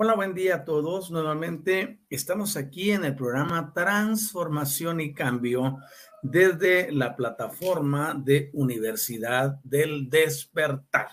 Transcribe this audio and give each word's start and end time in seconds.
Hola, 0.00 0.14
buen 0.14 0.32
día 0.32 0.54
a 0.54 0.64
todos. 0.64 1.10
Nuevamente 1.10 1.98
estamos 2.08 2.56
aquí 2.56 2.92
en 2.92 3.04
el 3.04 3.16
programa 3.16 3.72
Transformación 3.74 5.00
y 5.00 5.12
Cambio 5.12 5.78
desde 6.22 6.92
la 6.92 7.16
plataforma 7.16 8.14
de 8.14 8.48
Universidad 8.52 9.58
del 9.64 10.08
Despertar. 10.08 11.08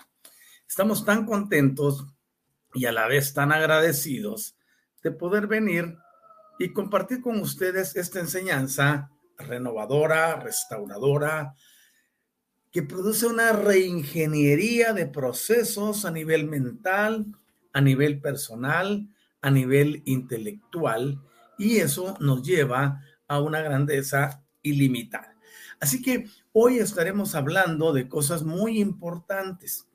Estamos 0.68 1.04
tan 1.04 1.26
contentos 1.26 2.06
y 2.74 2.86
a 2.86 2.92
la 2.92 3.08
vez 3.08 3.34
tan 3.34 3.50
agradecidos 3.50 4.56
de 5.02 5.10
poder 5.10 5.48
venir 5.48 5.96
y 6.60 6.72
compartir 6.72 7.20
con 7.22 7.40
ustedes 7.40 7.96
esta 7.96 8.20
enseñanza 8.20 9.10
renovadora, 9.36 10.36
restauradora, 10.36 11.56
que 12.70 12.84
produce 12.84 13.26
una 13.26 13.50
reingeniería 13.50 14.92
de 14.92 15.08
procesos 15.08 16.04
a 16.04 16.12
nivel 16.12 16.46
mental, 16.46 17.26
a 17.76 17.82
nivel 17.82 18.22
personal, 18.22 19.06
a 19.42 19.50
nivel 19.50 20.00
intelectual, 20.06 21.20
y 21.58 21.76
eso 21.76 22.16
nos 22.20 22.42
lleva 22.42 23.02
a 23.28 23.38
una 23.38 23.60
grandeza 23.60 24.42
ilimitada. 24.62 25.36
Así 25.78 26.00
que 26.00 26.26
hoy 26.52 26.78
estaremos 26.78 27.34
hablando 27.34 27.92
de 27.92 28.08
cosas 28.08 28.44
muy 28.44 28.80
importantes 28.80 29.86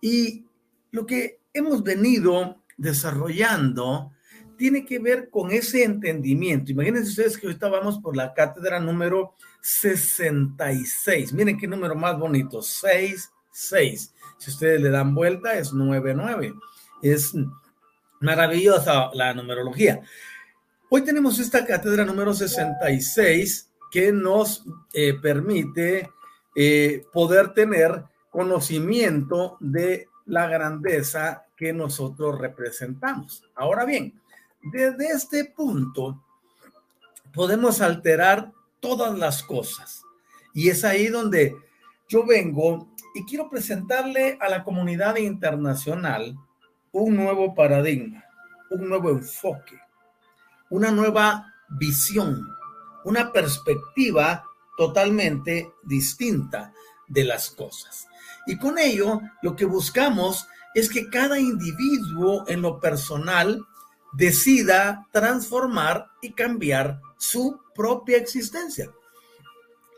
y 0.00 0.44
lo 0.92 1.06
que 1.06 1.40
hemos 1.52 1.82
venido 1.82 2.62
desarrollando 2.76 4.12
tiene 4.56 4.86
que 4.86 5.00
ver 5.00 5.28
con 5.28 5.50
ese 5.50 5.82
entendimiento. 5.82 6.70
Imagínense 6.70 7.10
ustedes 7.10 7.36
que 7.36 7.48
ahorita 7.48 7.68
vamos 7.68 7.98
por 7.98 8.16
la 8.16 8.32
cátedra 8.32 8.78
número 8.78 9.34
66. 9.60 11.32
Miren 11.32 11.58
qué 11.58 11.66
número 11.66 11.96
más 11.96 12.16
bonito, 12.16 12.62
66. 12.62 14.14
Si 14.38 14.50
ustedes 14.52 14.80
le 14.80 14.90
dan 14.90 15.16
vuelta 15.16 15.58
es 15.58 15.72
99 15.72 16.54
es 17.04 17.34
maravillosa 18.20 19.10
la 19.12 19.34
numerología. 19.34 20.00
Hoy 20.88 21.02
tenemos 21.02 21.38
esta 21.38 21.64
cátedra 21.66 22.04
número 22.04 22.32
66 22.32 23.70
que 23.90 24.10
nos 24.10 24.64
eh, 24.94 25.14
permite 25.14 26.10
eh, 26.56 27.04
poder 27.12 27.52
tener 27.52 28.04
conocimiento 28.30 29.58
de 29.60 30.08
la 30.26 30.48
grandeza 30.48 31.44
que 31.56 31.72
nosotros 31.72 32.38
representamos. 32.38 33.44
Ahora 33.54 33.84
bien, 33.84 34.18
desde 34.72 35.08
este 35.08 35.44
punto 35.44 36.24
podemos 37.34 37.82
alterar 37.82 38.50
todas 38.80 39.16
las 39.18 39.42
cosas. 39.42 40.02
Y 40.54 40.70
es 40.70 40.84
ahí 40.84 41.08
donde 41.08 41.54
yo 42.08 42.24
vengo 42.24 42.88
y 43.14 43.24
quiero 43.26 43.50
presentarle 43.50 44.38
a 44.40 44.48
la 44.48 44.64
comunidad 44.64 45.16
internacional 45.16 46.38
un 46.94 47.16
nuevo 47.16 47.54
paradigma, 47.54 48.24
un 48.70 48.88
nuevo 48.88 49.10
enfoque, 49.10 49.80
una 50.70 50.92
nueva 50.92 51.52
visión, 51.68 52.48
una 53.04 53.32
perspectiva 53.32 54.44
totalmente 54.76 55.72
distinta 55.82 56.72
de 57.08 57.24
las 57.24 57.50
cosas. 57.50 58.06
Y 58.46 58.58
con 58.58 58.78
ello, 58.78 59.20
lo 59.42 59.56
que 59.56 59.64
buscamos 59.64 60.46
es 60.74 60.88
que 60.88 61.10
cada 61.10 61.38
individuo 61.38 62.44
en 62.46 62.62
lo 62.62 62.78
personal 62.78 63.66
decida 64.12 65.08
transformar 65.10 66.06
y 66.22 66.32
cambiar 66.32 67.00
su 67.18 67.60
propia 67.74 68.18
existencia. 68.18 68.88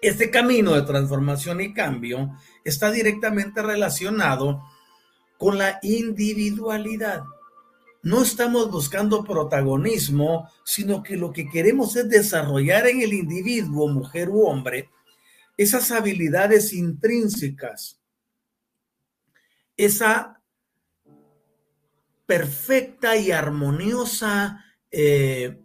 Este 0.01 0.31
camino 0.31 0.73
de 0.73 0.83
transformación 0.83 1.61
y 1.61 1.75
cambio 1.75 2.31
está 2.65 2.91
directamente 2.91 3.62
relacionado 3.62 4.62
con 5.39 5.59
la 5.59 5.79
individualidad. 5.83 7.25
No 8.03 8.23
estamos 8.23 8.71
buscando 8.71 9.25
protagonismo, 9.25 10.49
sino 10.65 11.03
que 11.03 11.17
lo 11.17 11.33
que 11.33 11.49
queremos 11.49 11.97
es 11.97 12.09
desarrollar 12.09 12.87
en 12.87 13.01
el 13.03 13.13
individuo, 13.13 13.89
mujer 13.89 14.29
u 14.29 14.45
hombre, 14.47 14.91
esas 15.57 15.91
habilidades 15.91 16.73
intrínsecas, 16.73 18.01
esa 19.77 20.41
perfecta 22.27 23.17
y 23.17 23.31
armoniosa 23.31 24.65
eh, 24.91 25.61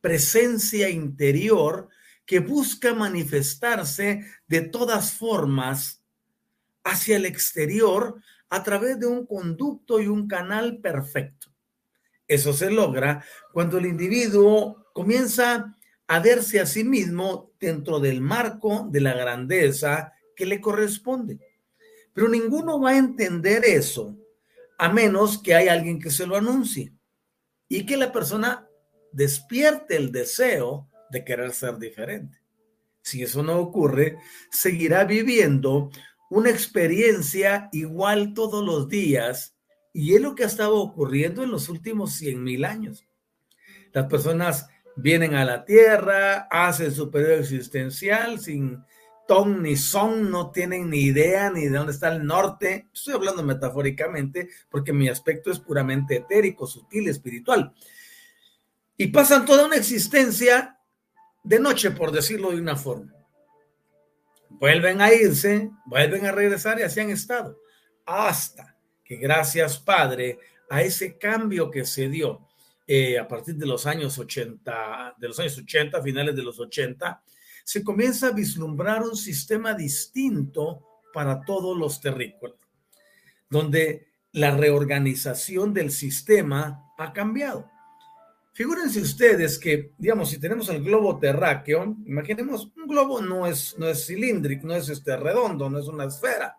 presencia 0.00 0.88
interior 0.88 1.88
que 2.26 2.40
busca 2.40 2.94
manifestarse 2.94 4.24
de 4.46 4.60
todas 4.60 5.12
formas 5.12 6.02
hacia 6.84 7.16
el 7.16 7.26
exterior 7.26 8.22
a 8.50 8.62
través 8.62 8.98
de 8.98 9.06
un 9.06 9.26
conducto 9.26 10.00
y 10.00 10.08
un 10.08 10.28
canal 10.28 10.80
perfecto. 10.80 11.48
Eso 12.26 12.52
se 12.52 12.70
logra 12.70 13.24
cuando 13.52 13.78
el 13.78 13.86
individuo 13.86 14.86
comienza 14.92 15.76
a 16.06 16.20
verse 16.20 16.60
a 16.60 16.66
sí 16.66 16.84
mismo 16.84 17.52
dentro 17.60 18.00
del 18.00 18.20
marco 18.20 18.88
de 18.90 19.00
la 19.00 19.14
grandeza 19.14 20.12
que 20.36 20.46
le 20.46 20.60
corresponde. 20.60 21.38
Pero 22.12 22.28
ninguno 22.28 22.80
va 22.80 22.90
a 22.90 22.98
entender 22.98 23.64
eso 23.64 24.16
a 24.78 24.88
menos 24.88 25.38
que 25.38 25.54
haya 25.54 25.72
alguien 25.72 26.00
que 26.00 26.10
se 26.10 26.26
lo 26.26 26.36
anuncie 26.36 26.92
y 27.68 27.86
que 27.86 27.96
la 27.96 28.12
persona 28.12 28.68
despierte 29.12 29.96
el 29.96 30.10
deseo 30.10 30.88
de 31.10 31.24
querer 31.24 31.52
ser 31.52 31.78
diferente. 31.78 32.38
Si 33.02 33.22
eso 33.22 33.42
no 33.42 33.58
ocurre, 33.58 34.18
seguirá 34.50 35.04
viviendo 35.04 35.90
una 36.30 36.48
experiencia 36.48 37.68
igual 37.72 38.32
todos 38.34 38.64
los 38.64 38.88
días 38.88 39.56
y 39.92 40.14
es 40.14 40.20
lo 40.22 40.34
que 40.34 40.44
ha 40.44 40.46
estado 40.46 40.76
ocurriendo 40.76 41.42
en 41.42 41.50
los 41.50 41.68
últimos 41.68 42.12
100 42.14 42.42
mil 42.42 42.64
años. 42.64 43.04
Las 43.92 44.06
personas 44.06 44.68
vienen 44.96 45.34
a 45.34 45.44
la 45.44 45.64
Tierra, 45.64 46.46
hacen 46.50 46.92
su 46.92 47.10
periodo 47.10 47.34
existencial 47.34 48.38
sin 48.38 48.82
ton 49.26 49.62
ni 49.62 49.76
son, 49.76 50.30
no 50.30 50.50
tienen 50.52 50.88
ni 50.90 51.00
idea 51.00 51.50
ni 51.50 51.64
de 51.64 51.76
dónde 51.76 51.92
está 51.92 52.14
el 52.14 52.24
norte. 52.24 52.88
Estoy 52.94 53.14
hablando 53.14 53.42
metafóricamente 53.42 54.48
porque 54.68 54.92
mi 54.92 55.08
aspecto 55.08 55.50
es 55.50 55.58
puramente 55.58 56.16
etérico, 56.16 56.66
sutil, 56.66 57.08
espiritual. 57.08 57.72
Y 58.96 59.08
pasan 59.08 59.44
toda 59.44 59.66
una 59.66 59.76
existencia 59.76 60.78
de 61.42 61.58
noche, 61.58 61.90
por 61.90 62.12
decirlo 62.12 62.50
de 62.50 62.60
una 62.60 62.76
forma. 62.76 63.19
Vuelven 64.60 65.00
a 65.00 65.10
irse, 65.10 65.70
vuelven 65.86 66.26
a 66.26 66.32
regresar 66.32 66.78
y 66.78 66.82
así 66.82 67.00
han 67.00 67.08
estado. 67.08 67.58
Hasta 68.04 68.76
que 69.02 69.16
gracias, 69.16 69.78
Padre, 69.78 70.38
a 70.68 70.82
ese 70.82 71.16
cambio 71.16 71.70
que 71.70 71.86
se 71.86 72.10
dio 72.10 72.46
eh, 72.86 73.18
a 73.18 73.26
partir 73.26 73.56
de 73.56 73.66
los 73.66 73.86
años 73.86 74.18
80, 74.18 75.14
de 75.18 75.28
los 75.28 75.38
años 75.40 75.56
80, 75.56 76.02
finales 76.02 76.36
de 76.36 76.42
los 76.42 76.60
80, 76.60 77.22
se 77.64 77.82
comienza 77.82 78.28
a 78.28 78.32
vislumbrar 78.32 79.02
un 79.02 79.16
sistema 79.16 79.72
distinto 79.72 80.86
para 81.14 81.40
todos 81.40 81.76
los 81.76 82.00
terrícolas, 82.00 82.58
donde 83.48 84.08
la 84.32 84.56
reorganización 84.56 85.72
del 85.72 85.90
sistema 85.90 86.92
ha 86.98 87.12
cambiado. 87.14 87.70
Figúrense 88.52 89.00
ustedes 89.00 89.58
que, 89.58 89.92
digamos, 89.96 90.30
si 90.30 90.38
tenemos 90.38 90.68
el 90.68 90.82
globo 90.82 91.18
terráqueo, 91.18 91.96
imaginemos, 92.04 92.72
un 92.76 92.86
globo 92.86 93.20
no 93.20 93.46
es, 93.46 93.76
no 93.78 93.88
es 93.88 94.06
cilíndrico, 94.06 94.66
no 94.66 94.74
es 94.74 94.88
este 94.88 95.16
redondo, 95.16 95.70
no 95.70 95.78
es 95.78 95.86
una 95.86 96.04
esfera. 96.04 96.56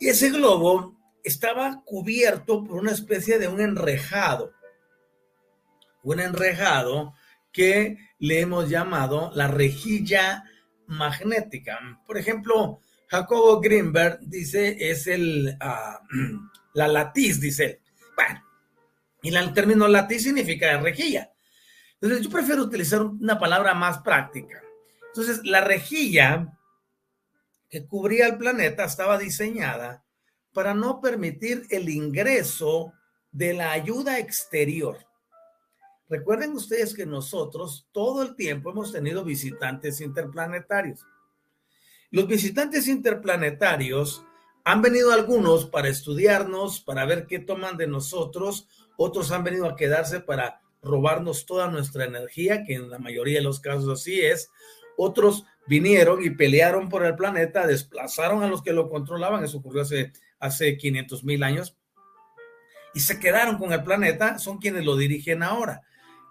Y 0.00 0.08
ese 0.08 0.30
globo 0.30 0.96
estaba 1.22 1.82
cubierto 1.84 2.64
por 2.64 2.78
una 2.78 2.92
especie 2.92 3.38
de 3.38 3.48
un 3.48 3.60
enrejado 3.60 4.52
un 6.06 6.20
enrejado 6.20 7.14
que 7.52 7.98
le 8.20 8.40
hemos 8.40 8.70
llamado 8.70 9.32
la 9.34 9.48
rejilla 9.48 10.44
magnética. 10.86 11.80
Por 12.06 12.16
ejemplo, 12.16 12.80
Jacobo 13.08 13.60
Greenberg 13.60 14.20
dice 14.20 14.76
es 14.78 15.08
el 15.08 15.56
ah, 15.60 16.00
la 16.74 16.86
latiz, 16.86 17.40
dice. 17.40 17.80
Bueno, 18.14 18.40
y 19.26 19.34
el 19.34 19.52
término 19.52 19.88
latiz 19.88 20.22
significa 20.22 20.78
rejilla. 20.78 21.32
Entonces, 22.00 22.24
yo 22.24 22.30
prefiero 22.30 22.62
utilizar 22.62 23.02
una 23.02 23.40
palabra 23.40 23.74
más 23.74 23.98
práctica. 23.98 24.62
Entonces, 25.08 25.40
la 25.44 25.62
rejilla 25.62 26.56
que 27.68 27.86
cubría 27.88 28.28
el 28.28 28.38
planeta 28.38 28.84
estaba 28.84 29.18
diseñada 29.18 30.04
para 30.52 30.74
no 30.74 31.00
permitir 31.00 31.66
el 31.70 31.88
ingreso 31.88 32.92
de 33.32 33.54
la 33.54 33.72
ayuda 33.72 34.20
exterior. 34.20 34.96
Recuerden 36.08 36.52
ustedes 36.52 36.94
que 36.94 37.04
nosotros 37.04 37.88
todo 37.90 38.22
el 38.22 38.36
tiempo 38.36 38.70
hemos 38.70 38.92
tenido 38.92 39.24
visitantes 39.24 40.00
interplanetarios. 40.00 41.04
Los 42.12 42.28
visitantes 42.28 42.86
interplanetarios 42.86 44.24
han 44.62 44.82
venido 44.82 45.12
algunos 45.12 45.66
para 45.66 45.88
estudiarnos, 45.88 46.80
para 46.80 47.04
ver 47.06 47.26
qué 47.26 47.40
toman 47.40 47.76
de 47.76 47.88
nosotros, 47.88 48.68
otros 48.96 49.30
han 49.32 49.44
venido 49.44 49.66
a 49.66 49.76
quedarse 49.76 50.20
para 50.20 50.60
robarnos 50.82 51.46
toda 51.46 51.68
nuestra 51.68 52.04
energía, 52.04 52.64
que 52.64 52.74
en 52.74 52.90
la 52.90 52.98
mayoría 52.98 53.38
de 53.38 53.44
los 53.44 53.60
casos 53.60 53.88
así 53.88 54.20
es. 54.20 54.50
Otros 54.96 55.44
vinieron 55.66 56.24
y 56.24 56.30
pelearon 56.30 56.88
por 56.88 57.04
el 57.04 57.16
planeta, 57.16 57.66
desplazaron 57.66 58.42
a 58.42 58.48
los 58.48 58.62
que 58.62 58.72
lo 58.72 58.88
controlaban, 58.88 59.44
eso 59.44 59.58
ocurrió 59.58 59.82
hace, 59.82 60.12
hace 60.38 60.76
500 60.76 61.24
mil 61.24 61.42
años, 61.42 61.76
y 62.94 63.00
se 63.00 63.18
quedaron 63.18 63.58
con 63.58 63.72
el 63.72 63.82
planeta, 63.82 64.38
son 64.38 64.58
quienes 64.58 64.84
lo 64.84 64.96
dirigen 64.96 65.42
ahora 65.42 65.82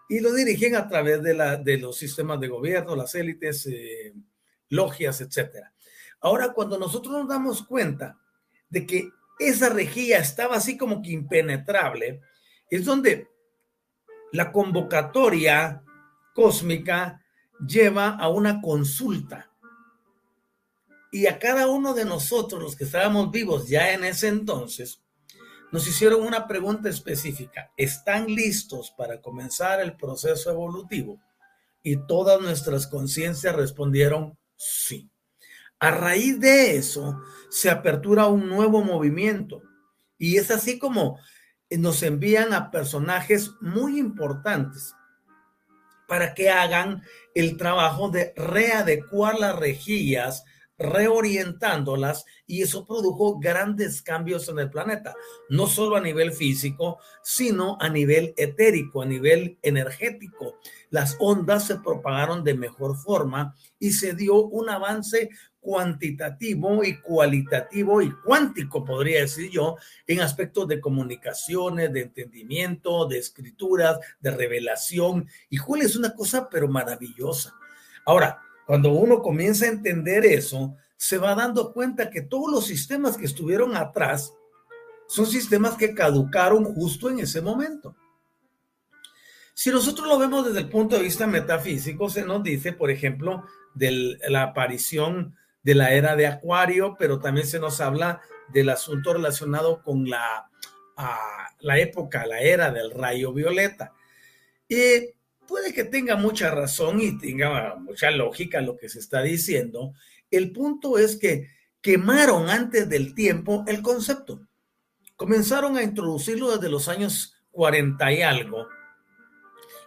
y 0.08 0.20
lo 0.20 0.34
dirigen 0.34 0.76
a 0.76 0.88
través 0.88 1.22
de, 1.24 1.34
la, 1.34 1.58
de 1.58 1.78
los 1.78 1.98
sistemas 1.98 2.40
de 2.40 2.48
gobierno, 2.48 2.96
las 2.96 3.16
élites, 3.16 3.66
eh, 3.68 4.14
logias, 4.70 5.22
etc. 5.22 5.66
Ahora, 6.22 6.54
cuando 6.54 6.78
nosotros 6.78 7.14
nos 7.14 7.28
damos 7.28 7.64
cuenta 7.64 8.18
de 8.70 8.86
que 8.86 9.10
esa 9.40 9.70
rejilla 9.70 10.20
estaba 10.20 10.56
así 10.56 10.78
como 10.78 11.02
que 11.02 11.12
impenetrable, 11.12 12.22
es 12.70 12.86
donde 12.86 13.30
la 14.32 14.52
convocatoria 14.52 15.84
cósmica 16.34 17.22
lleva 17.66 18.10
a 18.10 18.30
una 18.30 18.62
consulta. 18.62 19.52
Y 21.12 21.28
a 21.28 21.40
cada 21.40 21.68
uno 21.68 21.94
de 21.94 22.04
nosotros, 22.04 22.62
los 22.62 22.76
que 22.76 22.84
estábamos 22.84 23.32
vivos 23.32 23.70
ya 23.70 23.94
en 23.94 24.04
ese 24.04 24.28
entonces, 24.28 25.02
nos 25.72 25.88
hicieron 25.88 26.22
una 26.22 26.48
pregunta 26.48 26.90
específica. 26.90 27.72
¿Están 27.78 28.28
listos 28.28 28.94
para 28.98 29.22
comenzar 29.22 29.80
el 29.80 29.96
proceso 29.96 30.52
evolutivo? 30.52 31.22
Y 31.82 31.98
todas 32.06 32.42
nuestras 32.42 32.88
conciencias 32.88 33.56
respondieron 33.56 34.38
sí. 34.58 35.10
A 35.80 35.92
raíz 35.92 36.40
de 36.40 36.76
eso, 36.76 37.22
se 37.50 37.70
apertura 37.70 38.28
un 38.28 38.50
nuevo 38.50 38.84
movimiento. 38.84 39.62
Y 40.18 40.38
es 40.38 40.52
así 40.52 40.80
como 40.80 41.20
nos 41.70 42.04
envían 42.04 42.54
a 42.54 42.72
personajes 42.72 43.52
muy 43.62 44.00
importantes 44.00 44.96
para 46.08 46.34
que 46.34 46.50
hagan 46.50 47.02
el 47.34 47.58
trabajo 47.58 48.10
de 48.10 48.34
readecuar 48.36 49.40
las 49.40 49.56
rejillas 49.56 50.46
reorientándolas 50.78 52.26
y 52.46 52.62
eso 52.62 52.86
produjo 52.86 53.40
grandes 53.40 54.02
cambios 54.02 54.50
en 54.50 54.60
el 54.60 54.70
planeta, 54.70 55.16
no 55.50 55.68
solo 55.68 55.96
a 55.96 56.02
nivel 56.02 56.34
físico, 56.34 57.00
sino 57.24 57.78
a 57.80 57.90
nivel 57.90 58.34
etérico, 58.38 59.02
a 59.02 59.06
nivel 59.06 59.58
energético. 59.62 60.60
Las 60.90 61.16
ondas 61.20 61.68
se 61.68 61.80
propagaron 61.80 62.44
de 62.44 62.54
mejor 62.56 62.98
forma 62.98 63.56
y 63.80 63.92
se 63.92 64.14
dio 64.14 64.36
un 64.46 64.70
avance 64.70 65.30
cuantitativo 65.66 66.84
y 66.84 67.02
cualitativo 67.02 68.00
y 68.00 68.12
cuántico, 68.12 68.86
podría 68.86 69.22
decir 69.22 69.50
yo, 69.50 69.78
en 70.06 70.22
aspectos 70.22 70.68
de 70.68 70.80
comunicaciones, 70.80 71.92
de 71.92 72.02
entendimiento, 72.02 73.08
de 73.08 73.18
escrituras, 73.18 73.98
de 74.20 74.30
revelación. 74.30 75.28
Y 75.50 75.58
Julio 75.58 75.88
es 75.88 75.96
una 75.96 76.14
cosa 76.14 76.48
pero 76.50 76.68
maravillosa. 76.68 77.56
Ahora, 78.06 78.45
cuando 78.66 78.92
uno 78.92 79.22
comienza 79.22 79.66
a 79.66 79.70
entender 79.70 80.26
eso, 80.26 80.76
se 80.98 81.18
va 81.18 81.36
dando 81.36 81.74
cuenta 81.74 82.10
que 82.10 82.22
todos 82.22 82.52
los 82.52 82.66
sistemas 82.66 83.18
que 83.18 83.26
estuvieron 83.26 83.76
atrás 83.76 84.34
son 85.08 85.26
sistemas 85.26 85.76
que 85.76 85.94
caducaron 85.94 86.64
justo 86.64 87.10
en 87.10 87.20
ese 87.20 87.42
momento. 87.42 87.96
Si 89.54 89.70
nosotros 89.70 90.08
lo 90.08 90.18
vemos 90.18 90.46
desde 90.46 90.60
el 90.60 90.70
punto 90.70 90.98
de 90.98 91.04
vista 91.04 91.28
metafísico, 91.28 92.10
se 92.10 92.26
nos 92.26 92.44
dice, 92.44 92.74
por 92.74 92.92
ejemplo, 92.92 93.46
de 93.74 94.18
la 94.28 94.44
aparición 94.44 95.36
de 95.64 95.76
la 95.76 95.94
era 95.94 96.16
de 96.16 96.28
Acuario, 96.28 96.96
pero 97.00 97.20
también 97.20 97.48
se 97.48 97.60
nos 97.60 97.80
habla 97.82 98.22
del 98.50 98.70
asunto 98.70 99.14
relacionado 99.14 99.82
con 99.82 100.10
la, 100.10 100.50
la 101.60 101.80
época, 101.80 102.26
la 102.26 102.42
era 102.42 102.72
del 102.72 102.92
rayo 102.92 103.32
violeta. 103.34 103.94
Y 104.68 105.15
puede 105.48 105.74
que 105.74 105.84
tenga 105.84 106.16
mucha 106.16 106.52
razón 106.52 107.02
y 107.02 107.18
tenga 107.18 107.76
mucha 107.76 108.12
lógica 108.12 108.62
lo 108.62 108.78
que 108.78 108.90
se 108.90 109.00
está 109.00 109.22
diciendo. 109.22 109.94
El 110.32 110.52
punto 110.52 110.98
es 110.98 111.18
que 111.18 111.50
quemaron 111.82 112.50
antes 112.50 112.90
del 112.90 113.14
tiempo 113.14 113.64
el 113.68 113.82
concepto. 113.82 114.48
Comenzaron 115.16 115.78
a 115.78 115.84
introducirlo 115.84 116.52
desde 116.52 116.70
los 116.70 116.88
años 116.88 117.36
40 117.52 118.12
y 118.14 118.22
algo. 118.22 118.68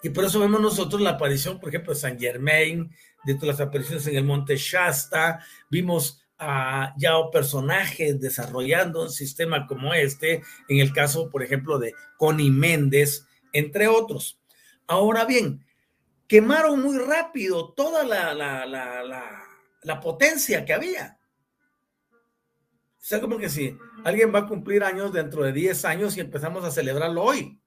Y 0.02 0.10
por 0.10 0.24
eso 0.24 0.40
vemos 0.40 0.60
nosotros 0.60 1.00
la 1.00 1.10
aparición, 1.10 1.58
por 1.58 1.68
ejemplo, 1.68 1.92
de 1.92 2.00
San 2.00 2.18
Germain, 2.18 2.90
de 3.24 3.34
todas 3.34 3.58
las 3.58 3.66
apariciones 3.68 4.06
en 4.06 4.16
el 4.16 4.24
Monte 4.24 4.56
Shasta, 4.56 5.44
vimos 5.68 6.22
a 6.38 6.94
ya 6.96 7.12
personajes 7.32 8.20
desarrollando 8.20 9.02
un 9.02 9.10
sistema 9.10 9.66
como 9.66 9.92
este, 9.92 10.42
en 10.68 10.78
el 10.78 10.92
caso, 10.92 11.30
por 11.30 11.42
ejemplo, 11.42 11.78
de 11.78 11.94
Connie 12.16 12.50
Méndez, 12.50 13.26
entre 13.52 13.88
otros. 13.88 14.38
Ahora 14.88 15.26
bien, 15.26 15.64
quemaron 16.26 16.82
muy 16.82 16.98
rápido 16.98 17.72
toda 17.74 18.04
la, 18.04 18.34
la, 18.34 20.00
potencia 20.00 20.64
que 20.64 20.72
había. 20.72 21.20
O 22.10 23.08
sea, 23.08 23.20
como 23.20 23.38
que 23.38 23.50
si 23.50 23.76
alguien 24.04 24.34
va 24.34 24.40
a 24.40 24.46
cumplir 24.48 24.82
años 24.82 25.12
dentro 25.12 25.42
de 25.42 25.52
10 25.52 25.84
años 25.84 26.16
y 26.16 26.20
empezamos 26.20 26.64
a 26.64 26.70
celebrarlo 26.70 27.22
hoy. 27.22 27.60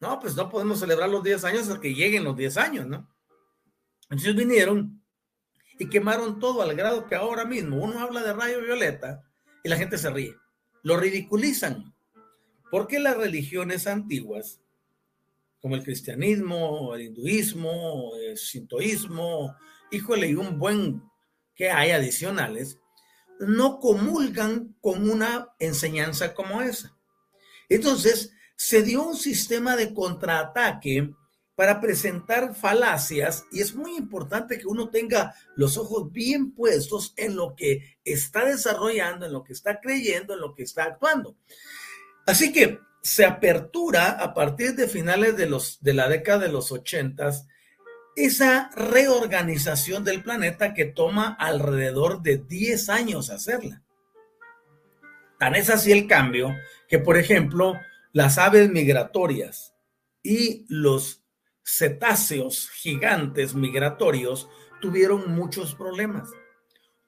No, 0.00 0.18
pues 0.18 0.34
no 0.34 0.48
podemos 0.48 0.80
celebrar 0.80 1.10
los 1.10 1.22
10 1.22 1.44
años 1.44 1.68
hasta 1.68 1.80
que 1.80 1.94
lleguen 1.94 2.24
los 2.24 2.36
10 2.36 2.56
años, 2.56 2.86
¿no? 2.86 3.08
Entonces 4.04 4.34
vinieron 4.34 5.02
y 5.78 5.90
quemaron 5.90 6.38
todo 6.38 6.62
al 6.62 6.74
grado 6.74 7.06
que 7.06 7.16
ahora 7.16 7.44
mismo 7.44 7.76
uno 7.76 8.00
habla 8.00 8.22
de 8.22 8.32
rayo 8.32 8.62
violeta 8.62 9.22
y 9.62 9.68
la 9.68 9.76
gente 9.76 9.98
se 9.98 10.08
ríe. 10.08 10.34
Lo 10.82 10.96
ridiculizan. 10.96 11.94
Porque 12.70 12.98
las 12.98 13.16
religiones 13.16 13.86
antiguas 13.86 14.60
como 15.60 15.74
el 15.74 15.82
cristianismo, 15.82 16.94
el 16.94 17.02
hinduismo, 17.02 18.12
el 18.16 18.36
sintoísmo, 18.36 19.54
híjole, 19.90 20.28
y 20.28 20.34
un 20.34 20.58
buen 20.58 21.02
que 21.54 21.70
hay 21.70 21.90
adicionales, 21.90 22.78
no 23.40 23.78
comulgan 23.78 24.76
con 24.80 25.08
una 25.08 25.48
enseñanza 25.58 26.34
como 26.34 26.62
esa. 26.62 26.96
Entonces, 27.68 28.32
se 28.56 28.82
dio 28.82 29.02
un 29.02 29.16
sistema 29.16 29.76
de 29.76 29.94
contraataque 29.94 31.12
para 31.54 31.80
presentar 31.80 32.54
falacias 32.54 33.44
y 33.50 33.60
es 33.60 33.74
muy 33.74 33.96
importante 33.96 34.58
que 34.58 34.66
uno 34.68 34.90
tenga 34.90 35.34
los 35.56 35.76
ojos 35.76 36.12
bien 36.12 36.52
puestos 36.52 37.14
en 37.16 37.34
lo 37.34 37.56
que 37.56 37.98
está 38.04 38.44
desarrollando, 38.44 39.26
en 39.26 39.32
lo 39.32 39.42
que 39.42 39.54
está 39.54 39.80
creyendo, 39.80 40.34
en 40.34 40.40
lo 40.40 40.54
que 40.54 40.62
está 40.62 40.84
actuando. 40.84 41.36
Así 42.26 42.52
que 42.52 42.78
se 43.02 43.24
apertura 43.24 44.10
a 44.10 44.34
partir 44.34 44.74
de 44.74 44.88
finales 44.88 45.36
de, 45.36 45.46
los, 45.46 45.80
de 45.80 45.94
la 45.94 46.08
década 46.08 46.40
de 46.40 46.52
los 46.52 46.72
ochentas 46.72 47.46
esa 48.16 48.70
reorganización 48.74 50.02
del 50.02 50.22
planeta 50.22 50.74
que 50.74 50.84
toma 50.84 51.36
alrededor 51.38 52.20
de 52.22 52.38
10 52.38 52.88
años 52.88 53.30
hacerla. 53.30 53.82
Tan 55.38 55.54
es 55.54 55.70
así 55.70 55.92
el 55.92 56.08
cambio 56.08 56.52
que, 56.88 56.98
por 56.98 57.16
ejemplo, 57.16 57.74
las 58.12 58.38
aves 58.38 58.70
migratorias 58.70 59.72
y 60.22 60.66
los 60.68 61.22
cetáceos 61.64 62.70
gigantes 62.70 63.54
migratorios 63.54 64.48
tuvieron 64.80 65.30
muchos 65.30 65.76
problemas. 65.76 66.28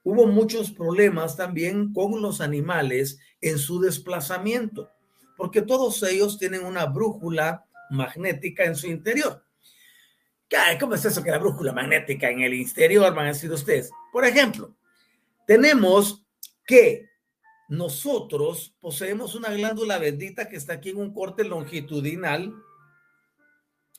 Hubo 0.04 0.26
muchos 0.26 0.70
problemas 0.70 1.36
también 1.36 1.92
con 1.92 2.22
los 2.22 2.40
animales 2.40 3.18
en 3.40 3.58
su 3.58 3.80
desplazamiento, 3.80 4.90
porque 5.40 5.62
todos 5.62 6.02
ellos 6.02 6.36
tienen 6.36 6.66
una 6.66 6.84
brújula 6.84 7.64
magnética 7.88 8.64
en 8.64 8.76
su 8.76 8.88
interior. 8.88 9.42
¿Cómo 10.78 10.96
es 10.96 11.04
eso 11.06 11.24
que 11.24 11.30
la 11.30 11.38
brújula 11.38 11.72
magnética 11.72 12.28
en 12.28 12.42
el 12.42 12.52
interior 12.52 13.14
van 13.14 13.24
a 13.24 13.28
decir 13.28 13.50
ustedes? 13.50 13.90
Por 14.12 14.26
ejemplo, 14.26 14.76
tenemos 15.46 16.26
que 16.66 17.08
nosotros 17.70 18.76
poseemos 18.80 19.34
una 19.34 19.48
glándula 19.48 19.96
bendita 19.96 20.46
que 20.46 20.56
está 20.56 20.74
aquí 20.74 20.90
en 20.90 20.98
un 20.98 21.14
corte 21.14 21.42
longitudinal 21.42 22.52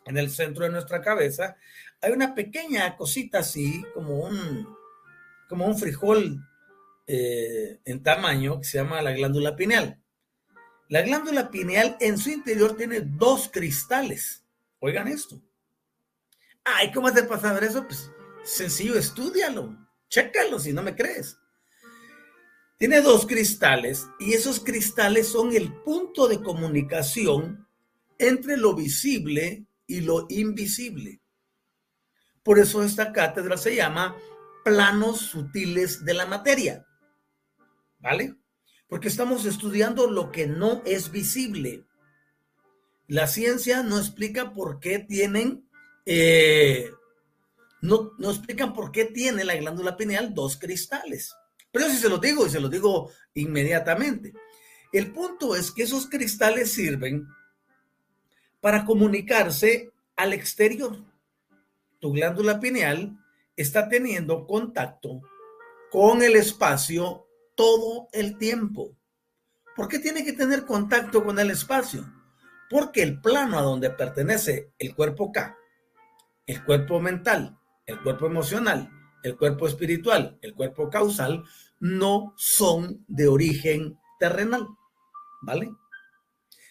en 0.05 0.17
el 0.19 0.29
centro 0.29 0.65
de 0.65 0.69
nuestra 0.69 1.01
cabeza. 1.01 1.57
Hay 2.01 2.12
una 2.12 2.36
pequeña 2.36 2.95
cosita 2.95 3.39
así, 3.39 3.83
como 3.95 4.19
un, 4.19 4.67
como 5.50 5.65
un 5.65 5.75
frijol 5.75 6.39
eh, 7.07 7.79
en 7.83 8.03
tamaño, 8.03 8.60
que 8.60 8.65
se 8.65 8.77
llama 8.77 9.01
la 9.01 9.13
glándula 9.13 9.55
pineal. 9.55 10.00
La 10.91 11.03
glándula 11.03 11.50
pineal 11.50 11.95
en 12.01 12.17
su 12.17 12.31
interior 12.31 12.75
tiene 12.75 13.00
dos 13.00 13.50
cristales. 13.50 14.43
Oigan 14.79 15.07
esto. 15.07 15.41
Ay, 16.65 16.91
¿cómo 16.91 17.13
te 17.13 17.24
pasa 17.24 17.50
a 17.50 17.53
ver 17.53 17.63
eso? 17.63 17.88
Pues 17.88 18.12
sencillo, 18.43 18.98
estudialo, 18.98 19.74
chécalo 20.10 20.60
si 20.60 20.74
no 20.74 20.83
me 20.83 20.93
crees. 20.93 21.38
Tiene 22.77 23.00
dos 23.00 23.25
cristales 23.25 24.05
y 24.19 24.33
esos 24.33 24.60
cristales 24.60 25.29
son 25.29 25.55
el 25.55 25.71
punto 25.71 26.27
de 26.27 26.43
comunicación 26.43 27.65
entre 28.19 28.57
lo 28.57 28.75
visible 28.75 29.65
y 29.88 30.01
lo 30.01 30.25
invisible. 30.27 31.21
Por 32.43 32.60
eso 32.60 32.83
esta 32.83 33.13
cátedra 33.13 33.55
se 33.55 33.77
llama 33.77 34.17
planos 34.65 35.19
sutiles 35.19 36.03
de 36.03 36.15
la 36.15 36.25
materia. 36.25 36.86
¿Vale? 38.00 38.40
Porque 38.91 39.07
estamos 39.07 39.45
estudiando 39.45 40.12
lo 40.12 40.33
que 40.33 40.48
no 40.48 40.81
es 40.86 41.12
visible. 41.12 41.86
La 43.07 43.27
ciencia 43.27 43.83
no 43.83 43.98
explica 43.98 44.51
por 44.51 44.81
qué 44.81 45.00
tienen 45.00 45.63
eh, 46.05 46.91
no, 47.81 48.12
no 48.17 48.29
explican 48.29 48.74
por 48.74 48.91
qué 48.91 49.05
tiene 49.05 49.45
la 49.45 49.55
glándula 49.55 49.95
pineal 49.95 50.33
dos 50.33 50.57
cristales. 50.57 51.33
Pero 51.71 51.88
yo 51.88 51.91
sí 51.93 52.00
se 52.00 52.10
lo 52.10 52.17
digo 52.17 52.45
y 52.45 52.50
se 52.50 52.60
lo 52.60 52.67
digo 52.67 53.12
inmediatamente. 53.33 54.33
El 54.91 55.13
punto 55.13 55.55
es 55.55 55.71
que 55.71 55.83
esos 55.83 56.07
cristales 56.07 56.74
sirven 56.74 57.27
para 58.60 58.83
comunicarse 58.83 59.89
al 60.17 60.33
exterior. 60.33 60.98
Tu 62.00 62.12
glándula 62.12 62.60
pineal 62.60 63.17
está 63.55 63.88
teniendo 63.88 64.45
contacto 64.45 65.21
con 65.89 66.21
el 66.24 66.36
espacio 66.36 67.25
todo 67.62 68.10
el 68.12 68.39
tiempo. 68.39 68.98
¿Por 69.75 69.88
qué 69.88 70.00
tiene 70.00 70.25
que 70.25 70.34
tener 70.34 70.65
contacto 70.65 71.24
con 71.24 71.38
el 71.38 71.51
espacio? 71.51 72.12
Porque 72.72 73.03
el 73.03 73.22
plano 73.22 73.60
a 73.60 73.62
donde 73.62 73.91
pertenece 73.91 74.74
el 74.80 74.96
cuerpo 74.96 75.32
K 75.32 75.56
el 76.48 76.63
cuerpo 76.63 77.00
mental, 77.00 77.56
el 77.86 78.01
cuerpo 78.01 78.25
emocional, 78.25 78.89
el 79.24 79.38
cuerpo 79.38 79.68
espiritual, 79.68 80.39
el 80.41 80.56
cuerpo 80.56 80.89
causal, 80.89 81.44
no 81.80 82.34
son 82.36 83.06
de 83.08 83.27
origen 83.27 84.00
terrenal, 84.20 84.68
¿vale? 85.44 85.72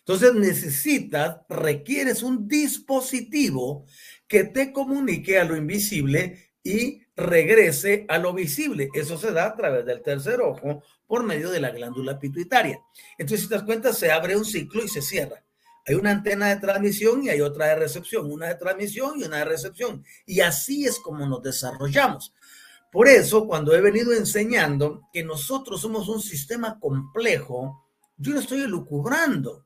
Entonces 0.00 0.34
necesitas, 0.34 1.38
requieres 1.48 2.24
un 2.24 2.48
dispositivo 2.48 3.86
que 4.26 4.42
te 4.44 4.72
comunique 4.72 5.38
a 5.38 5.44
lo 5.44 5.56
invisible 5.56 6.50
y 6.64 7.04
regrese 7.20 8.06
a 8.08 8.18
lo 8.18 8.32
visible. 8.32 8.88
Eso 8.94 9.16
se 9.16 9.32
da 9.32 9.46
a 9.46 9.56
través 9.56 9.86
del 9.86 10.02
tercer 10.02 10.40
ojo 10.40 10.82
por 11.06 11.22
medio 11.22 11.50
de 11.50 11.60
la 11.60 11.70
glándula 11.70 12.18
pituitaria. 12.18 12.80
Entonces, 13.18 13.42
si 13.42 13.48
te 13.48 13.54
das 13.54 13.64
cuenta, 13.64 13.92
se 13.92 14.10
abre 14.10 14.36
un 14.36 14.44
ciclo 14.44 14.82
y 14.82 14.88
se 14.88 15.02
cierra. 15.02 15.44
Hay 15.86 15.94
una 15.94 16.10
antena 16.10 16.48
de 16.48 16.60
transmisión 16.60 17.22
y 17.22 17.30
hay 17.30 17.40
otra 17.40 17.66
de 17.66 17.76
recepción, 17.76 18.30
una 18.30 18.48
de 18.48 18.54
transmisión 18.56 19.18
y 19.18 19.24
una 19.24 19.38
de 19.38 19.44
recepción. 19.44 20.04
Y 20.26 20.40
así 20.40 20.84
es 20.84 20.98
como 20.98 21.26
nos 21.26 21.42
desarrollamos. 21.42 22.34
Por 22.92 23.08
eso, 23.08 23.46
cuando 23.46 23.74
he 23.74 23.80
venido 23.80 24.12
enseñando 24.12 25.08
que 25.12 25.22
nosotros 25.22 25.80
somos 25.80 26.08
un 26.08 26.20
sistema 26.20 26.78
complejo, 26.78 27.86
yo 28.16 28.32
lo 28.32 28.40
estoy 28.40 28.62
elucubrando. 28.62 29.64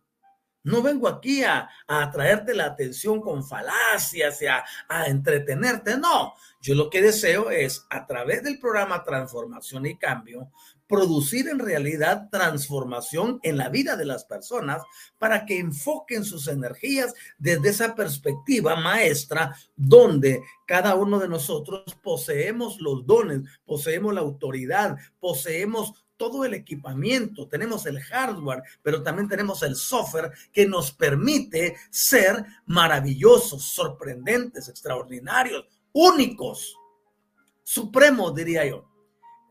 No 0.65 0.83
vengo 0.83 1.07
aquí 1.09 1.45
a, 1.45 1.69
atraerte 1.87 2.55
la 2.55 2.67
atención 2.67 3.21
con 3.21 3.47
falacias 3.47 4.43
y 4.43 4.47
a, 4.47 4.65
a 4.89 5.07
entretenerte, 5.07 5.97
no. 5.97 6.35
Yo 6.61 6.75
lo 6.75 6.91
que 6.91 7.03
deseo 7.03 7.51
es, 7.51 7.87
a 7.91 8.07
través 8.07 8.43
del 8.43 8.59
programa 8.59 9.05
Transformación 9.05 9.87
y 9.87 9.97
Cambio, 9.97 10.51
producir 10.87 11.49
en 11.49 11.59
realidad 11.59 12.29
transformación 12.31 13.41
en 13.43 13.57
la 13.57 13.69
vida 13.69 13.97
de 13.97 14.05
las 14.05 14.25
personas 14.25 14.83
para 15.19 15.47
que 15.47 15.59
enfoquen 15.59 16.25
sus 16.25 16.47
energías 16.49 17.15
desde 17.39 17.71
esa 17.71 17.95
perspectiva 17.95 18.77
maestra 18.77 19.57
donde 19.77 20.43
cada 20.67 20.95
uno 20.95 21.19
de 21.19 21.29
nosotros 21.29 21.97
poseemos 22.03 22.81
los 22.81 23.07
dones, 23.07 23.41
poseemos 23.65 24.15
la 24.15 24.21
autoridad, 24.21 24.97
poseemos 25.21 26.04
todo 26.17 26.45
el 26.45 26.55
equipamiento, 26.55 27.49
tenemos 27.49 27.87
el 27.87 28.01
hardware, 28.01 28.63
pero 28.83 29.03
también 29.03 29.29
tenemos 29.29 29.63
el 29.63 29.77
software 29.77 30.33
que 30.53 30.67
nos 30.67 30.93
permite 30.93 31.77
ser 31.91 32.45
maravillosos, 32.67 33.65
sorprendentes, 33.75 34.69
extraordinarios, 34.69 35.67
únicos, 35.93 36.77
supremos, 37.63 38.35
diría 38.35 38.67
yo 38.67 38.95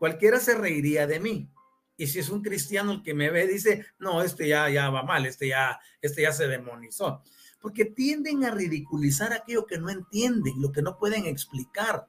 cualquiera 0.04 0.38
se 0.38 0.54
reiría 0.54 1.06
de 1.06 1.18
mí. 1.18 1.48
Y 1.96 2.08
si 2.08 2.18
es 2.18 2.28
un 2.28 2.42
cristiano 2.42 2.92
el 2.92 3.02
que 3.02 3.14
me 3.14 3.30
ve, 3.30 3.46
dice, 3.46 3.86
no, 3.98 4.20
este 4.20 4.46
ya, 4.46 4.68
ya 4.68 4.90
va 4.90 5.02
mal, 5.02 5.24
este 5.24 5.48
ya, 5.48 5.80
este 6.02 6.20
ya 6.20 6.30
se 6.30 6.46
demonizó. 6.46 7.22
Porque 7.58 7.86
tienden 7.86 8.44
a 8.44 8.50
ridiculizar 8.50 9.32
aquello 9.32 9.64
que 9.64 9.78
no 9.78 9.88
entienden, 9.88 10.60
lo 10.60 10.72
que 10.72 10.82
no 10.82 10.98
pueden 10.98 11.24
explicar. 11.24 12.06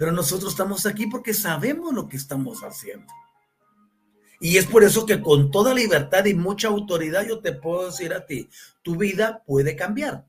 Pero 0.00 0.10
nosotros 0.10 0.50
estamos 0.50 0.84
aquí 0.84 1.06
porque 1.06 1.32
sabemos 1.32 1.94
lo 1.94 2.08
que 2.08 2.16
estamos 2.16 2.62
haciendo. 2.62 3.06
Y 4.40 4.56
es 4.56 4.66
por 4.66 4.82
eso 4.82 5.06
que 5.06 5.20
con 5.20 5.52
toda 5.52 5.72
libertad 5.72 6.24
y 6.24 6.34
mucha 6.34 6.66
autoridad 6.66 7.24
yo 7.24 7.38
te 7.38 7.52
puedo 7.52 7.86
decir 7.86 8.12
a 8.12 8.26
ti, 8.26 8.48
tu 8.82 8.96
vida 8.96 9.44
puede 9.46 9.76
cambiar, 9.76 10.26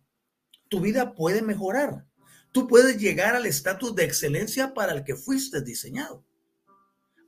tu 0.69 0.79
vida 0.79 1.15
puede 1.15 1.41
mejorar 1.41 2.05
tú 2.51 2.67
puedes 2.67 2.97
llegar 2.97 3.35
al 3.35 3.45
estatus 3.45 3.95
de 3.95 4.03
excelencia 4.03 4.73
para 4.73 4.93
el 4.93 5.03
que 5.03 5.15
fuiste 5.15 5.61
diseñado. 5.61 6.23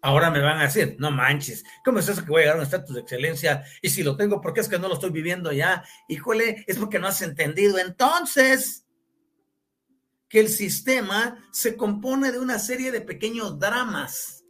Ahora 0.01 0.29
me 0.29 0.41
van 0.41 0.59
a 0.59 0.63
decir, 0.63 0.97
no 0.99 1.11
manches, 1.11 1.63
¿cómo 1.85 1.99
es 1.99 2.09
eso 2.09 2.25
que 2.25 2.29
voy 2.29 2.41
a 2.41 2.43
llegar 2.43 2.57
a 2.57 2.59
un 2.59 2.65
estatus 2.65 2.93
de 2.93 3.01
excelencia? 3.01 3.63
Y 3.81 3.89
si 3.89 4.03
lo 4.03 4.17
tengo, 4.17 4.41
¿por 4.41 4.53
qué 4.53 4.59
es 4.59 4.67
que 4.67 4.77
no 4.77 4.89
lo 4.89 4.95
estoy 4.95 5.11
viviendo 5.11 5.53
ya? 5.53 5.83
Híjole, 6.09 6.65
es 6.67 6.77
porque 6.77 6.99
no 6.99 7.07
has 7.07 7.21
entendido 7.21 7.77
entonces 7.77 8.85
que 10.33 10.39
el 10.39 10.49
sistema 10.49 11.37
se 11.51 11.77
compone 11.77 12.31
de 12.31 12.39
una 12.39 12.57
serie 12.57 12.91
de 12.91 13.01
pequeños 13.01 13.59
dramas. 13.59 14.43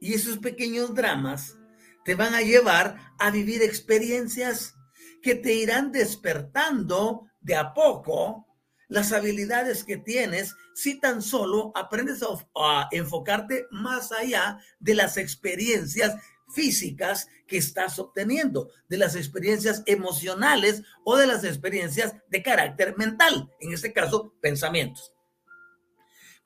Y 0.00 0.14
esos 0.14 0.38
pequeños 0.38 0.96
dramas 0.96 1.56
te 2.04 2.16
van 2.16 2.34
a 2.34 2.42
llevar 2.42 3.14
a 3.20 3.30
vivir 3.30 3.62
experiencias 3.62 4.74
que 5.22 5.36
te 5.36 5.54
irán 5.54 5.92
despertando 5.92 7.28
de 7.40 7.54
a 7.54 7.72
poco 7.72 8.48
las 8.88 9.12
habilidades 9.12 9.84
que 9.84 9.98
tienes 9.98 10.56
si 10.74 10.98
tan 10.98 11.22
solo 11.22 11.70
aprendes 11.76 12.18
a, 12.56 12.88
enfocarte 12.90 13.66
más 13.70 14.10
allá 14.10 14.58
de 14.80 14.96
las 14.96 15.18
experiencias 15.18 16.16
físicas 16.52 17.28
que 17.52 17.58
estás 17.58 17.98
obteniendo, 17.98 18.70
de 18.88 18.96
las 18.96 19.14
experiencias 19.14 19.82
emocionales 19.84 20.84
o 21.04 21.18
de 21.18 21.26
las 21.26 21.44
experiencias 21.44 22.14
de 22.30 22.42
carácter 22.42 22.96
mental, 22.96 23.50
en 23.60 23.74
este 23.74 23.92
caso, 23.92 24.32
pensamientos. 24.40 25.12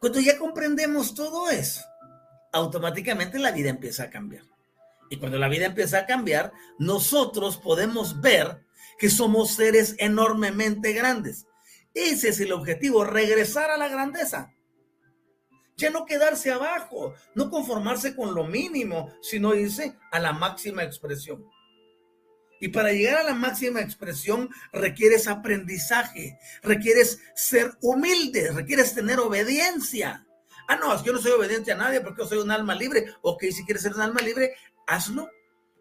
Cuando 0.00 0.18
ya 0.18 0.36
comprendemos 0.36 1.14
todo 1.14 1.48
eso, 1.48 1.80
automáticamente 2.52 3.38
la 3.38 3.52
vida 3.52 3.70
empieza 3.70 4.02
a 4.02 4.10
cambiar. 4.10 4.42
Y 5.08 5.18
cuando 5.18 5.38
la 5.38 5.48
vida 5.48 5.66
empieza 5.66 5.98
a 5.98 6.06
cambiar, 6.06 6.52
nosotros 6.80 7.56
podemos 7.56 8.20
ver 8.20 8.66
que 8.98 9.08
somos 9.08 9.54
seres 9.54 9.94
enormemente 9.98 10.92
grandes. 10.92 11.46
Ese 11.94 12.30
es 12.30 12.40
el 12.40 12.50
objetivo, 12.50 13.04
regresar 13.04 13.70
a 13.70 13.76
la 13.76 13.86
grandeza. 13.86 14.55
Ya 15.76 15.90
no 15.90 16.06
quedarse 16.06 16.50
abajo, 16.50 17.14
no 17.35 17.50
conformarse 17.50 18.16
con 18.16 18.35
lo 18.35 18.45
mínimo, 18.45 19.12
sino 19.21 19.54
irse 19.54 19.97
a 20.11 20.18
la 20.18 20.33
máxima 20.33 20.83
expresión. 20.83 21.45
Y 22.61 22.68
para 22.68 22.92
llegar 22.92 23.18
a 23.18 23.23
la 23.23 23.35
máxima 23.35 23.80
expresión 23.80 24.49
requieres 24.73 25.28
aprendizaje, 25.28 26.38
requieres 26.62 27.21
ser 27.35 27.75
humilde, 27.83 28.50
requieres 28.52 28.95
tener 28.95 29.21
obediencia. 29.21 30.26
Ah, 30.68 30.76
no, 30.76 31.04
yo 31.04 31.12
no 31.12 31.21
soy 31.21 31.33
obediente 31.33 31.73
a 31.73 31.76
nadie 31.76 32.00
porque 32.00 32.23
yo 32.23 32.28
soy 32.28 32.38
un 32.38 32.50
alma 32.50 32.75
libre. 32.75 33.06
Ok, 33.23 33.45
si 33.52 33.64
quieres 33.64 33.83
ser 33.83 33.95
un 33.95 34.00
alma 34.00 34.21
libre, 34.21 34.54
hazlo. 34.87 35.28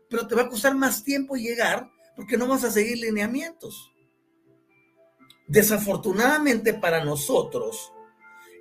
Pero 0.10 0.28
te 0.28 0.36
va 0.36 0.44
a 0.44 0.50
costar 0.50 0.75
más 0.75 1.04
tiempo 1.04 1.36
llegar 1.36 1.90
porque 2.16 2.38
no 2.38 2.48
vas 2.48 2.64
a 2.64 2.72
seguir 2.72 2.98
lineamientos. 2.98 3.92
Desafortunadamente 5.48 6.74
para 6.74 7.04
nosotros, 7.04 7.94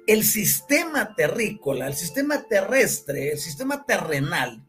el 0.06 0.24
sistema 0.24 1.14
terrícola, 1.14 1.86
el 1.86 1.94
sistema 1.94 2.42
terrestre, 2.42 3.32
el 3.32 3.38
sistema 3.38 3.84
terrenal, 3.84 4.66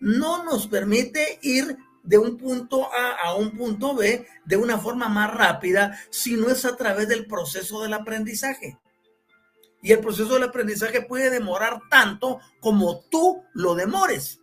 no 0.00 0.44
nos 0.44 0.66
permite 0.66 1.38
ir 1.42 1.76
de 2.02 2.18
un 2.18 2.36
punto 2.36 2.90
A 2.92 3.28
a 3.28 3.34
un 3.34 3.52
punto 3.52 3.94
B 3.94 4.26
de 4.44 4.56
una 4.56 4.78
forma 4.78 5.08
más 5.08 5.32
rápida 5.32 5.98
si 6.10 6.36
no 6.36 6.50
es 6.50 6.64
a 6.64 6.76
través 6.76 7.08
del 7.08 7.26
proceso 7.26 7.82
del 7.82 7.94
aprendizaje. 7.94 8.78
Y 9.82 9.92
el 9.92 10.00
proceso 10.00 10.34
del 10.34 10.44
aprendizaje 10.44 11.02
puede 11.02 11.30
demorar 11.30 11.80
tanto 11.90 12.40
como 12.60 13.00
tú 13.10 13.42
lo 13.52 13.74
demores. 13.74 14.40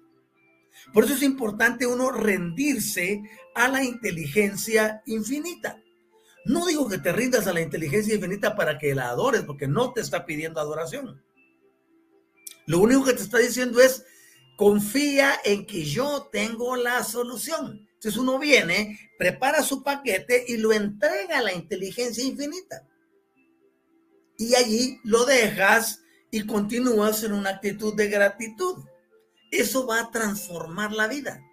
Por 0.93 1.05
eso 1.05 1.13
es 1.13 1.23
importante 1.23 1.85
uno 1.85 2.11
rendirse 2.11 3.21
a 3.55 3.67
la 3.67 3.83
inteligencia 3.83 5.01
infinita. 5.05 5.80
No 6.45 6.65
digo 6.65 6.89
que 6.89 6.97
te 6.97 7.11
rindas 7.11 7.47
a 7.47 7.53
la 7.53 7.61
inteligencia 7.61 8.15
infinita 8.15 8.55
para 8.55 8.77
que 8.77 8.95
la 8.95 9.09
adores, 9.09 9.41
porque 9.41 9.67
no 9.67 9.93
te 9.93 10.01
está 10.01 10.25
pidiendo 10.25 10.59
adoración. 10.59 11.23
Lo 12.65 12.79
único 12.79 13.05
que 13.05 13.13
te 13.13 13.21
está 13.21 13.37
diciendo 13.37 13.79
es, 13.79 14.05
confía 14.57 15.39
en 15.43 15.65
que 15.65 15.83
yo 15.85 16.29
tengo 16.31 16.75
la 16.75 17.03
solución. 17.03 17.87
Entonces 17.93 18.19
uno 18.19 18.39
viene, 18.39 19.11
prepara 19.17 19.61
su 19.61 19.83
paquete 19.83 20.45
y 20.47 20.57
lo 20.57 20.71
entrega 20.71 21.39
a 21.39 21.43
la 21.43 21.53
inteligencia 21.53 22.23
infinita. 22.23 22.87
Y 24.37 24.55
allí 24.55 24.99
lo 25.03 25.25
dejas 25.25 26.01
y 26.31 26.45
continúas 26.47 27.23
en 27.23 27.33
una 27.33 27.51
actitud 27.51 27.95
de 27.95 28.07
gratitud. 28.07 28.83
Eso 29.51 29.85
va 29.85 29.99
a 29.99 30.11
transformar 30.11 30.93
la 30.93 31.07
vida. 31.07 31.43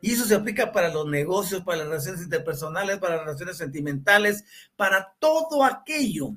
Y 0.00 0.12
eso 0.12 0.24
se 0.24 0.34
aplica 0.34 0.72
para 0.72 0.88
los 0.92 1.06
negocios, 1.06 1.62
para 1.62 1.78
las 1.78 1.88
relaciones 1.88 2.22
interpersonales, 2.22 2.98
para 2.98 3.16
las 3.16 3.24
relaciones 3.24 3.56
sentimentales, 3.56 4.44
para 4.76 5.14
todo 5.18 5.64
aquello 5.64 6.34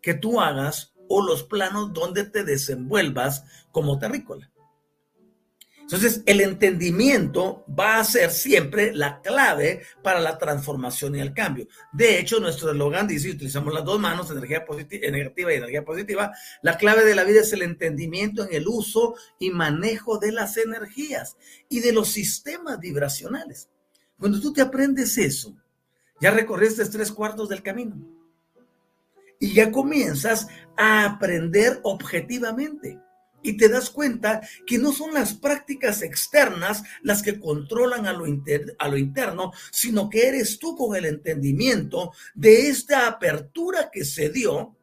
que 0.00 0.14
tú 0.14 0.40
hagas 0.40 0.94
o 1.08 1.22
los 1.22 1.42
planos 1.44 1.92
donde 1.92 2.24
te 2.24 2.44
desenvuelvas 2.44 3.44
como 3.72 3.98
terrícola. 3.98 4.49
Entonces, 5.92 6.22
el 6.24 6.40
entendimiento 6.40 7.64
va 7.68 7.98
a 7.98 8.04
ser 8.04 8.30
siempre 8.30 8.94
la 8.94 9.20
clave 9.20 9.82
para 10.04 10.20
la 10.20 10.38
transformación 10.38 11.16
y 11.16 11.20
el 11.20 11.34
cambio. 11.34 11.66
De 11.92 12.20
hecho, 12.20 12.38
nuestro 12.38 12.70
eslogan 12.70 13.08
dice, 13.08 13.32
utilizamos 13.32 13.74
las 13.74 13.84
dos 13.84 13.98
manos, 13.98 14.30
energía 14.30 14.64
negativa 15.10 15.52
y 15.52 15.56
energía 15.56 15.84
positiva, 15.84 16.30
la 16.62 16.76
clave 16.76 17.04
de 17.04 17.16
la 17.16 17.24
vida 17.24 17.40
es 17.40 17.52
el 17.52 17.62
entendimiento 17.62 18.44
en 18.44 18.54
el 18.54 18.68
uso 18.68 19.16
y 19.40 19.50
manejo 19.50 20.18
de 20.18 20.30
las 20.30 20.56
energías 20.58 21.36
y 21.68 21.80
de 21.80 21.92
los 21.92 22.08
sistemas 22.08 22.78
vibracionales. 22.78 23.68
Cuando 24.16 24.40
tú 24.40 24.52
te 24.52 24.62
aprendes 24.62 25.18
eso, 25.18 25.56
ya 26.20 26.30
recorriste 26.30 26.84
tres 26.84 27.10
cuartos 27.10 27.48
del 27.48 27.64
camino 27.64 27.96
y 29.40 29.54
ya 29.54 29.72
comienzas 29.72 30.46
a 30.76 31.04
aprender 31.04 31.80
objetivamente 31.82 33.00
y 33.42 33.56
te 33.56 33.68
das 33.68 33.90
cuenta 33.90 34.40
que 34.66 34.78
no 34.78 34.92
son 34.92 35.14
las 35.14 35.34
prácticas 35.34 36.02
externas 36.02 36.82
las 37.02 37.22
que 37.22 37.38
controlan 37.38 38.06
a 38.06 38.12
lo, 38.12 38.24
a 38.78 38.88
lo, 38.88 38.98
interno, 38.98 39.52
sino 39.70 40.08
que 40.08 40.28
eres 40.28 40.58
tú 40.58 40.76
con 40.76 40.96
el 40.96 41.06
entendimiento 41.06 42.12
de 42.34 42.68
esta 42.68 43.06
apertura 43.06 43.90
que 43.92 44.04
se 44.04 44.30
dio, 44.30 44.76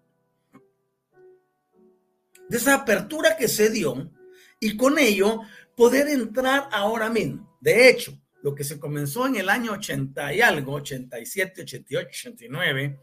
de 2.49 2.57
esa 2.57 2.75
apertura 2.75 3.35
que 3.35 3.47
se 3.47 3.69
dio, 3.69 4.11
y 4.59 4.75
con 4.75 4.97
ello 4.97 5.41
poder 5.75 6.07
entrar 6.07 6.67
ahora 6.71 7.09
mismo. 7.09 7.57
De 7.61 7.89
hecho, 7.89 8.19
lo 8.41 8.55
que 8.55 8.63
se 8.63 8.79
comenzó 8.79 9.27
en 9.27 9.35
el 9.35 9.49
año 9.49 9.73
80 9.73 10.33
y 10.33 10.41
algo, 10.41 10.73
87, 10.73 11.61
88, 11.61 12.07
89, 12.09 12.99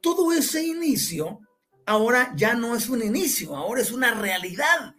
todo 0.00 0.32
ese 0.32 0.64
inicio 0.64 1.40
ahora 1.86 2.32
ya 2.36 2.54
no 2.54 2.76
es 2.76 2.88
un 2.88 3.02
inicio, 3.02 3.56
ahora 3.56 3.80
es 3.80 3.92
una 3.92 4.14
realidad. 4.14 4.94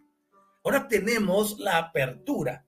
Ahora 0.64 0.88
tenemos 0.88 1.60
la 1.60 1.78
apertura 1.78 2.66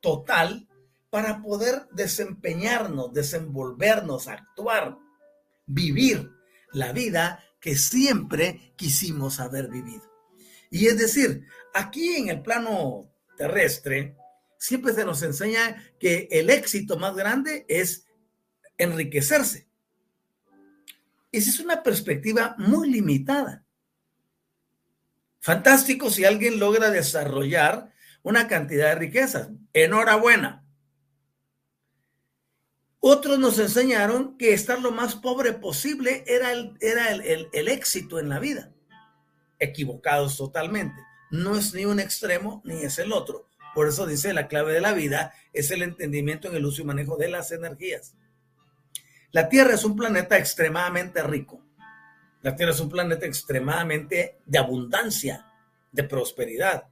total 0.00 0.68
para 1.10 1.40
poder 1.40 1.86
desempeñarnos, 1.92 3.12
desenvolvernos, 3.12 4.28
actuar, 4.28 4.98
vivir 5.66 6.30
la 6.72 6.92
vida 6.92 7.42
que 7.60 7.76
siempre 7.76 8.74
quisimos 8.76 9.40
haber 9.40 9.68
vivido. 9.68 10.10
Y 10.70 10.86
es 10.86 10.98
decir, 10.98 11.46
aquí 11.74 12.16
en 12.16 12.28
el 12.28 12.42
plano 12.42 13.12
terrestre, 13.36 14.16
siempre 14.58 14.92
se 14.94 15.04
nos 15.04 15.22
enseña 15.22 15.76
que 15.98 16.28
el 16.30 16.50
éxito 16.50 16.98
más 16.98 17.14
grande 17.14 17.64
es 17.68 18.06
enriquecerse. 18.78 19.68
Esa 21.32 21.48
es 21.48 21.60
una 21.60 21.82
perspectiva 21.82 22.54
muy 22.58 22.90
limitada. 22.90 23.64
Fantástico 25.40 26.10
si 26.10 26.24
alguien 26.26 26.60
logra 26.60 26.90
desarrollar 26.90 27.90
una 28.22 28.46
cantidad 28.46 28.90
de 28.90 28.94
riquezas. 28.96 29.48
Enhorabuena. 29.72 30.64
Otros 33.00 33.38
nos 33.38 33.58
enseñaron 33.58 34.36
que 34.36 34.52
estar 34.52 34.80
lo 34.80 34.92
más 34.92 35.16
pobre 35.16 35.54
posible 35.54 36.22
era 36.28 36.52
el, 36.52 36.76
el 36.80 37.68
éxito 37.68 38.20
en 38.20 38.28
la 38.28 38.38
vida. 38.38 38.70
Equivocados 39.58 40.36
totalmente. 40.36 41.02
No 41.30 41.56
es 41.56 41.74
ni 41.74 41.86
un 41.86 41.98
extremo 41.98 42.60
ni 42.64 42.82
es 42.82 42.98
el 42.98 43.12
otro. 43.12 43.48
Por 43.74 43.88
eso 43.88 44.06
dice 44.06 44.34
la 44.34 44.48
clave 44.48 44.74
de 44.74 44.82
la 44.82 44.92
vida 44.92 45.32
es 45.52 45.70
el 45.70 45.82
entendimiento 45.82 46.48
en 46.48 46.56
el 46.56 46.66
uso 46.66 46.82
y 46.82 46.84
manejo 46.84 47.16
de 47.16 47.28
las 47.28 47.50
energías. 47.50 48.14
La 49.32 49.48
Tierra 49.48 49.72
es 49.74 49.84
un 49.84 49.96
planeta 49.96 50.36
extremadamente 50.36 51.22
rico. 51.22 51.62
La 52.42 52.54
Tierra 52.54 52.72
es 52.72 52.80
un 52.80 52.90
planeta 52.90 53.24
extremadamente 53.24 54.40
de 54.44 54.58
abundancia, 54.58 55.46
de 55.90 56.04
prosperidad. 56.04 56.84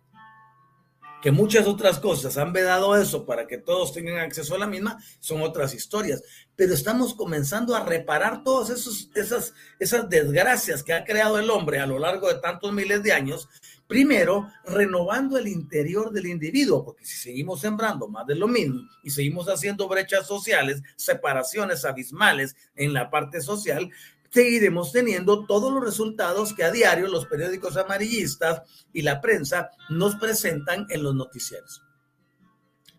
Que 1.21 1.31
muchas 1.31 1.67
otras 1.67 1.99
cosas 1.99 2.39
han 2.39 2.55
vedado 2.55 2.97
eso 2.97 3.27
para 3.27 3.47
que 3.47 3.59
todos 3.59 3.93
tengan 3.93 4.21
acceso 4.21 4.55
a 4.55 4.59
la 4.59 4.67
misma, 4.67 4.99
son 5.19 5.43
otras 5.43 5.75
historias. 5.75 6.23
Pero 6.57 6.73
estamos 6.73 7.13
comenzando 7.13 7.77
a 7.77 7.85
reparar 7.85 8.43
todas 8.43 8.71
esas, 8.71 9.53
esas 9.79 10.09
desgracias 10.09 10.83
que 10.83 10.95
ha 10.95 11.05
creado 11.05 11.39
el 11.39 11.51
hombre 11.51 11.79
a 11.79 11.87
lo 11.87 11.99
largo 11.99 12.29
de 12.29 12.41
tantos 12.41 12.73
miles 12.73 13.03
de 13.03 13.13
años. 13.13 13.51
Primero, 13.91 14.53
renovando 14.67 15.37
el 15.37 15.49
interior 15.49 16.13
del 16.13 16.27
individuo, 16.27 16.85
porque 16.85 17.05
si 17.05 17.17
seguimos 17.17 17.61
sembrando 17.61 18.07
más 18.07 18.25
de 18.25 18.37
lo 18.37 18.47
mismo 18.47 18.83
y 19.03 19.11
seguimos 19.11 19.49
haciendo 19.49 19.89
brechas 19.89 20.29
sociales, 20.29 20.81
separaciones 20.95 21.85
abismales 21.85 22.55
en 22.77 22.93
la 22.93 23.11
parte 23.11 23.41
social, 23.41 23.91
seguiremos 24.31 24.93
teniendo 24.93 25.45
todos 25.45 25.73
los 25.73 25.83
resultados 25.83 26.55
que 26.55 26.63
a 26.63 26.71
diario 26.71 27.09
los 27.09 27.27
periódicos 27.27 27.77
amarillistas 27.77 28.63
y 28.93 29.03
la 29.03 29.21
prensa 29.21 29.73
nos 29.89 30.15
presentan 30.15 30.87
en 30.89 31.03
los 31.03 31.17
noticieros. 31.17 31.83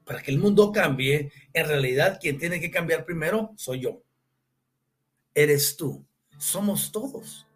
Para 0.03 0.21
que 0.21 0.31
el 0.31 0.39
mundo 0.39 0.73
cambie, 0.73 1.31
en 1.53 1.67
realidad 1.69 2.19
quien 2.19 2.37
tiene 2.37 2.59
que 2.59 2.69
cambiar 2.69 3.05
primero 3.05 3.53
soy 3.55 3.79
yo. 3.79 4.03
Eres 5.33 5.77
tú. 5.77 6.05
Somos 6.37 6.91
todos. 6.91 7.47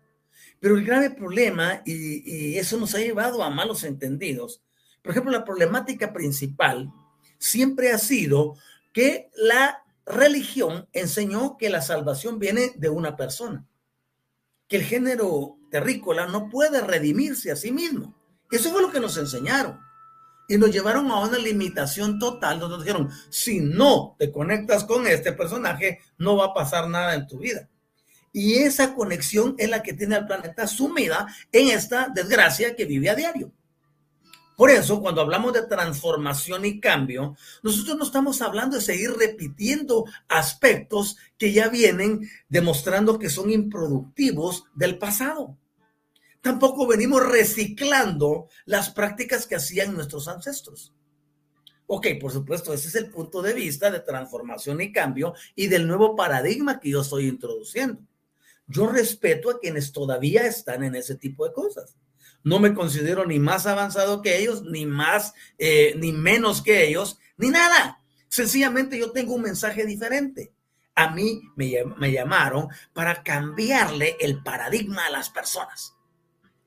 Pero 0.65 0.78
el 0.80 0.84
grave 0.84 1.12
problema, 1.12 1.84
y, 1.86 2.58
eso 2.58 2.80
nos 2.80 2.95
ha 2.95 2.97
llevado 2.97 3.43
a 3.43 3.51
malos 3.51 3.84
entendidos, 3.84 4.63
por 5.04 5.12
ejemplo, 5.12 5.32
la 5.32 5.45
problemática 5.45 6.12
principal 6.12 6.91
siempre 7.38 7.91
ha 7.91 7.99
sido 7.99 8.56
que 8.91 9.30
la 9.36 9.84
religión 10.08 10.89
enseñó 10.91 11.56
que 11.58 11.69
la 11.69 11.84
salvación 11.84 12.39
viene 12.39 12.71
de 12.78 12.89
una 12.89 13.15
persona, 13.15 13.67
que 14.67 14.78
el 14.78 14.84
género 14.86 15.60
terrícola 15.69 16.25
no 16.25 16.49
puede 16.49 16.82
redimirse 16.82 17.51
a 17.51 17.56
sí 17.56 17.71
mismo. 17.71 18.15
Eso 18.49 18.71
fue 18.71 18.82
lo 18.82 18.91
que 18.91 18.99
nos 18.99 19.17
enseñaron. 19.17 19.80
Y 20.47 20.58
nos 20.58 20.71
llevaron 20.71 21.12
a 21.12 21.19
una 21.19 21.38
limitación 21.38 22.17
total, 22.17 22.58
nos 22.58 22.84
dijeron, 22.84 23.12
si 23.30 23.60
no 23.60 24.15
te 24.17 24.32
conectas 24.32 24.84
con 24.84 25.06
este 25.06 25.32
personaje, 25.32 25.99
no 26.17 26.38
va 26.38 26.45
a 26.45 26.54
pasar 26.56 26.89
nada 26.89 27.13
en 27.13 27.28
tu 27.28 27.38
vida. 27.38 27.69
Y 28.38 28.56
esa 28.56 28.93
conexión 28.93 29.56
es 29.58 29.69
la 29.69 29.82
que 29.82 29.93
tiene 29.93 30.15
al 30.15 30.28
planeta 30.28 30.67
sumida 30.67 31.26
en 31.54 31.69
esta 31.69 32.10
desgracia 32.13 32.76
que 32.76 32.84
vive 32.84 33.10
a 33.10 33.15
diario. 33.15 33.54
Por 34.58 34.71
eso, 34.71 35.00
cuando 35.00 35.21
hablamos 35.21 35.54
de 35.54 35.65
transformación 35.67 36.65
y 36.65 36.82
cambio, 36.82 37.38
nosotros 37.63 37.95
no 37.95 38.04
estamos 38.04 38.41
hablando 38.41 38.76
de 38.76 38.82
seguir 38.82 39.13
repitiendo 39.13 40.04
aspectos 40.28 41.15
que 41.38 41.54
ya 41.54 41.69
vienen 41.69 42.30
demostrando 42.50 43.19
que 43.19 43.30
son 43.30 43.52
improductivos 43.52 44.65
del 44.76 44.98
pasado. 44.98 45.58
Tampoco 46.41 46.88
venimos 46.88 47.26
reciclando 47.26 48.50
las 48.65 48.89
prácticas 48.89 49.48
que 49.48 49.56
hacían 49.56 49.93
nuestros 49.93 50.28
ancestros. 50.28 50.93
Ok, 51.88 52.08
por 52.19 52.34
supuesto, 52.34 52.74
ese 52.74 52.89
es 52.89 52.95
el 52.95 53.10
punto 53.10 53.41
de 53.41 53.54
vista 53.54 53.89
de 53.91 54.02
transformación 54.02 54.82
y 54.82 54.91
cambio 54.91 55.36
y 55.56 55.67
del 55.67 55.88
nuevo 55.88 56.17
paradigma 56.17 56.82
que 56.82 56.89
yo 56.89 57.00
estoy 57.00 57.30
introduciendo. 57.30 58.02
Yo 58.67 58.88
respeto 58.88 59.49
a 59.49 59.60
quienes 59.60 59.91
todavía 59.91 60.45
están 60.47 60.84
en 60.84 60.95
ese 60.95 61.15
tipo 61.15 61.45
de 61.45 61.54
cosas 61.54 61.95
no 62.45 62.60
me 62.60 62.75
considero 62.75 63.25
ni 63.25 63.39
más 63.39 63.65
avanzado 63.65 64.21
que 64.21 64.38
ellos, 64.38 64.62
ni 64.62 64.86
más, 64.86 65.34
eh, 65.58 65.95
ni 65.97 66.13
menos 66.13 66.62
que 66.62 66.88
ellos, 66.88 67.17
ni 67.38 67.49
nada. 67.49 68.04
Sencillamente 68.30 68.99
yo 68.99 69.12
tengo 69.12 69.34
un 69.34 69.41
mensaje 69.41 69.84
diferente. 69.84 70.54
A 70.93 71.10
mí 71.10 71.41
me, 71.56 71.84
me 71.97 72.12
llamaron 72.12 72.69
para 72.93 73.23
cambiarle 73.23 74.15
el 74.19 74.43
paradigma 74.43 75.08
a 75.08 75.10
las 75.10 75.32
personas. 75.32 75.95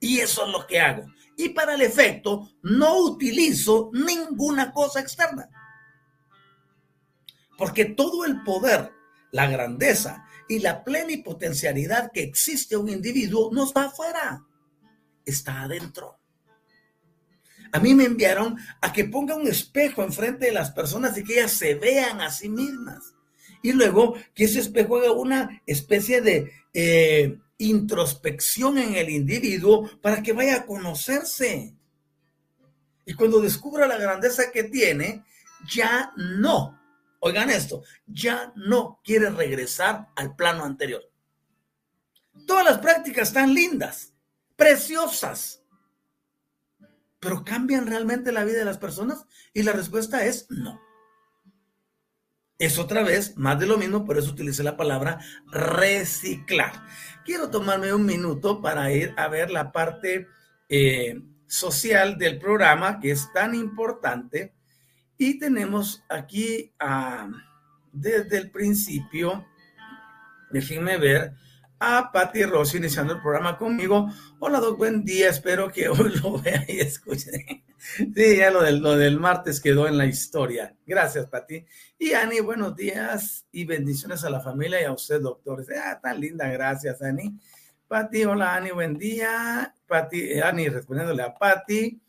Y 0.00 0.18
eso 0.18 0.46
es 0.46 0.52
lo 0.52 0.66
que 0.66 0.80
hago. 0.80 1.06
Y 1.36 1.50
para 1.50 1.74
el 1.74 1.82
efecto, 1.82 2.50
no 2.62 2.98
utilizo 2.98 3.90
ninguna 3.92 4.72
cosa 4.72 4.98
externa. 4.98 5.48
Porque 7.56 7.84
todo 7.84 8.24
el 8.24 8.42
poder, 8.42 8.90
la 9.30 9.48
grandeza 9.48 10.26
y 10.48 10.60
la 10.60 10.82
plenipotencialidad 10.82 12.10
que 12.12 12.22
existe 12.22 12.76
un 12.76 12.88
individuo 12.88 13.50
no 13.52 13.64
está 13.64 13.84
afuera 13.86 14.44
está 15.28 15.62
adentro. 15.62 16.18
A 17.70 17.80
mí 17.80 17.94
me 17.94 18.04
enviaron 18.04 18.56
a 18.80 18.92
que 18.92 19.04
ponga 19.04 19.36
un 19.36 19.46
espejo 19.46 20.02
enfrente 20.02 20.46
de 20.46 20.52
las 20.52 20.70
personas 20.70 21.16
y 21.18 21.24
que 21.24 21.34
ellas 21.34 21.52
se 21.52 21.74
vean 21.74 22.20
a 22.20 22.30
sí 22.30 22.48
mismas. 22.48 23.14
Y 23.62 23.72
luego 23.72 24.14
que 24.34 24.44
ese 24.44 24.60
espejo 24.60 24.96
haga 24.96 25.12
una 25.12 25.62
especie 25.66 26.22
de 26.22 26.50
eh, 26.72 27.38
introspección 27.58 28.78
en 28.78 28.94
el 28.94 29.10
individuo 29.10 29.90
para 30.00 30.22
que 30.22 30.32
vaya 30.32 30.56
a 30.56 30.66
conocerse. 30.66 31.74
Y 33.04 33.14
cuando 33.14 33.40
descubra 33.40 33.86
la 33.86 33.98
grandeza 33.98 34.50
que 34.50 34.64
tiene, 34.64 35.24
ya 35.70 36.12
no, 36.16 36.77
oigan 37.20 37.50
esto, 37.50 37.82
ya 38.06 38.52
no 38.56 39.00
quiere 39.04 39.30
regresar 39.30 40.08
al 40.16 40.36
plano 40.36 40.64
anterior. 40.64 41.02
Todas 42.46 42.64
las 42.64 42.78
prácticas 42.78 43.28
están 43.28 43.54
lindas, 43.54 44.14
preciosas. 44.56 45.62
Pero 47.20 47.44
¿cambian 47.44 47.86
realmente 47.86 48.32
la 48.32 48.44
vida 48.44 48.58
de 48.58 48.64
las 48.64 48.78
personas? 48.78 49.26
Y 49.52 49.62
la 49.62 49.72
respuesta 49.72 50.24
es 50.24 50.46
no. 50.50 50.80
Es 52.58 52.78
otra 52.78 53.02
vez 53.04 53.36
más 53.36 53.58
de 53.58 53.66
lo 53.66 53.78
mismo, 53.78 54.04
por 54.04 54.18
eso 54.18 54.30
utilicé 54.30 54.64
la 54.64 54.76
palabra 54.76 55.20
reciclar. 55.46 56.72
Quiero 57.24 57.50
tomarme 57.50 57.92
un 57.92 58.04
minuto 58.04 58.60
para 58.60 58.90
ir 58.92 59.14
a 59.16 59.28
ver 59.28 59.50
la 59.50 59.70
parte 59.70 60.26
eh, 60.68 61.22
social 61.46 62.18
del 62.18 62.38
programa, 62.38 62.98
que 62.98 63.12
es 63.12 63.32
tan 63.32 63.54
importante. 63.54 64.54
Y 65.20 65.40
tenemos 65.40 66.04
aquí 66.08 66.72
ah, 66.78 67.28
desde 67.92 68.36
el 68.38 68.52
principio, 68.52 69.44
déjenme 70.52 70.96
ver, 70.96 71.34
a 71.80 72.12
Patti 72.12 72.44
Rossi 72.44 72.78
iniciando 72.78 73.14
el 73.14 73.20
programa 73.20 73.58
conmigo. 73.58 74.08
Hola, 74.38 74.60
Doc, 74.60 74.78
buen 74.78 75.04
día. 75.04 75.30
Espero 75.30 75.72
que 75.72 75.88
hoy 75.88 76.16
lo 76.22 76.38
vea 76.38 76.64
y 76.68 76.78
escuche. 76.78 77.64
Sí, 77.78 78.36
ya 78.36 78.52
lo 78.52 78.62
del, 78.62 78.78
lo 78.78 78.96
del 78.96 79.18
martes 79.18 79.60
quedó 79.60 79.88
en 79.88 79.98
la 79.98 80.06
historia. 80.06 80.76
Gracias, 80.86 81.26
Patti. 81.26 81.66
Y 81.98 82.12
Ani, 82.12 82.38
buenos 82.38 82.76
días 82.76 83.44
y 83.50 83.64
bendiciones 83.64 84.22
a 84.22 84.30
la 84.30 84.40
familia 84.40 84.80
y 84.80 84.84
a 84.84 84.92
usted, 84.92 85.20
doctor. 85.20 85.66
Ah, 85.82 85.98
tan 86.00 86.20
linda, 86.20 86.48
gracias, 86.48 87.02
Ani. 87.02 87.36
Patti, 87.88 88.24
hola, 88.24 88.54
Ani, 88.54 88.70
buen 88.70 88.96
día. 88.96 89.74
Patti, 89.84 90.30
eh, 90.30 90.42
Ani 90.42 90.68
respondiéndole 90.68 91.24
a 91.24 91.34
Patti. 91.34 92.00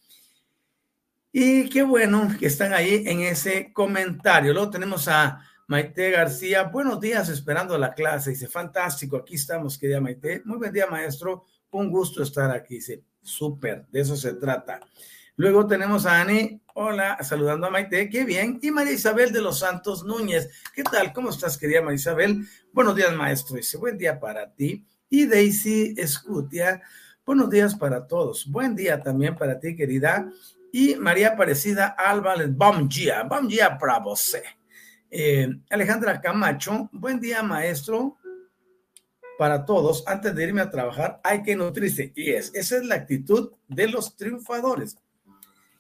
Y 1.31 1.69
qué 1.69 1.83
bueno 1.83 2.27
que 2.39 2.47
están 2.47 2.73
ahí 2.73 3.03
en 3.05 3.21
ese 3.21 3.71
comentario. 3.71 4.51
Luego 4.51 4.71
tenemos 4.71 5.07
a 5.07 5.39
Maite 5.67 6.09
García, 6.09 6.63
buenos 6.63 6.99
días, 6.99 7.29
esperando 7.29 7.77
la 7.77 7.93
clase. 7.93 8.31
Dice, 8.31 8.47
fantástico, 8.47 9.17
aquí 9.17 9.35
estamos, 9.35 9.77
querida 9.77 10.01
Maite. 10.01 10.41
Muy 10.45 10.57
buen 10.57 10.73
día, 10.73 10.87
maestro. 10.87 11.45
Un 11.69 11.91
gusto 11.91 12.23
estar 12.23 12.49
aquí. 12.49 12.75
Dice, 12.75 13.03
súper, 13.21 13.85
de 13.91 13.99
eso 14.01 14.15
se 14.15 14.33
trata. 14.33 14.79
Luego 15.35 15.67
tenemos 15.67 16.07
a 16.07 16.19
Ani, 16.19 16.63
hola, 16.73 17.19
saludando 17.21 17.67
a 17.67 17.69
Maite, 17.69 18.09
qué 18.09 18.25
bien. 18.25 18.57
Y 18.63 18.71
María 18.71 18.93
Isabel 18.93 19.31
de 19.31 19.41
los 19.41 19.59
Santos 19.59 20.03
Núñez, 20.03 20.49
¿qué 20.73 20.81
tal? 20.81 21.13
¿Cómo 21.13 21.29
estás, 21.29 21.59
querida 21.59 21.83
María 21.83 21.97
Isabel? 21.97 22.43
Buenos 22.73 22.95
días, 22.95 23.15
maestro. 23.15 23.55
Dice, 23.55 23.77
buen 23.77 23.99
día 23.99 24.19
para 24.19 24.51
ti. 24.51 24.83
Y 25.07 25.27
Daisy 25.27 25.93
Escutia, 25.95 26.81
buenos 27.23 27.51
días 27.51 27.75
para 27.75 28.07
todos. 28.07 28.49
Buen 28.49 28.75
día 28.75 28.99
también 28.99 29.35
para 29.35 29.59
ti, 29.59 29.75
querida. 29.75 30.27
Y 30.71 30.95
María 30.95 31.29
Aparecida 31.29 31.95
Álvarez, 31.97 32.55
bom 32.55 32.88
dia, 32.88 33.23
bom 33.23 33.47
dia 33.47 33.75
para 33.77 33.99
você. 33.99 34.43
Eh, 35.10 35.49
Alejandra 35.69 36.21
Camacho, 36.21 36.89
buen 36.91 37.19
día 37.19 37.41
maestro. 37.41 38.17
Para 39.38 39.65
todos, 39.65 40.03
antes 40.05 40.36
de 40.36 40.43
irme 40.43 40.62
a 40.62 40.69
trabajar 40.69 41.19
hay 41.23 41.41
que 41.41 41.55
nutrirse. 41.55 42.12
Y 42.15 42.32
es, 42.32 42.53
esa 42.53 42.77
es 42.77 42.86
la 42.86 42.95
actitud 42.95 43.53
de 43.67 43.88
los 43.88 44.15
triunfadores. 44.15 44.97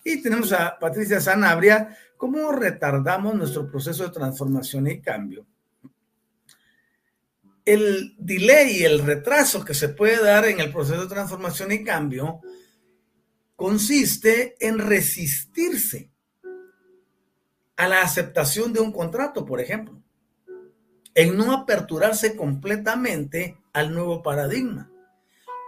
Y 0.03 0.21
tenemos 0.23 0.53
a 0.53 0.79
Patricia 0.79 1.19
Sanabria, 1.19 1.95
¿cómo 2.17 2.51
retardamos 2.51 3.35
nuestro 3.35 3.69
proceso 3.69 4.05
de 4.05 4.11
transformación 4.11 4.87
y 4.87 5.01
cambio? 5.01 5.45
El 7.63 8.15
delay, 8.17 8.83
el 8.85 9.05
retraso 9.05 9.63
que 9.63 9.75
se 9.75 9.89
puede 9.89 10.23
dar 10.23 10.45
en 10.45 10.59
el 10.61 10.71
proceso 10.71 11.01
de 11.01 11.07
transformación 11.07 11.71
y 11.73 11.83
cambio 11.83 12.41
consiste 13.59 14.55
en 14.65 14.79
resistirse 14.79 16.09
a 17.75 17.89
la 17.89 18.01
aceptación 18.01 18.71
de 18.71 18.79
un 18.79 18.93
contrato, 18.93 19.45
por 19.45 19.59
ejemplo, 19.59 20.01
en 21.13 21.35
no 21.35 21.51
aperturarse 21.51 22.37
completamente 22.37 23.57
al 23.73 23.93
nuevo 23.93 24.23
paradigma 24.23 24.89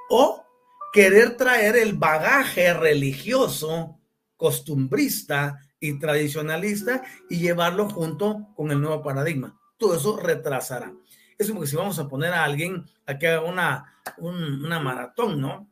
o 0.09 0.45
querer 0.93 1.35
traer 1.35 1.75
el 1.75 1.93
bagaje 1.97 2.73
religioso, 2.73 3.99
costumbrista 4.37 5.59
y 5.77 5.99
tradicionalista 5.99 7.03
y 7.29 7.39
llevarlo 7.39 7.89
junto 7.89 8.53
con 8.55 8.71
el 8.71 8.79
nuevo 8.79 9.03
paradigma. 9.03 9.59
Todo 9.77 9.97
eso 9.97 10.15
retrasará. 10.15 10.93
Es 11.37 11.49
como 11.49 11.59
que 11.59 11.67
si 11.67 11.75
vamos 11.75 11.99
a 11.99 12.07
poner 12.07 12.31
a 12.31 12.45
alguien 12.45 12.85
a 13.05 13.19
que 13.19 13.27
haga 13.27 13.41
una, 13.41 14.01
una 14.17 14.79
maratón, 14.79 15.41
¿no? 15.41 15.70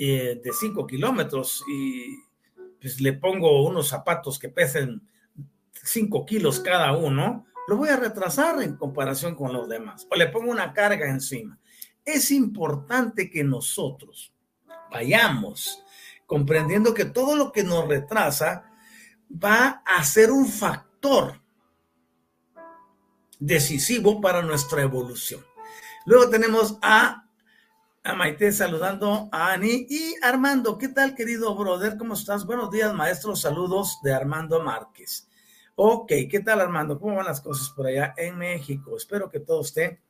Eh, 0.00 0.40
de 0.44 0.52
cinco 0.52 0.86
kilómetros 0.86 1.64
y 1.68 2.22
pues 2.80 3.00
le 3.00 3.14
pongo 3.14 3.66
unos 3.66 3.88
zapatos 3.88 4.38
que 4.38 4.48
pesen 4.48 5.02
5 5.72 6.24
kilos 6.24 6.60
cada 6.60 6.96
uno, 6.96 7.46
lo 7.66 7.76
voy 7.76 7.88
a 7.88 7.96
retrasar 7.96 8.62
en 8.62 8.76
comparación 8.76 9.34
con 9.34 9.52
los 9.52 9.68
demás 9.68 10.06
o 10.08 10.14
le 10.14 10.28
pongo 10.28 10.52
una 10.52 10.72
carga 10.72 11.08
encima. 11.08 11.58
Es 12.04 12.30
importante 12.30 13.28
que 13.28 13.42
nosotros 13.42 14.32
vayamos 14.88 15.82
comprendiendo 16.26 16.94
que 16.94 17.06
todo 17.06 17.34
lo 17.34 17.50
que 17.50 17.64
nos 17.64 17.88
retrasa 17.88 18.70
va 19.32 19.82
a 19.84 20.04
ser 20.04 20.30
un 20.30 20.46
factor 20.46 21.40
decisivo 23.40 24.20
para 24.20 24.42
nuestra 24.42 24.82
evolución. 24.82 25.44
Luego 26.06 26.30
tenemos 26.30 26.78
a, 26.82 27.27
a 28.08 28.14
Maite 28.14 28.52
saludando 28.52 29.28
a 29.30 29.52
Ani 29.52 29.86
y 29.86 30.14
Armando. 30.22 30.78
¿Qué 30.78 30.88
tal, 30.88 31.14
querido 31.14 31.54
brother? 31.54 31.98
¿Cómo 31.98 32.14
estás? 32.14 32.46
Buenos 32.46 32.70
días, 32.70 32.94
maestro. 32.94 33.36
Saludos 33.36 33.98
de 34.02 34.14
Armando 34.14 34.62
Márquez. 34.62 35.28
Ok, 35.74 36.12
¿qué 36.30 36.40
tal 36.40 36.62
Armando? 36.62 36.98
¿Cómo 36.98 37.16
van 37.16 37.26
las 37.26 37.42
cosas 37.42 37.68
por 37.68 37.86
allá 37.86 38.14
en 38.16 38.38
México? 38.38 38.96
Espero 38.96 39.28
que 39.28 39.40
todo 39.40 39.60
esté 39.60 40.00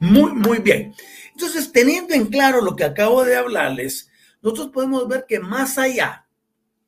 muy, 0.00 0.32
muy 0.32 0.58
bien. 0.58 0.92
Entonces, 1.30 1.70
teniendo 1.70 2.14
en 2.14 2.26
claro 2.26 2.60
lo 2.60 2.74
que 2.74 2.82
acabo 2.82 3.22
de 3.22 3.36
hablarles, 3.36 4.10
nosotros 4.42 4.70
podemos 4.72 5.06
ver 5.06 5.26
que 5.28 5.38
más 5.38 5.78
allá 5.78 6.26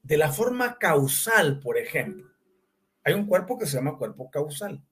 de 0.03 0.17
la 0.17 0.33
forma 0.33 0.77
causal, 0.77 1.61
por 1.61 1.79
ejemplo, 1.79 2.29
hay 3.05 3.15
un 3.15 3.27
cuerpo 3.27 3.57
que 3.57 3.67
se 3.67 3.77
llama 3.77 3.97
cuerpo 3.97 4.29
causal. 4.29 4.83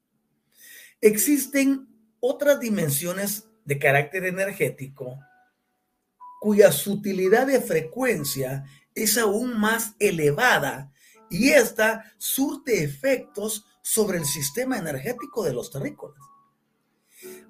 Existen 1.01 1.89
otras 2.21 2.61
dimensiones 2.61 3.50
de 3.71 3.79
carácter 3.79 4.25
energético 4.25 5.17
cuya 6.41 6.73
sutilidad 6.73 7.47
de 7.47 7.61
frecuencia 7.61 8.65
es 8.97 9.17
aún 9.17 9.61
más 9.61 9.95
elevada 10.01 10.93
y 11.31 11.51
esta 11.51 12.13
surte 12.19 12.83
efectos 12.83 13.65
sobre 13.81 14.19
el 14.19 14.25
sistema 14.25 14.77
energético 14.77 15.45
de 15.45 15.53
los 15.53 15.71
terrícolas. 15.71 16.19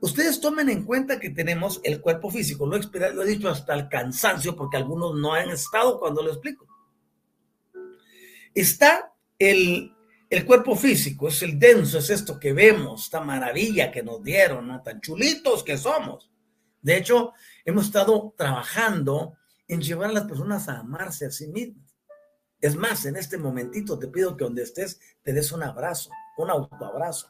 Ustedes 0.01 0.43
tomen 0.43 0.69
en 0.69 0.85
cuenta 0.85 1.19
que 1.19 1.31
tenemos 1.31 1.81
el 1.85 2.03
cuerpo 2.03 2.31
físico, 2.31 2.67
lo 2.67 2.77
he, 2.77 3.15
lo 3.15 3.23
he 3.23 3.27
dicho 3.27 3.49
hasta 3.49 3.73
el 3.73 3.89
cansancio 3.89 4.55
porque 4.55 4.77
algunos 4.77 5.15
no 5.19 5.33
han 5.33 5.49
estado 5.49 5.99
cuando 5.99 6.23
lo 6.23 6.33
explico. 6.33 6.67
está 8.55 9.15
el, 9.39 9.97
el 10.31 10.47
cuerpo 10.47 10.77
físico, 10.77 11.27
es 11.27 11.43
el 11.43 11.59
denso, 11.59 11.99
es 11.99 12.09
esto 12.09 12.39
que 12.39 12.53
vemos, 12.53 13.05
esta 13.05 13.21
maravilla 13.21 13.91
que 13.91 14.05
nos 14.05 14.23
dieron. 14.23 14.81
Tan 14.85 15.01
chulitos 15.01 15.65
que 15.65 15.77
somos. 15.77 16.31
De 16.81 16.97
hecho, 16.97 17.33
hemos 17.65 17.87
estado 17.87 18.33
trabajando 18.39 19.37
en 19.67 19.83
llevar 19.83 20.11
a 20.11 20.13
las 20.13 20.25
personas 20.25 20.69
a 20.69 20.79
amarse 20.79 21.27
a 21.27 21.31
sí 21.33 21.49
mismas. 21.49 21.97
Es 22.61 22.77
más, 22.77 23.05
en 23.07 23.17
este 23.17 23.39
momentito 23.39 23.99
te 23.99 24.07
pido 24.07 24.37
que 24.37 24.45
donde 24.45 24.63
estés 24.63 25.01
te 25.23 25.33
des 25.33 25.51
un 25.51 25.65
abrazo, 25.65 26.11
un 26.39 26.51
autoabrazo. 26.51 27.29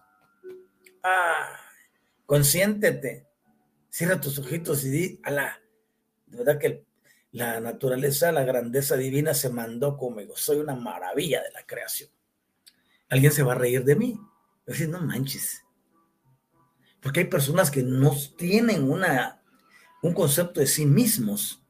Ah, 1.03 1.57
consiéntete. 2.27 3.27
Cierra 3.89 4.21
tus 4.21 4.39
ojitos 4.39 4.85
y 4.85 4.91
di, 4.91 5.21
ala, 5.25 5.59
de 6.27 6.37
verdad 6.37 6.59
que 6.59 6.85
la 7.33 7.61
naturaleza, 7.61 8.31
la 8.31 8.45
grandeza 8.45 8.97
divina 8.97 9.33
se 9.33 9.49
mandó 9.49 9.97
conmigo. 9.97 10.37
Soy 10.37 10.59
una 10.59 10.75
maravilla 10.75 11.43
de 11.43 11.51
la 11.53 11.65
creación. 11.65 12.11
Alguien 13.11 13.33
se 13.33 13.43
va 13.43 13.53
a 13.53 13.57
reír 13.57 13.85
de 13.85 13.97
mí. 13.97 14.21
decir, 14.67 14.89
no 14.89 15.01
manches. 15.01 15.65
Porque 17.01 17.21
hay 17.21 17.27
personas 17.27 17.71
que 17.71 17.83
no 17.83 18.15
tienen 18.37 18.89
una, 18.89 19.43
un 20.03 20.15
concepto 20.15 20.61
de 20.61 20.67
sí 20.67 20.87
mismos 20.87 21.63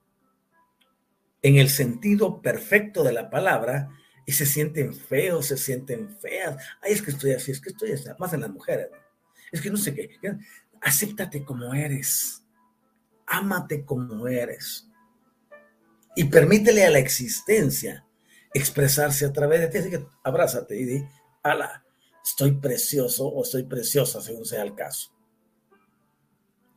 en 1.43 1.57
el 1.57 1.71
sentido 1.71 2.43
perfecto 2.43 3.03
de 3.03 3.13
la 3.13 3.31
palabra 3.31 3.91
y 4.27 4.33
se 4.33 4.45
sienten 4.45 4.95
feos, 4.95 5.47
se 5.47 5.57
sienten 5.57 6.17
feas. 6.19 6.63
Ay, 6.83 6.93
es 6.93 7.03
que 7.03 7.11
estoy 7.11 7.33
así, 7.33 7.53
es 7.53 7.61
que 7.61 7.71
estoy 7.71 7.93
así. 7.93 8.09
Más 8.19 8.33
en 8.33 8.43
las 8.43 8.51
mujeres. 8.51 8.89
Es 9.51 9.61
que 9.61 9.71
no 9.71 9.77
sé 9.77 9.95
qué. 9.95 10.11
Acéptate 10.83 11.45
como 11.45 11.73
eres. 11.73 12.45
Ámate 13.27 13.85
como 13.85 14.29
eres 14.29 14.91
y 16.15 16.25
permítele 16.25 16.85
a 16.85 16.91
la 16.91 16.99
existencia 16.99 18.05
expresarse 18.53 19.25
a 19.25 19.33
través 19.33 19.61
de 19.61 19.69
ti. 19.69 19.79
Así 19.79 19.91
que 19.91 20.07
abrázate 20.23 20.79
y 20.79 20.85
di, 20.85 21.05
ala, 21.43 21.85
estoy 22.25 22.53
precioso 22.53 23.27
o 23.27 23.43
estoy 23.43 23.65
preciosa, 23.65 24.21
según 24.21 24.45
sea 24.45 24.63
el 24.63 24.75
caso. 24.75 25.13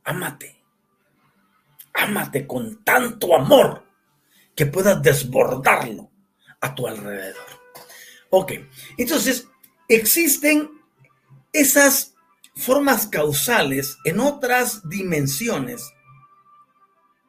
Ámate. 0.04 0.62
Ámate 1.94 2.46
con 2.46 2.84
tanto 2.84 3.34
amor 3.36 3.84
que 4.54 4.66
puedas 4.66 5.02
desbordarlo 5.02 6.10
a 6.60 6.74
tu 6.74 6.86
alrededor. 6.86 7.46
Ok, 8.30 8.52
entonces 8.96 9.48
existen 9.88 10.70
esas 11.52 12.14
formas 12.56 13.06
causales 13.06 13.96
en 14.04 14.20
otras 14.20 14.88
dimensiones 14.88 15.92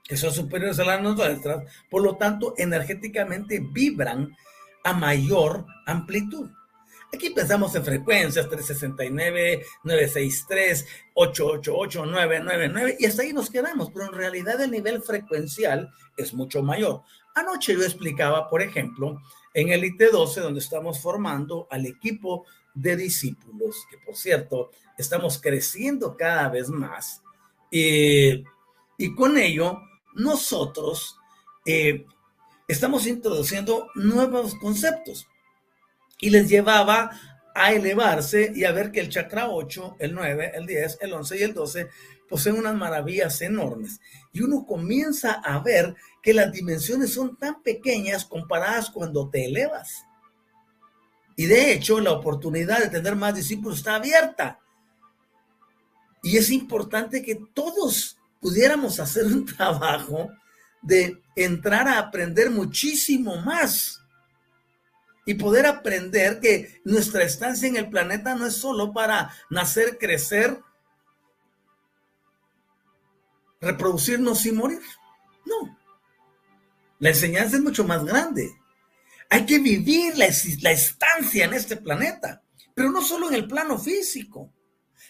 que 0.07 0.17
son 0.17 0.31
superiores 0.31 0.79
a 0.79 0.85
las 0.85 1.01
nuestras, 1.01 1.63
por 1.89 2.03
lo 2.03 2.15
tanto, 2.15 2.53
energéticamente 2.57 3.59
vibran 3.59 4.35
a 4.83 4.93
mayor 4.93 5.65
amplitud. 5.87 6.49
Aquí 7.13 7.29
pensamos 7.29 7.73
en 7.75 7.85
frecuencias 7.85 8.49
369, 8.49 9.65
963, 9.83 10.85
888, 11.13 12.05
999 12.05 12.97
y 12.99 13.05
hasta 13.05 13.21
ahí 13.21 13.33
nos 13.33 13.49
quedamos, 13.49 13.91
pero 13.91 14.05
en 14.07 14.13
realidad 14.13 14.61
el 14.61 14.71
nivel 14.71 15.01
frecuencial 15.01 15.89
es 16.17 16.33
mucho 16.33 16.61
mayor. 16.61 17.03
Anoche 17.35 17.73
yo 17.73 17.83
explicaba, 17.83 18.49
por 18.49 18.61
ejemplo, 18.61 19.21
en 19.53 19.69
el 19.69 19.83
IT12, 19.83 20.41
donde 20.41 20.59
estamos 20.59 21.01
formando 21.01 21.67
al 21.69 21.85
equipo 21.85 22.45
de 22.73 22.97
discípulos, 22.97 23.85
que 23.89 23.97
por 23.97 24.15
cierto, 24.15 24.71
estamos 24.97 25.39
creciendo 25.39 26.17
cada 26.17 26.49
vez 26.49 26.69
más, 26.69 27.21
y, 27.71 28.43
con 29.15 29.37
ello 29.37 29.81
nosotros 30.13 31.17
eh, 31.65 32.05
estamos 32.67 33.05
introduciendo 33.05 33.89
nuevos 33.95 34.55
conceptos 34.55 35.27
y 36.19 36.29
les 36.29 36.49
llevaba 36.49 37.11
a 37.53 37.71
elevarse 37.71 38.51
y 38.53 38.65
a 38.65 38.71
ver 38.71 38.91
que 38.91 38.99
el 38.99 39.09
chakra 39.09 39.49
8, 39.49 39.97
el 39.99 40.13
9, 40.13 40.51
el 40.55 40.65
10, 40.65 40.97
el 41.01 41.13
11 41.13 41.37
y 41.39 41.43
el 41.43 41.53
12 41.53 41.89
poseen 42.27 42.57
unas 42.57 42.75
maravillas 42.75 43.41
enormes. 43.41 44.01
Y 44.33 44.41
uno 44.41 44.65
comienza 44.65 45.33
a 45.33 45.59
ver 45.59 45.95
que 46.21 46.33
las 46.33 46.51
dimensiones 46.51 47.13
son 47.13 47.37
tan 47.37 47.61
pequeñas 47.61 48.25
comparadas 48.25 48.89
cuando 48.89 49.29
te 49.29 49.45
elevas. 49.45 50.03
Y 51.37 51.45
de 51.45 51.73
hecho, 51.73 51.99
la 51.99 52.11
oportunidad 52.11 52.79
de 52.79 52.89
tener 52.89 53.15
más 53.15 53.35
discípulos 53.35 53.79
está 53.79 53.95
abierta. 53.95 54.59
Y 56.23 56.37
es 56.37 56.49
importante 56.49 57.21
que 57.21 57.39
todos 57.53 58.17
pudiéramos 58.41 58.99
hacer 58.99 59.25
un 59.25 59.45
trabajo 59.57 60.29
de 60.81 61.21
entrar 61.35 61.87
a 61.87 61.99
aprender 61.99 62.49
muchísimo 62.49 63.37
más 63.37 64.01
y 65.25 65.33
poder 65.33 65.65
aprender 65.65 66.39
que 66.39 66.81
nuestra 66.85 67.23
estancia 67.23 67.67
en 67.67 67.75
el 67.75 67.89
planeta 67.89 68.35
no 68.35 68.45
es 68.45 68.53
solo 68.53 68.93
para 68.93 69.33
nacer, 69.49 69.97
crecer, 69.97 70.59
reproducirnos 73.59 74.45
y 74.45 74.51
morir. 74.51 74.81
No. 75.45 75.77
La 76.99 77.09
enseñanza 77.09 77.57
es 77.57 77.63
mucho 77.63 77.83
más 77.83 78.05
grande. 78.05 78.55
Hay 79.31 79.47
que 79.47 79.57
vivir 79.57 80.15
la, 80.15 80.27
la, 80.61 80.71
estancia 80.71 81.45
en 81.45 81.53
este 81.55 81.77
planeta, 81.77 82.43
pero 82.75 82.91
no 82.91 83.01
solo 83.01 83.27
en 83.27 83.33
el 83.33 83.47
plano 83.47 83.79
físico, 83.79 84.53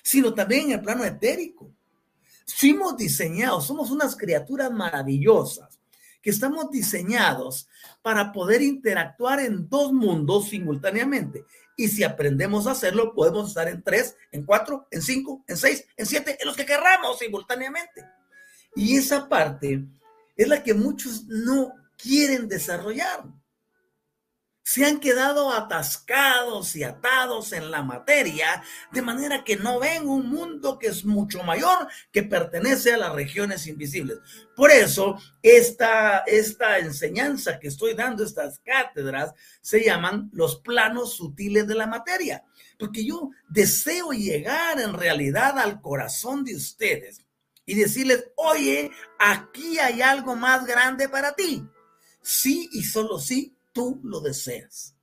sino 0.01 0.33
también 0.33 0.67
en 0.67 0.71
el 0.73 0.81
plano 0.81 1.03
etérico. 1.03 1.73
Fuimos 2.47 2.95
diseñados, 2.95 3.67
somos 3.67 3.91
unas 3.91 4.15
criaturas 4.15 4.71
maravillosas 4.71 5.74
que 6.25 6.31
estamos 6.31 6.71
diseñados 6.71 7.67
para 8.01 8.31
poder 8.31 8.63
interactuar 8.63 9.39
en 9.41 9.69
dos 9.69 9.93
mundos 9.93 10.49
simultáneamente. 10.49 11.45
Y 11.77 11.87
si 11.87 12.03
aprendemos 12.03 12.65
a 12.65 12.71
hacerlo, 12.71 13.13
podemos 13.13 13.49
estar 13.49 13.67
en 13.67 13.83
tres, 13.83 14.17
en 14.31 14.43
cuatro, 14.43 14.87
en 14.89 15.03
cinco, 15.03 15.43
en 15.47 15.55
seis, 15.55 15.85
en 15.95 16.07
siete, 16.07 16.35
en 16.41 16.47
los 16.47 16.55
que 16.55 16.65
querramos 16.65 17.19
simultáneamente. 17.19 18.03
Y 18.75 18.97
esa 18.97 19.29
parte 19.29 19.85
es 20.35 20.47
la 20.47 20.63
que 20.63 20.73
muchos 20.73 21.25
no 21.25 21.71
quieren 21.95 22.47
desarrollar 22.47 23.25
se 24.65 24.83
han 24.83 24.99
quedado 24.99 25.51
atascados 25.51 26.75
y 26.75 26.83
atados 26.83 27.53
en 27.53 27.69
la 27.69 27.83
materia, 27.83 28.63
de 28.91 29.03
manera 29.03 29.43
que 29.43 29.57
no 29.57 29.79
ven 29.79 30.09
un 30.09 30.27
mundo 30.27 30.79
que 30.79 30.87
es 30.87 31.05
mucho 31.05 31.43
mayor, 31.43 31.87
que 32.11 32.23
pertenece 32.23 32.91
a 32.91 32.97
las 32.97 33.13
regiones 33.13 33.67
invisibles. 33.67 34.17
Por 34.55 34.71
eso, 34.71 35.21
esta, 35.43 36.23
esta 36.25 36.79
enseñanza 36.79 37.59
que 37.59 37.67
estoy 37.67 37.93
dando, 37.93 38.23
estas 38.23 38.57
cátedras, 38.57 39.35
se 39.61 39.83
llaman 39.83 40.31
los 40.33 40.59
planos 40.61 41.15
sutiles 41.15 41.67
de 41.67 41.75
la 41.75 41.85
materia, 41.85 42.43
porque 42.79 43.05
yo 43.05 43.29
deseo 43.47 44.13
llegar 44.13 44.81
en 44.81 44.93
realidad 44.93 45.59
al 45.59 45.79
corazón 45.79 46.43
de 46.43 46.55
ustedes 46.55 47.21
y 47.67 47.75
decirles, 47.75 48.31
oye, 48.35 48.89
aquí 49.19 49.77
hay 49.77 50.01
algo 50.01 50.35
más 50.35 50.65
grande 50.65 51.07
para 51.07 51.35
ti. 51.35 51.63
Sí 52.23 52.67
y 52.71 52.81
solo 52.81 53.19
sí 53.19 53.54
tú 53.75 53.99
lo 54.03 54.21
deseas. 54.21 54.97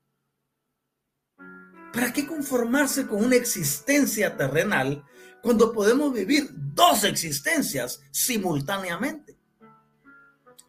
¿Para 1.93 2.11
qué 2.13 2.27
conformarse 2.27 3.07
con 3.07 3.23
una 3.23 3.37
existencia 3.37 4.35
terrenal 4.35 5.05
cuando 5.43 5.73
podemos 5.73 6.13
vivir 6.13 6.49
dos 6.55 7.05
existencias 7.05 8.01
simultáneamente? 8.11 9.39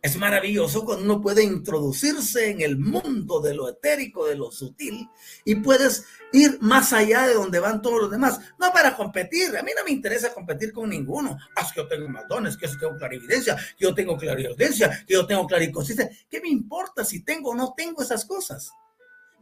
Es 0.03 0.17
maravilloso 0.17 0.83
cuando 0.83 1.05
uno 1.05 1.21
puede 1.21 1.45
introducirse 1.45 2.49
en 2.49 2.59
el 2.59 2.77
mundo 2.77 3.39
de 3.39 3.53
lo 3.53 3.69
etérico, 3.69 4.25
de 4.25 4.35
lo 4.35 4.51
sutil, 4.51 5.09
y 5.45 5.55
puedes 5.55 6.03
ir 6.33 6.57
más 6.59 6.91
allá 6.91 7.25
de 7.25 7.35
donde 7.35 7.59
van 7.59 7.81
todos 7.81 8.01
los 8.01 8.11
demás. 8.11 8.37
No 8.59 8.73
para 8.73 8.97
competir, 8.97 9.55
a 9.55 9.63
mí 9.63 9.71
no 9.77 9.85
me 9.85 9.91
interesa 9.91 10.33
competir 10.33 10.73
con 10.73 10.89
ninguno. 10.89 11.37
Ah, 11.55 11.65
que 11.73 11.79
yo 11.79 11.87
tengo 11.87 12.09
más 12.09 12.27
dones, 12.27 12.57
que 12.57 12.67
yo 12.67 12.77
tengo 12.77 12.97
clarividencia, 12.97 13.55
que 13.55 13.85
yo 13.85 13.95
tengo 13.95 14.17
clarividencia, 14.17 15.05
que 15.07 15.13
yo 15.13 15.25
tengo 15.25 15.47
clariconsistencia. 15.47 16.17
¿Qué 16.29 16.41
me 16.41 16.49
importa 16.49 17.05
si 17.05 17.23
tengo 17.23 17.51
o 17.51 17.55
no 17.55 17.73
tengo 17.73 18.01
esas 18.01 18.25
cosas? 18.25 18.73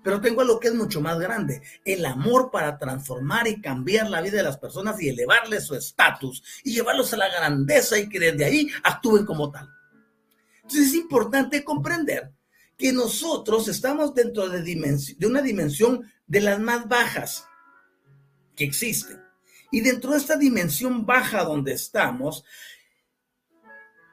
Pero 0.04 0.22
tengo 0.22 0.42
algo 0.42 0.60
que 0.60 0.68
es 0.68 0.76
mucho 0.76 1.02
más 1.02 1.18
grande, 1.18 1.64
el 1.84 2.06
amor 2.06 2.52
para 2.52 2.78
transformar 2.78 3.48
y 3.48 3.60
cambiar 3.60 4.12
la 4.12 4.22
vida 4.22 4.38
de 4.38 4.44
las 4.44 4.60
personas 4.60 5.02
y 5.02 5.10
elevarles 5.10 5.66
su 5.66 5.74
estatus 5.74 6.44
y 6.64 6.74
llevarlos 6.74 7.12
a 7.14 7.18
la 7.18 7.30
grandeza 7.30 7.98
y 7.98 8.08
que 8.08 8.20
desde 8.20 8.46
ahí 8.46 8.70
actúen 8.84 9.26
como 9.26 9.50
tal. 9.50 9.81
Es 10.74 10.94
importante 10.94 11.64
comprender 11.64 12.32
que 12.78 12.92
nosotros 12.92 13.68
estamos 13.68 14.14
dentro 14.14 14.50
de, 14.50 14.62
de 14.62 15.28
una 15.28 15.42
dimensión 15.42 16.12
de 16.26 16.42
las 16.42 16.60
más 16.60 16.88
bajas 16.88 17.46
que 18.56 18.64
existen. 18.64 19.22
Y 19.72 19.82
dentro 19.82 20.12
de 20.12 20.18
esta 20.18 20.36
dimensión 20.36 21.06
baja 21.06 21.44
donde 21.44 21.74
estamos, 21.74 22.44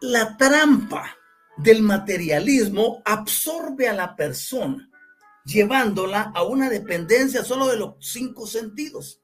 la 0.00 0.36
trampa 0.36 1.16
del 1.56 1.82
materialismo 1.82 3.02
absorbe 3.04 3.88
a 3.88 3.92
la 3.92 4.14
persona, 4.14 4.88
llevándola 5.44 6.32
a 6.34 6.44
una 6.44 6.70
dependencia 6.70 7.44
solo 7.44 7.66
de 7.66 7.76
los 7.76 7.94
cinco 8.00 8.46
sentidos. 8.46 9.20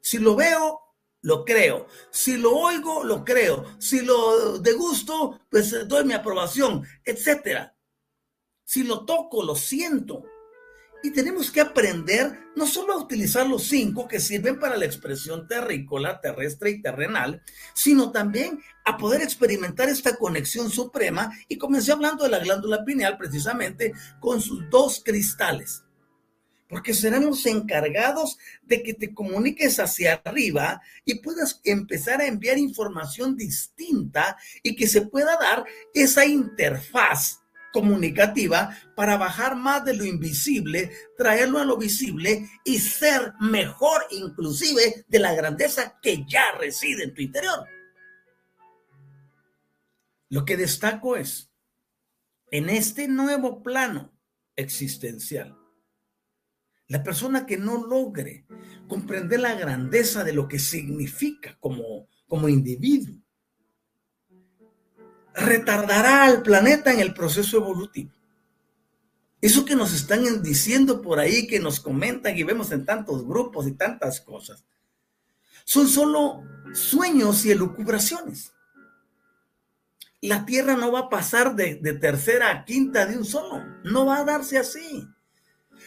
Si 0.00 0.18
lo 0.18 0.36
veo, 0.36 0.80
lo 1.22 1.44
creo. 1.44 1.86
Si 2.10 2.36
lo 2.36 2.52
oigo, 2.52 3.04
lo 3.04 3.24
creo. 3.24 3.64
Si 3.78 4.00
lo 4.02 4.58
degusto, 4.58 5.40
pues 5.48 5.72
eh, 5.72 5.84
doy 5.86 6.04
mi 6.04 6.12
aprobación, 6.12 6.84
etcétera. 7.04 7.74
Si 8.64 8.82
lo 8.82 9.04
toco, 9.04 9.42
lo 9.42 9.56
siento. 9.56 10.24
Y 11.04 11.10
tenemos 11.10 11.50
que 11.50 11.60
aprender 11.60 12.38
no 12.54 12.66
solo 12.66 12.92
a 12.92 12.98
utilizar 12.98 13.48
los 13.48 13.64
cinco 13.64 14.06
que 14.06 14.20
sirven 14.20 14.60
para 14.60 14.76
la 14.76 14.84
expresión 14.84 15.48
terrícola, 15.48 16.20
terrestre 16.20 16.70
y 16.70 16.82
terrenal, 16.82 17.42
sino 17.74 18.12
también 18.12 18.62
a 18.84 18.96
poder 18.96 19.20
experimentar 19.22 19.88
esta 19.88 20.16
conexión 20.16 20.70
suprema. 20.70 21.32
Y 21.48 21.58
comencé 21.58 21.92
hablando 21.92 22.24
de 22.24 22.30
la 22.30 22.38
glándula 22.38 22.84
pineal 22.84 23.16
precisamente 23.16 23.92
con 24.20 24.40
sus 24.40 24.68
dos 24.70 25.02
cristales. 25.04 25.81
Porque 26.72 26.94
serán 26.94 27.26
los 27.26 27.44
encargados 27.44 28.38
de 28.62 28.82
que 28.82 28.94
te 28.94 29.12
comuniques 29.12 29.78
hacia 29.78 30.22
arriba 30.24 30.80
y 31.04 31.16
puedas 31.16 31.60
empezar 31.64 32.22
a 32.22 32.26
enviar 32.26 32.56
información 32.56 33.36
distinta 33.36 34.38
y 34.62 34.74
que 34.74 34.88
se 34.88 35.02
pueda 35.02 35.36
dar 35.36 35.66
esa 35.92 36.24
interfaz 36.24 37.42
comunicativa 37.74 38.74
para 38.96 39.18
bajar 39.18 39.54
más 39.54 39.84
de 39.84 39.92
lo 39.92 40.06
invisible, 40.06 40.90
traerlo 41.18 41.58
a 41.58 41.66
lo 41.66 41.76
visible 41.76 42.48
y 42.64 42.78
ser 42.78 43.34
mejor 43.38 44.06
inclusive 44.10 45.04
de 45.06 45.18
la 45.18 45.34
grandeza 45.34 45.98
que 46.00 46.24
ya 46.26 46.52
reside 46.58 47.04
en 47.04 47.12
tu 47.12 47.20
interior. 47.20 47.66
Lo 50.30 50.46
que 50.46 50.56
destaco 50.56 51.16
es, 51.16 51.50
en 52.50 52.70
este 52.70 53.08
nuevo 53.08 53.62
plano 53.62 54.10
existencial, 54.56 55.61
la 56.92 57.02
persona 57.02 57.46
que 57.46 57.56
no 57.56 57.86
logre 57.86 58.44
comprender 58.86 59.40
la 59.40 59.54
grandeza 59.54 60.24
de 60.24 60.34
lo 60.34 60.46
que 60.46 60.58
significa 60.58 61.56
como, 61.58 62.06
como 62.28 62.50
individuo, 62.50 63.16
retardará 65.34 66.24
al 66.24 66.42
planeta 66.42 66.92
en 66.92 67.00
el 67.00 67.14
proceso 67.14 67.56
evolutivo. 67.56 68.12
Eso 69.40 69.64
que 69.64 69.74
nos 69.74 69.94
están 69.94 70.42
diciendo 70.42 71.00
por 71.00 71.18
ahí, 71.18 71.46
que 71.46 71.60
nos 71.60 71.80
comentan 71.80 72.36
y 72.36 72.42
vemos 72.42 72.70
en 72.72 72.84
tantos 72.84 73.26
grupos 73.26 73.66
y 73.66 73.72
tantas 73.72 74.20
cosas, 74.20 74.62
son 75.64 75.88
solo 75.88 76.42
sueños 76.74 77.46
y 77.46 77.52
elucubraciones. 77.52 78.52
La 80.20 80.44
Tierra 80.44 80.76
no 80.76 80.92
va 80.92 80.98
a 81.00 81.08
pasar 81.08 81.56
de, 81.56 81.76
de 81.76 81.94
tercera 81.94 82.50
a 82.50 82.66
quinta 82.66 83.06
de 83.06 83.16
un 83.16 83.24
solo, 83.24 83.64
no 83.82 84.04
va 84.04 84.18
a 84.18 84.24
darse 84.24 84.58
así. 84.58 85.08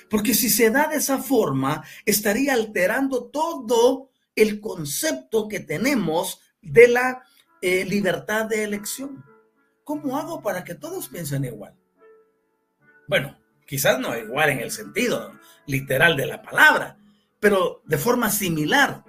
Porque 0.09 0.33
si 0.33 0.49
se 0.49 0.69
da 0.69 0.87
de 0.87 0.97
esa 0.97 1.19
forma, 1.19 1.83
estaría 2.05 2.53
alterando 2.53 3.25
todo 3.25 4.09
el 4.35 4.59
concepto 4.59 5.47
que 5.47 5.59
tenemos 5.59 6.41
de 6.61 6.87
la 6.87 7.23
eh, 7.61 7.85
libertad 7.85 8.45
de 8.45 8.63
elección. 8.63 9.23
¿Cómo 9.83 10.17
hago 10.17 10.41
para 10.41 10.63
que 10.63 10.75
todos 10.75 11.09
piensen 11.09 11.45
igual? 11.45 11.75
Bueno, 13.07 13.37
quizás 13.65 13.99
no 13.99 14.17
igual 14.17 14.49
en 14.49 14.59
el 14.59 14.71
sentido 14.71 15.31
literal 15.67 16.17
de 16.17 16.25
la 16.25 16.41
palabra, 16.41 16.97
pero 17.39 17.81
de 17.85 17.97
forma 17.97 18.29
similar. 18.29 19.03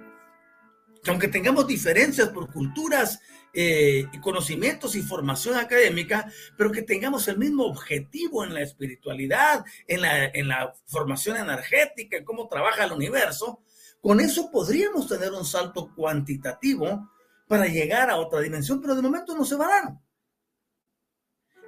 Que 1.03 1.11
aunque 1.11 1.27
tengamos 1.27 1.67
diferencias 1.67 2.29
por 2.29 2.51
culturas, 2.51 3.19
eh, 3.53 4.05
conocimientos 4.21 4.95
y 4.95 5.01
formación 5.01 5.55
académica, 5.55 6.31
pero 6.57 6.71
que 6.71 6.81
tengamos 6.81 7.27
el 7.27 7.37
mismo 7.37 7.65
objetivo 7.65 8.43
en 8.43 8.53
la 8.53 8.61
espiritualidad, 8.61 9.65
en 9.87 10.01
la, 10.01 10.25
en 10.25 10.47
la 10.47 10.73
formación 10.85 11.37
energética, 11.37 12.17
en 12.17 12.25
cómo 12.25 12.47
trabaja 12.47 12.85
el 12.85 12.91
universo, 12.91 13.61
con 14.01 14.19
eso 14.19 14.51
podríamos 14.51 15.07
tener 15.07 15.31
un 15.31 15.45
salto 15.45 15.93
cuantitativo 15.95 17.09
para 17.47 17.65
llegar 17.65 18.09
a 18.09 18.17
otra 18.17 18.41
dimensión, 18.41 18.81
pero 18.81 18.95
de 18.95 19.01
momento 19.01 19.35
no 19.35 19.45
se 19.45 19.55
va 19.55 19.65
a 19.65 19.69
dar. 19.69 19.97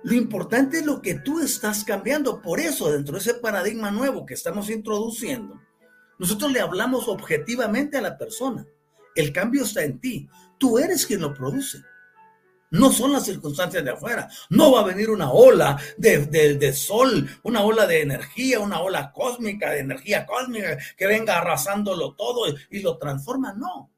Lo 0.04 0.14
importante 0.14 0.80
es 0.80 0.86
lo 0.86 1.02
que 1.02 1.16
tú 1.16 1.42
estás 1.42 1.84
cambiando. 1.84 2.42
Por 2.42 2.60
eso, 2.60 2.92
dentro 2.92 3.16
de 3.16 3.20
ese 3.20 3.34
paradigma 3.36 3.92
nuevo 3.92 4.26
que 4.26 4.34
estamos 4.34 4.70
introduciendo, 4.70 5.60
nosotros 6.18 6.52
le 6.52 6.62
hablamos 6.62 7.08
objetivamente 7.08 7.98
a 7.98 8.02
la 8.02 8.18
persona. 8.18 8.66
El 9.16 9.34
cambio 9.34 9.64
está 9.64 9.84
en 9.84 10.00
ti. 10.00 10.30
Tú 10.60 10.78
eres 10.78 11.08
quien 11.08 11.22
lo 11.22 11.34
produce. 11.34 11.84
No 12.72 12.92
son 12.92 13.14
las 13.14 13.26
circunstancias 13.26 13.84
de 13.84 13.90
afuera. 13.90 14.30
No 14.50 14.72
va 14.72 14.82
a 14.82 14.86
venir 14.86 15.10
una 15.10 15.32
ola 15.32 15.82
de, 15.98 16.28
de, 16.28 16.74
sol, 16.74 17.28
una 17.42 17.64
ola 17.64 17.88
de 17.88 18.02
energía, 18.02 18.60
una 18.60 18.82
ola 18.82 19.12
cósmica, 19.12 19.72
de 19.72 19.80
energía 19.80 20.28
cósmica 20.28 20.78
que 20.96 21.08
venga 21.08 21.40
arrasándolo 21.40 22.14
todo 22.14 22.44
y 22.70 22.80
lo 22.82 22.98
transforma. 23.00 23.54
No. 23.54 23.92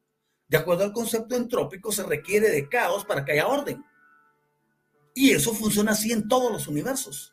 De 0.48 0.58
acuerdo 0.58 0.86
al 0.86 0.94
concepto 0.94 1.36
entrópico, 1.36 1.92
se 1.92 2.04
requiere 2.04 2.50
de 2.50 2.70
caos 2.70 3.04
para 3.04 3.26
que 3.26 3.34
haya 3.34 3.48
orden. 3.48 3.84
Y 5.14 5.32
eso 5.32 5.54
funciona 5.54 5.92
así 5.92 6.14
en 6.14 6.30
todos 6.30 6.52
los 6.52 6.68
universos. 6.68 7.31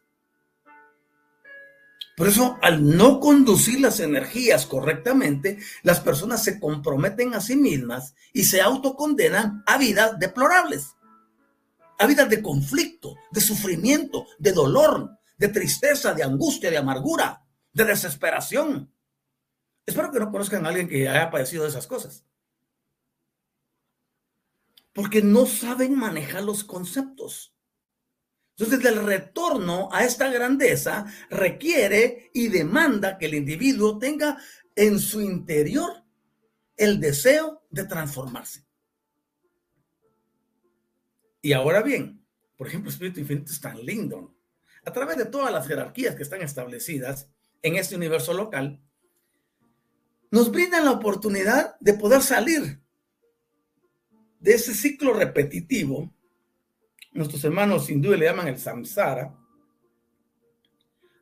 Por 2.18 2.26
eso, 2.26 2.59
al 2.62 2.96
no 2.96 3.20
conducir 3.20 3.81
las 3.81 4.00
energías 4.00 4.66
correctamente, 4.66 5.61
las 5.85 6.00
personas 6.00 6.42
se 6.42 6.59
comprometen 6.59 7.33
a 7.33 7.40
sí 7.40 7.54
mismas 7.54 8.16
y 8.33 8.42
se 8.42 8.61
autocondenan 8.61 9.62
a 9.68 9.78
vidas 9.78 10.18
deplorables, 10.18 10.96
a 11.96 12.07
vidas 12.09 12.28
de 12.28 12.42
conflicto, 12.42 13.14
de 13.31 13.40
sufrimiento, 13.40 14.26
de 14.40 14.50
dolor, 14.50 15.16
de 15.37 15.46
tristeza, 15.46 16.12
de 16.12 16.24
angustia, 16.24 16.72
de 16.72 16.78
amargura, 16.78 17.46
de 17.72 17.85
desesperación. 17.85 18.92
Espero 19.87 20.11
que 20.11 20.18
no 20.18 20.33
conozcan 20.33 20.66
a 20.66 20.70
alguien 20.70 20.88
que 20.88 21.09
haya 21.09 21.31
padecido 21.31 21.62
de 21.62 21.70
esas 21.70 21.87
cosas. 21.87 22.24
Porque 24.92 25.22
no 25.22 25.46
saben 25.46 25.96
manejar 25.96 26.42
los 26.42 26.64
conceptos. 26.64 27.54
Entonces, 28.59 28.85
el 28.90 29.05
retorno 29.05 29.88
a 29.92 30.05
esta 30.05 30.29
grandeza 30.29 31.07
requiere 31.31 32.31
y 32.35 32.49
demanda 32.49 33.16
que 33.16 33.27
el 33.27 33.35
individuo 33.35 33.99
tenga 33.99 34.37
en 34.75 34.99
su 34.99 35.21
interior 35.21 36.05
el 36.77 36.99
deseo 36.99 37.62
de 37.71 37.85
transformarse. 37.85 38.66
Y 41.40 41.53
ahora 41.53 41.83
bien, 41.83 42.25
por 42.57 42.66
ejemplo, 42.66 42.90
Espíritu 42.90 43.21
Infinito 43.21 43.53
es 43.53 43.61
tan 43.61 43.85
lindo. 43.85 44.35
A 44.85 44.92
través 44.92 45.16
de 45.16 45.27
todas 45.27 45.53
las 45.53 45.68
jerarquías 45.68 46.16
que 46.16 46.25
están 46.25 46.42
establecidas 46.42 47.31
en 47.62 47.77
este 47.77 47.94
universo 47.94 48.33
local, 48.33 48.81
nos 50.33 50.51
brindan 50.51 50.85
la 50.85 50.92
oportunidad 50.92 51.79
de 51.79 51.94
poder 51.94 52.23
salir 52.23 52.81
de 54.40 54.53
ese 54.53 54.75
ciclo 54.75 55.12
repetitivo 55.12 56.12
nuestros 57.12 57.42
hermanos 57.44 57.90
hindúes 57.90 58.18
le 58.18 58.27
llaman 58.27 58.49
el 58.49 58.59
samsara, 58.59 59.35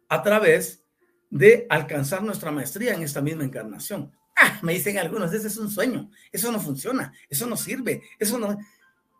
a 0.08 0.22
través 0.22 0.84
de 1.30 1.66
alcanzar 1.68 2.22
nuestra 2.22 2.50
maestría 2.50 2.94
en 2.94 3.02
esta 3.02 3.20
misma 3.20 3.44
encarnación. 3.44 4.12
Ah, 4.36 4.58
me 4.62 4.74
dicen 4.74 4.98
algunos, 4.98 5.32
ese 5.32 5.48
es 5.48 5.56
un 5.56 5.70
sueño, 5.70 6.10
eso 6.30 6.52
no 6.52 6.60
funciona, 6.60 7.12
eso 7.28 7.46
no 7.46 7.56
sirve, 7.56 8.02
eso 8.18 8.38
no... 8.38 8.56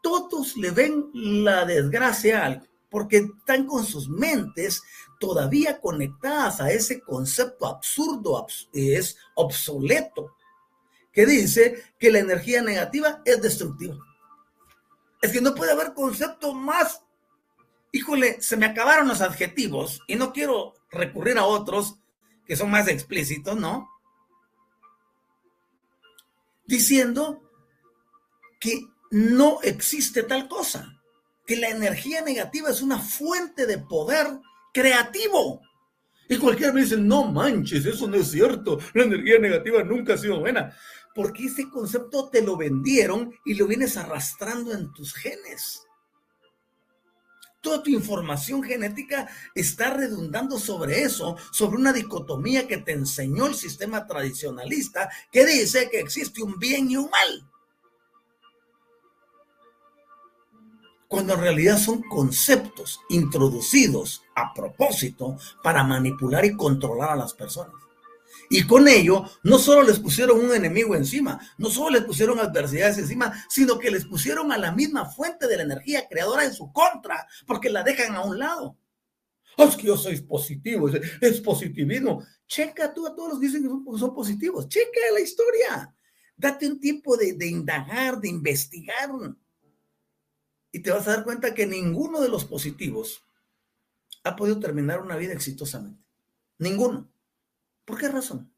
Todos 0.02 0.56
le 0.56 0.70
ven 0.70 1.10
la 1.12 1.64
desgracia 1.64 2.62
porque 2.90 3.16
están 3.16 3.66
con 3.66 3.84
sus 3.84 4.08
mentes 4.08 4.82
todavía 5.18 5.80
conectadas 5.80 6.60
a 6.60 6.70
ese 6.70 7.00
concepto 7.00 7.66
absurdo, 7.66 8.46
es 8.72 9.16
obsoleto, 9.34 10.36
que 11.12 11.26
dice 11.26 11.82
que 11.98 12.10
la 12.10 12.20
energía 12.20 12.62
negativa 12.62 13.22
es 13.24 13.40
destructiva. 13.40 13.96
Es 15.20 15.32
que 15.32 15.40
no 15.40 15.54
puede 15.54 15.72
haber 15.72 15.94
concepto 15.94 16.54
más. 16.54 17.02
Híjole, 17.92 18.40
se 18.40 18.56
me 18.56 18.66
acabaron 18.66 19.08
los 19.08 19.20
adjetivos 19.20 20.00
y 20.06 20.16
no 20.16 20.32
quiero 20.32 20.74
recurrir 20.90 21.38
a 21.38 21.44
otros 21.44 21.98
que 22.46 22.56
son 22.56 22.70
más 22.70 22.88
explícitos, 22.88 23.56
¿no? 23.56 23.90
Diciendo 26.66 27.42
que 28.60 28.80
no 29.10 29.60
existe 29.62 30.22
tal 30.22 30.48
cosa, 30.48 31.00
que 31.46 31.56
la 31.56 31.68
energía 31.68 32.22
negativa 32.22 32.70
es 32.70 32.82
una 32.82 32.98
fuente 32.98 33.66
de 33.66 33.78
poder 33.78 34.26
creativo. 34.72 35.60
Y 36.28 36.38
cualquiera 36.38 36.72
me 36.72 36.82
dice, 36.82 36.96
no 36.96 37.24
manches, 37.24 37.86
eso 37.86 38.08
no 38.08 38.16
es 38.16 38.30
cierto, 38.30 38.78
la 38.94 39.04
energía 39.04 39.38
negativa 39.38 39.82
nunca 39.84 40.14
ha 40.14 40.18
sido 40.18 40.40
buena 40.40 40.76
porque 41.16 41.46
ese 41.46 41.70
concepto 41.70 42.28
te 42.28 42.42
lo 42.42 42.58
vendieron 42.58 43.34
y 43.46 43.54
lo 43.54 43.66
vienes 43.66 43.96
arrastrando 43.96 44.72
en 44.72 44.92
tus 44.92 45.14
genes. 45.14 45.82
Toda 47.62 47.82
tu 47.82 47.90
información 47.90 48.62
genética 48.62 49.26
está 49.54 49.94
redundando 49.94 50.58
sobre 50.58 51.02
eso, 51.02 51.36
sobre 51.50 51.78
una 51.78 51.94
dicotomía 51.94 52.68
que 52.68 52.76
te 52.76 52.92
enseñó 52.92 53.46
el 53.46 53.54
sistema 53.54 54.06
tradicionalista 54.06 55.10
que 55.32 55.46
dice 55.46 55.88
que 55.90 56.00
existe 56.00 56.42
un 56.42 56.58
bien 56.58 56.90
y 56.90 56.98
un 56.98 57.08
mal. 57.10 57.50
Cuando 61.08 61.32
en 61.32 61.40
realidad 61.40 61.78
son 61.78 62.02
conceptos 62.02 63.00
introducidos 63.08 64.22
a 64.34 64.52
propósito 64.52 65.38
para 65.62 65.82
manipular 65.82 66.44
y 66.44 66.54
controlar 66.54 67.10
a 67.10 67.16
las 67.16 67.32
personas. 67.32 67.85
Y 68.48 68.66
con 68.66 68.86
ello, 68.88 69.24
no 69.42 69.58
solo 69.58 69.82
les 69.82 69.98
pusieron 69.98 70.38
un 70.38 70.54
enemigo 70.54 70.94
encima, 70.94 71.40
no 71.58 71.68
solo 71.68 71.90
les 71.90 72.04
pusieron 72.04 72.38
adversidades 72.38 72.98
encima, 72.98 73.32
sino 73.48 73.78
que 73.78 73.90
les 73.90 74.04
pusieron 74.04 74.52
a 74.52 74.58
la 74.58 74.72
misma 74.72 75.06
fuente 75.06 75.46
de 75.46 75.56
la 75.56 75.62
energía 75.64 76.06
creadora 76.08 76.44
en 76.44 76.54
su 76.54 76.72
contra, 76.72 77.26
porque 77.46 77.70
la 77.70 77.82
dejan 77.82 78.14
a 78.14 78.24
un 78.24 78.38
lado. 78.38 78.76
Oh, 79.56 79.64
es 79.64 79.76
que 79.76 79.86
yo 79.86 79.96
soy 79.96 80.20
positivo, 80.20 80.88
es 81.20 81.40
positivismo. 81.40 82.22
Checa 82.46 82.92
tú 82.92 83.06
a 83.06 83.14
todos 83.14 83.30
los 83.30 83.40
que 83.40 83.46
dicen 83.46 83.62
que 83.62 83.98
son, 83.98 84.14
positivos. 84.14 84.68
Checa 84.68 85.00
la 85.12 85.20
historia. 85.20 85.94
Date 86.36 86.66
un 86.66 86.78
tiempo 86.78 87.16
de, 87.16 87.32
de 87.32 87.46
indagar, 87.48 88.20
de 88.20 88.28
investigar. 88.28 89.10
Y 90.70 90.80
te 90.80 90.90
vas 90.90 91.08
a 91.08 91.16
dar 91.16 91.24
cuenta 91.24 91.54
que 91.54 91.66
ninguno 91.66 92.20
de 92.20 92.28
los 92.28 92.44
positivos 92.44 93.24
ha 94.24 94.36
podido 94.36 94.60
terminar 94.60 95.00
una 95.00 95.16
vida 95.16 95.32
exitosamente. 95.32 96.04
Ninguno. 96.58 97.08
¿Por 97.86 97.98
qué 97.98 98.08
razón? 98.08 98.52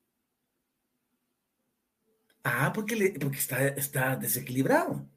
Ah, 2.42 2.72
porque, 2.74 3.14
porque 3.20 3.38
está, 3.38 3.68
está 3.68 4.16
desequilibrado. 4.16 5.08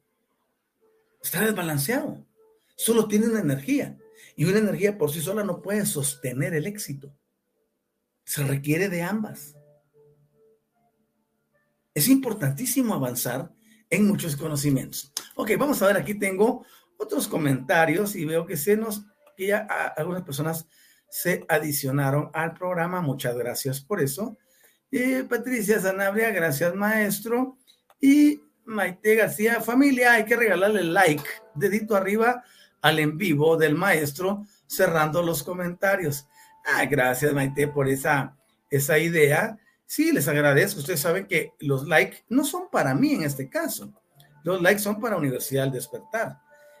Está 1.22 1.40
desbalanceado. 1.40 2.24
Solo 2.76 3.08
tiene 3.08 3.26
una 3.26 3.40
energía. 3.40 3.98
Y 4.36 4.44
una 4.44 4.58
energía 4.58 4.98
por 4.98 5.10
sí 5.10 5.20
sola 5.20 5.42
no 5.42 5.62
puede 5.62 5.86
sostener 5.86 6.54
el 6.54 6.66
éxito. 6.66 7.16
Se 8.24 8.44
requiere 8.44 8.88
de 8.88 9.02
ambas. 9.02 9.56
Es 11.94 12.08
importantísimo 12.08 12.94
avanzar 12.94 13.52
en 13.88 14.06
muchos 14.06 14.36
conocimientos. 14.36 15.12
Ok, 15.34 15.52
vamos 15.58 15.80
a 15.82 15.86
ver, 15.86 15.96
aquí 15.96 16.14
tengo 16.14 16.64
otros 16.98 17.28
comentarios 17.28 18.14
y 18.14 18.24
veo 18.24 18.46
que 18.46 18.56
se 18.56 18.76
nos, 18.76 19.04
ya 19.36 19.58
algunas 19.96 20.22
personas 20.22 20.66
se 21.12 21.44
adicionaron 21.46 22.30
al 22.32 22.54
programa. 22.54 23.02
Muchas 23.02 23.36
gracias 23.36 23.82
por 23.82 24.00
eso. 24.00 24.38
Patricia 25.28 25.78
Sanabria, 25.78 26.30
gracias 26.30 26.74
maestro. 26.74 27.58
Y 28.00 28.40
Maite 28.64 29.16
García, 29.16 29.60
familia, 29.60 30.14
hay 30.14 30.24
que 30.24 30.36
regalarle 30.36 30.82
like, 30.84 31.22
dedito 31.54 31.96
arriba 31.96 32.42
al 32.80 32.98
en 32.98 33.18
vivo 33.18 33.58
del 33.58 33.74
maestro, 33.74 34.46
cerrando 34.66 35.22
los 35.22 35.42
comentarios. 35.42 36.26
Ah, 36.64 36.86
gracias 36.86 37.34
Maite 37.34 37.68
por 37.68 37.88
esa, 37.88 38.34
esa 38.70 38.98
idea. 38.98 39.58
Sí, 39.84 40.12
les 40.12 40.26
agradezco. 40.28 40.80
Ustedes 40.80 41.00
saben 41.00 41.26
que 41.26 41.52
los 41.58 41.86
likes 41.86 42.24
no 42.30 42.42
son 42.42 42.70
para 42.70 42.94
mí 42.94 43.12
en 43.12 43.24
este 43.24 43.50
caso. 43.50 43.92
Los 44.44 44.62
likes 44.62 44.80
son 44.80 44.98
para 44.98 45.18
Universidad 45.18 45.64
del 45.64 45.72
Despertar. 45.72 46.38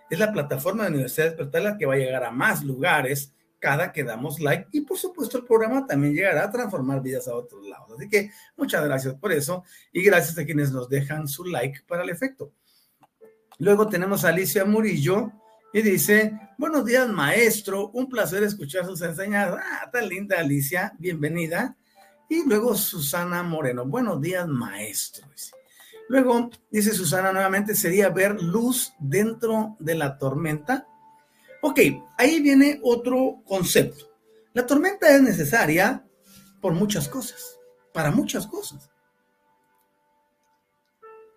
Es 0.08 0.18
la 0.18 0.32
plataforma 0.32 0.84
de 0.84 0.90
Universidad 0.92 1.26
del 1.26 1.36
Despertar 1.36 1.62
la 1.62 1.76
que 1.76 1.84
va 1.84 1.94
a 1.94 1.98
llegar 1.98 2.24
a 2.24 2.30
más 2.30 2.64
lugares 2.64 3.34
cada 3.62 3.92
que 3.92 4.02
damos 4.02 4.40
like 4.40 4.66
y 4.72 4.80
por 4.80 4.98
supuesto 4.98 5.38
el 5.38 5.44
programa 5.44 5.86
también 5.86 6.14
llegará 6.14 6.44
a 6.44 6.50
transformar 6.50 7.00
vidas 7.00 7.28
a 7.28 7.36
otros 7.36 7.64
lados. 7.64 7.92
Así 7.96 8.08
que 8.08 8.32
muchas 8.56 8.84
gracias 8.84 9.14
por 9.14 9.30
eso 9.30 9.62
y 9.92 10.02
gracias 10.02 10.36
a 10.36 10.44
quienes 10.44 10.72
nos 10.72 10.88
dejan 10.88 11.28
su 11.28 11.44
like 11.44 11.82
para 11.86 12.02
el 12.02 12.10
efecto. 12.10 12.52
Luego 13.58 13.88
tenemos 13.88 14.24
a 14.24 14.30
Alicia 14.30 14.64
Murillo 14.64 15.30
y 15.72 15.80
dice, 15.80 16.36
buenos 16.58 16.84
días 16.84 17.08
maestro, 17.08 17.90
un 17.90 18.08
placer 18.08 18.42
escuchar 18.42 18.84
sus 18.84 19.00
enseñanzas. 19.00 19.60
Ah, 19.64 19.88
tan 19.92 20.08
linda 20.08 20.40
Alicia, 20.40 20.92
bienvenida. 20.98 21.76
Y 22.28 22.44
luego 22.48 22.74
Susana 22.74 23.44
Moreno, 23.44 23.86
buenos 23.86 24.20
días 24.20 24.48
maestro. 24.48 25.28
Luego 26.08 26.50
dice 26.68 26.90
Susana 26.90 27.32
nuevamente, 27.32 27.76
sería 27.76 28.08
ver 28.08 28.42
luz 28.42 28.92
dentro 28.98 29.76
de 29.78 29.94
la 29.94 30.18
tormenta 30.18 30.88
Ok, 31.64 31.78
ahí 32.18 32.42
viene 32.42 32.80
otro 32.82 33.40
concepto. 33.46 34.10
La 34.52 34.66
tormenta 34.66 35.08
es 35.14 35.22
necesaria 35.22 36.04
por 36.60 36.72
muchas 36.72 37.08
cosas, 37.08 37.56
para 37.94 38.10
muchas 38.10 38.48
cosas. 38.48 38.90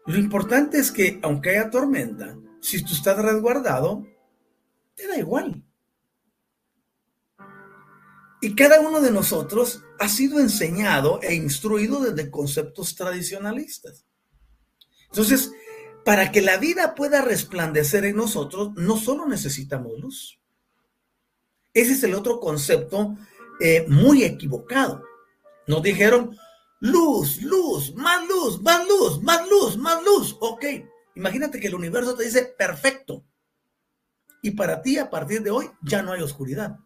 Lo 0.07 0.17
importante 0.17 0.79
es 0.79 0.91
que 0.91 1.19
aunque 1.21 1.51
haya 1.51 1.69
tormenta, 1.69 2.35
si 2.59 2.83
tú 2.83 2.93
estás 2.93 3.17
resguardado, 3.19 4.03
te 4.95 5.07
da 5.07 5.15
igual. 5.15 5.63
Y 8.41 8.55
cada 8.55 8.81
uno 8.81 9.01
de 9.01 9.11
nosotros 9.11 9.83
ha 9.99 10.09
sido 10.09 10.39
enseñado 10.39 11.19
e 11.21 11.35
instruido 11.35 11.99
desde 12.01 12.31
conceptos 12.31 12.95
tradicionalistas. 12.95 14.05
Entonces, 15.09 15.51
para 16.05 16.31
que 16.31 16.43
la 16.43 16.57
vida 16.57 16.93
pueda 16.93 17.23
resplandecer 17.23 18.05
en 18.05 18.15
nosotros, 18.15 18.73
no 18.75 18.95
solo 18.95 19.25
necesitamos 19.25 19.99
luz. 19.99 20.39
Ese 21.73 21.93
es 21.93 22.03
el 22.03 22.13
otro 22.13 22.39
concepto 22.39 23.17
eh, 23.59 23.85
muy 23.89 24.23
equivocado. 24.23 25.03
Nos 25.65 25.81
dijeron, 25.81 26.37
luz, 26.79 27.41
luz, 27.41 27.95
más 27.95 28.23
luz, 28.27 28.61
más 28.61 28.87
luz, 28.87 29.23
más 29.23 29.49
luz, 29.49 29.77
más 29.77 30.03
luz. 30.03 30.37
Ok, 30.41 30.63
imagínate 31.15 31.59
que 31.59 31.67
el 31.67 31.75
universo 31.75 32.15
te 32.15 32.25
dice, 32.25 32.53
perfecto. 32.55 33.25
Y 34.43 34.51
para 34.51 34.83
ti, 34.83 34.99
a 34.99 35.09
partir 35.09 35.41
de 35.41 35.49
hoy, 35.49 35.71
ya 35.81 36.03
no 36.03 36.13
hay 36.13 36.21
oscuridad. 36.21 36.77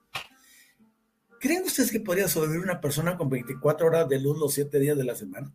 ¿Creen 1.42 1.66
ustedes 1.66 1.92
que 1.92 2.00
podría 2.00 2.30
sobrevivir 2.30 2.64
una 2.64 2.80
persona 2.80 3.18
con 3.18 3.30
24 3.30 3.86
horas 3.86 4.08
de 4.08 4.20
luz 4.22 4.40
los 4.40 4.54
7 4.54 4.80
días 4.80 4.98
de 4.98 5.04
la 5.04 5.16
semana? 5.16 5.54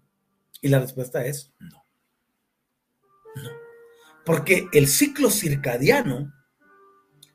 Y 0.61 0.69
la 0.69 0.81
respuesta 0.81 1.25
es 1.25 1.51
no. 1.59 1.71
No. 1.71 1.84
Porque 4.25 4.67
el 4.73 4.89
ciclo 4.89 5.31
circadiano 5.31 6.33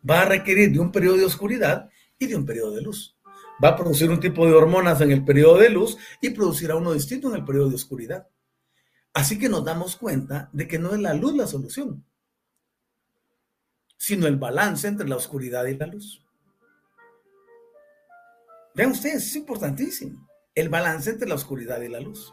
va 0.07 0.21
a 0.21 0.25
requerir 0.25 0.71
de 0.71 0.79
un 0.79 0.91
periodo 0.91 1.17
de 1.17 1.25
oscuridad 1.25 1.89
y 2.17 2.27
de 2.27 2.35
un 2.35 2.45
periodo 2.45 2.75
de 2.75 2.81
luz. 2.81 3.17
Va 3.63 3.69
a 3.69 3.75
producir 3.75 4.09
un 4.09 4.19
tipo 4.19 4.45
de 4.45 4.53
hormonas 4.53 5.01
en 5.01 5.11
el 5.11 5.23
periodo 5.25 5.57
de 5.57 5.69
luz 5.69 5.97
y 6.21 6.29
producirá 6.29 6.75
uno 6.75 6.93
distinto 6.93 7.29
en 7.29 7.35
el 7.35 7.45
periodo 7.45 7.69
de 7.69 7.75
oscuridad. 7.75 8.27
Así 9.13 9.37
que 9.37 9.49
nos 9.49 9.65
damos 9.65 9.95
cuenta 9.95 10.49
de 10.53 10.67
que 10.67 10.79
no 10.79 10.93
es 10.93 10.99
la 10.99 11.13
luz 11.13 11.35
la 11.35 11.47
solución, 11.47 12.05
sino 13.97 14.27
el 14.27 14.37
balance 14.37 14.87
entre 14.87 15.07
la 15.07 15.17
oscuridad 15.17 15.65
y 15.65 15.75
la 15.75 15.87
luz. 15.87 16.23
Vean 18.75 18.91
ustedes, 18.91 19.27
es 19.27 19.35
importantísimo, 19.35 20.29
el 20.55 20.69
balance 20.69 21.09
entre 21.09 21.27
la 21.27 21.35
oscuridad 21.35 21.81
y 21.81 21.89
la 21.89 21.99
luz. 21.99 22.31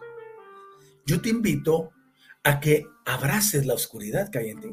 Yo 1.04 1.20
te 1.20 1.30
invito 1.30 1.92
a 2.47 2.61
que 2.61 2.88
abraces 3.05 3.66
la 3.66 3.74
oscuridad 3.74 4.30
que 4.30 4.38
hay 4.38 4.51
en 4.51 4.61
ti. 4.61 4.68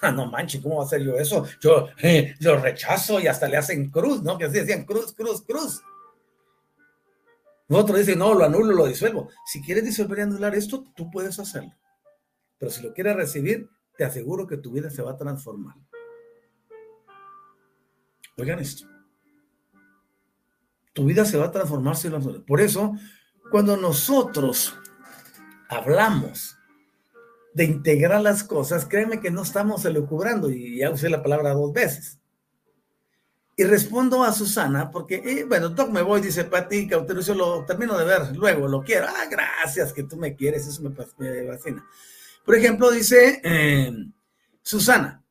Ah, 0.00 0.10
no 0.10 0.30
manches, 0.30 0.62
¿cómo 0.62 0.78
va 0.78 0.84
a 0.84 0.88
ser 0.88 1.02
yo 1.02 1.14
eso? 1.18 1.44
Yo 1.60 1.88
eh, 2.02 2.34
lo 2.40 2.58
rechazo 2.58 3.20
y 3.20 3.26
hasta 3.26 3.48
le 3.48 3.58
hacen 3.58 3.90
cruz, 3.90 4.22
¿no? 4.22 4.38
Que 4.38 4.46
así 4.46 4.58
decían 4.58 4.86
cruz, 4.86 5.12
cruz, 5.12 5.42
cruz. 5.42 5.82
Otro 7.68 7.98
dice, 7.98 8.16
no, 8.16 8.32
lo 8.32 8.46
anulo, 8.46 8.72
lo 8.74 8.86
disuelvo. 8.86 9.28
Si 9.44 9.60
quieres 9.60 9.84
disolver 9.84 10.20
y 10.20 10.22
anular 10.22 10.54
esto, 10.54 10.84
tú 10.96 11.10
puedes 11.10 11.38
hacerlo. 11.38 11.74
Pero 12.56 12.70
si 12.70 12.82
lo 12.82 12.94
quieres 12.94 13.14
recibir, 13.14 13.68
te 13.98 14.04
aseguro 14.04 14.46
que 14.46 14.56
tu 14.56 14.72
vida 14.72 14.88
se 14.88 15.02
va 15.02 15.10
a 15.10 15.16
transformar. 15.18 15.76
Oigan 18.38 18.58
esto. 18.58 18.88
Tu 20.94 21.04
vida 21.04 21.26
se 21.26 21.36
va 21.36 21.46
a 21.46 21.52
transformar 21.52 21.94
si 21.94 22.08
lo 22.08 22.20
Por 22.46 22.62
eso, 22.62 22.94
cuando 23.50 23.76
nosotros 23.76 24.74
hablamos 25.68 26.57
de 27.58 27.64
integrar 27.64 28.22
las 28.22 28.44
cosas, 28.44 28.86
créeme 28.86 29.18
que 29.18 29.32
no 29.32 29.42
estamos 29.42 29.84
elucubrando, 29.84 30.48
y 30.48 30.78
ya 30.78 30.90
usé 30.90 31.10
la 31.10 31.24
palabra 31.24 31.54
dos 31.54 31.72
veces. 31.72 32.20
Y 33.56 33.64
respondo 33.64 34.22
a 34.22 34.32
Susana, 34.32 34.92
porque, 34.92 35.44
bueno, 35.48 35.70
Doc, 35.70 35.90
me 35.90 36.02
voy, 36.02 36.20
dice 36.20 36.44
Pati 36.44 36.86
Cautero, 36.86 37.20
yo 37.20 37.34
lo 37.34 37.64
termino 37.64 37.98
de 37.98 38.04
ver 38.04 38.36
luego, 38.36 38.68
lo 38.68 38.84
quiero. 38.84 39.08
Ah, 39.08 39.24
gracias 39.28 39.92
que 39.92 40.04
tú 40.04 40.16
me 40.16 40.36
quieres, 40.36 40.68
eso 40.68 40.80
me, 40.82 40.94
fascina. 40.94 41.84
Por 42.44 42.54
ejemplo, 42.54 42.92
dice 42.92 43.40
eh, 43.42 43.92
Susana, 44.62 45.24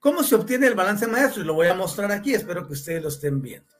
¿cómo 0.00 0.22
se 0.22 0.36
obtiene 0.36 0.68
el 0.68 0.74
balance 0.74 1.06
maestro? 1.06 1.42
Y 1.42 1.44
lo 1.44 1.52
voy 1.52 1.66
a 1.66 1.74
mostrar 1.74 2.10
aquí, 2.12 2.32
espero 2.32 2.66
que 2.66 2.72
ustedes 2.72 3.02
lo 3.02 3.10
estén 3.10 3.42
viendo. 3.42 3.74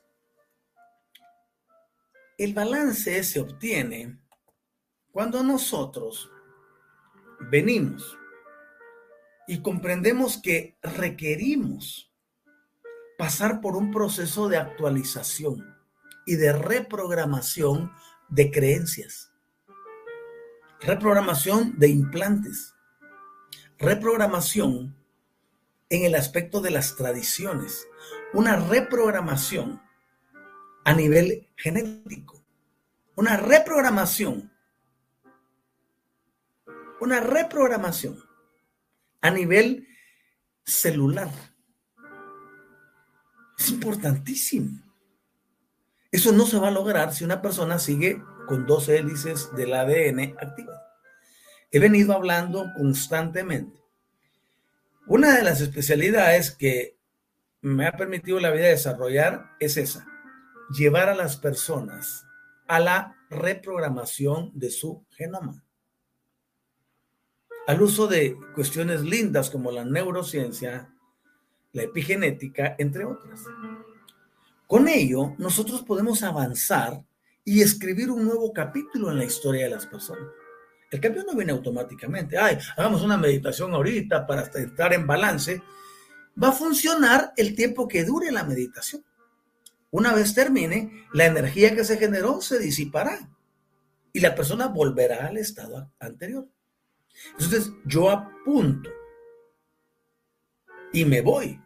El 2.37 2.53
balance 2.53 3.23
se 3.23 3.39
obtiene 3.39 4.15
cuando 5.11 5.41
nosotros 5.41 6.29
venimos 7.49 8.17
y 9.47 9.61
comprendemos 9.61 10.41
que 10.41 10.77
requerimos 10.81 12.11
pasar 13.17 13.61
por 13.61 13.75
un 13.75 13.91
proceso 13.91 14.49
de 14.49 14.57
actualización 14.57 15.75
y 16.25 16.35
de 16.35 16.53
reprogramación 16.53 17.91
de 18.29 18.51
creencias, 18.51 19.31
reprogramación 20.81 21.77
de 21.77 21.89
implantes, 21.89 22.73
reprogramación 23.77 24.95
en 25.89 26.05
el 26.05 26.15
aspecto 26.15 26.61
de 26.61 26.71
las 26.71 26.95
tradiciones, 26.95 27.87
una 28.33 28.55
reprogramación 28.55 29.81
a 30.83 30.93
nivel 30.93 31.47
genético, 31.55 32.43
una 33.15 33.37
reprogramación 33.37 34.51
una 36.99 37.19
reprogramación 37.19 38.17
a 39.21 39.31
nivel 39.31 39.87
celular. 40.63 41.29
Es 43.57 43.69
importantísimo. 43.69 44.81
Eso 46.11 46.31
no 46.31 46.45
se 46.45 46.59
va 46.59 46.69
a 46.69 46.71
lograr 46.71 47.13
si 47.13 47.23
una 47.23 47.41
persona 47.41 47.79
sigue 47.79 48.21
con 48.47 48.65
dos 48.65 48.87
hélices 48.89 49.53
del 49.55 49.73
ADN 49.73 50.35
activas. 50.39 50.79
He 51.71 51.79
venido 51.79 52.13
hablando 52.13 52.71
constantemente. 52.77 53.79
Una 55.07 55.35
de 55.35 55.43
las 55.43 55.61
especialidades 55.61 56.51
que 56.51 56.97
me 57.61 57.87
ha 57.87 57.97
permitido 57.97 58.39
la 58.39 58.51
vida 58.51 58.67
desarrollar 58.67 59.51
es 59.59 59.77
esa, 59.77 60.07
llevar 60.69 61.09
a 61.09 61.15
las 61.15 61.37
personas 61.37 62.25
a 62.67 62.79
la 62.79 63.17
reprogramación 63.29 64.51
de 64.53 64.69
su 64.69 65.05
genoma, 65.11 65.64
al 67.67 67.81
uso 67.81 68.07
de 68.07 68.37
cuestiones 68.53 69.01
lindas 69.01 69.49
como 69.49 69.71
la 69.71 69.83
neurociencia, 69.83 70.93
la 71.73 71.83
epigenética, 71.83 72.75
entre 72.77 73.05
otras. 73.05 73.41
Con 74.67 74.87
ello, 74.87 75.33
nosotros 75.37 75.83
podemos 75.83 76.23
avanzar 76.23 77.03
y 77.43 77.61
escribir 77.61 78.09
un 78.09 78.25
nuevo 78.25 78.51
capítulo 78.53 79.11
en 79.11 79.17
la 79.17 79.25
historia 79.25 79.65
de 79.65 79.71
las 79.71 79.85
personas. 79.85 80.27
El 80.89 80.99
cambio 80.99 81.23
no 81.23 81.35
viene 81.35 81.51
automáticamente. 81.51 82.37
Ay, 82.37 82.57
hagamos 82.77 83.01
una 83.01 83.17
meditación 83.17 83.73
ahorita 83.73 84.25
para 84.25 84.43
estar 84.43 84.93
en 84.93 85.05
balance. 85.05 85.61
Va 86.41 86.49
a 86.49 86.53
funcionar 86.53 87.33
el 87.37 87.55
tiempo 87.55 87.87
que 87.87 88.03
dure 88.03 88.31
la 88.31 88.43
meditación. 88.43 89.03
Una 89.91 90.13
vez 90.13 90.33
termine, 90.33 91.05
la 91.13 91.25
energía 91.25 91.75
que 91.75 91.83
se 91.83 91.97
generó 91.97 92.41
se 92.41 92.59
disipará 92.59 93.29
y 94.11 94.19
la 94.19 94.35
persona 94.35 94.67
volverá 94.67 95.27
al 95.27 95.37
estado 95.37 95.91
anterior. 95.99 96.47
Entonces, 97.33 97.71
yo 97.85 98.09
apunto 98.09 98.89
y 100.93 101.05
me 101.05 101.21
voy 101.21 101.59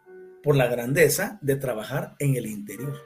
por 0.44 0.56
la 0.56 0.68
grandeza 0.68 1.38
de 1.42 1.56
trabajar 1.56 2.16
en 2.20 2.36
el 2.36 2.46
interior. 2.46 2.98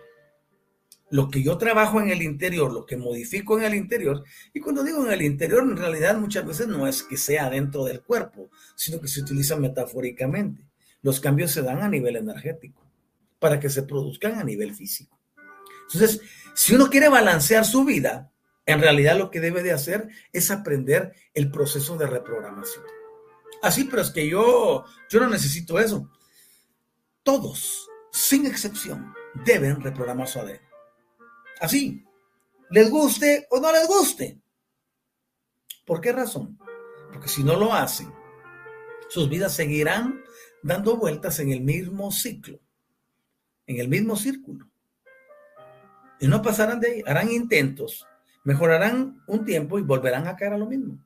Lo 1.09 1.29
que 1.29 1.43
yo 1.43 1.57
trabajo 1.57 2.01
en 2.01 2.09
el 2.09 2.23
interior, 2.23 2.71
lo 2.71 2.85
que 2.85 2.97
modifico 2.97 3.57
en 3.57 3.65
el 3.65 3.75
interior, 3.75 4.23
y 4.53 4.59
cuando 4.59 4.83
digo 4.83 5.05
en 5.05 5.11
el 5.11 5.21
interior, 5.21 5.61
en 5.63 5.77
realidad 5.77 6.17
muchas 6.17 6.45
veces 6.45 6.67
no 6.67 6.87
es 6.87 7.03
que 7.03 7.17
sea 7.17 7.49
dentro 7.49 7.85
del 7.85 8.01
cuerpo, 8.01 8.49
sino 8.75 8.99
que 8.99 9.07
se 9.07 9.21
utiliza 9.21 9.55
metafóricamente. 9.55 10.65
Los 11.01 11.19
cambios 11.19 11.51
se 11.51 11.61
dan 11.61 11.83
a 11.83 11.89
nivel 11.89 12.15
energético 12.15 12.83
para 13.37 13.59
que 13.59 13.69
se 13.69 13.83
produzcan 13.83 14.39
a 14.39 14.43
nivel 14.43 14.73
físico. 14.73 15.19
Entonces, 15.93 16.21
si 16.55 16.73
uno 16.73 16.89
quiere 16.89 17.09
balancear 17.09 17.65
su 17.65 17.85
vida, 17.85 18.32
en 18.65 18.79
realidad 18.79 19.17
lo 19.17 19.29
que 19.29 19.41
debe 19.41 19.63
de 19.63 19.73
hacer 19.73 20.07
es 20.31 20.51
aprender 20.51 21.13
el 21.33 21.51
proceso 21.51 21.97
de 21.97 22.07
reprogramación. 22.07 22.85
Así, 23.61 23.85
pero 23.85 24.01
es 24.01 24.11
que 24.11 24.27
yo, 24.27 24.85
yo 25.09 25.19
no 25.19 25.29
necesito 25.29 25.79
eso. 25.79 26.09
Todos, 27.23 27.89
sin 28.11 28.45
excepción, 28.45 29.13
deben 29.45 29.81
reprogramar 29.81 30.27
su 30.27 30.39
ADN. 30.39 30.59
Así, 31.59 32.05
les 32.69 32.89
guste 32.89 33.47
o 33.49 33.59
no 33.59 33.71
les 33.71 33.87
guste. 33.87 34.41
¿Por 35.85 36.01
qué 36.01 36.11
razón? 36.11 36.57
Porque 37.11 37.27
si 37.27 37.43
no 37.43 37.55
lo 37.55 37.73
hacen, 37.73 38.11
sus 39.09 39.29
vidas 39.29 39.53
seguirán 39.53 40.23
dando 40.61 40.97
vueltas 40.97 41.39
en 41.39 41.51
el 41.51 41.61
mismo 41.61 42.11
ciclo, 42.11 42.59
en 43.67 43.79
el 43.79 43.87
mismo 43.87 44.15
círculo. 44.15 44.69
Y 46.19 46.27
no 46.27 46.41
pasarán 46.41 46.79
de 46.79 46.91
ahí, 46.91 47.03
harán 47.05 47.31
intentos, 47.31 48.07
mejorarán 48.43 49.21
un 49.27 49.45
tiempo 49.45 49.79
y 49.79 49.83
volverán 49.83 50.27
a 50.27 50.35
caer 50.35 50.53
a 50.53 50.57
lo 50.57 50.67
mismo. 50.67 50.97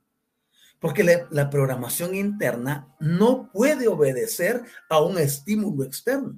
Porque 0.79 1.03
la, 1.03 1.49
programación 1.49 2.13
interna 2.13 2.95
no 2.99 3.49
puede 3.51 3.87
obedecer 3.87 4.61
a 4.89 5.01
un 5.01 5.17
estímulo 5.17 5.83
externo. 5.83 6.37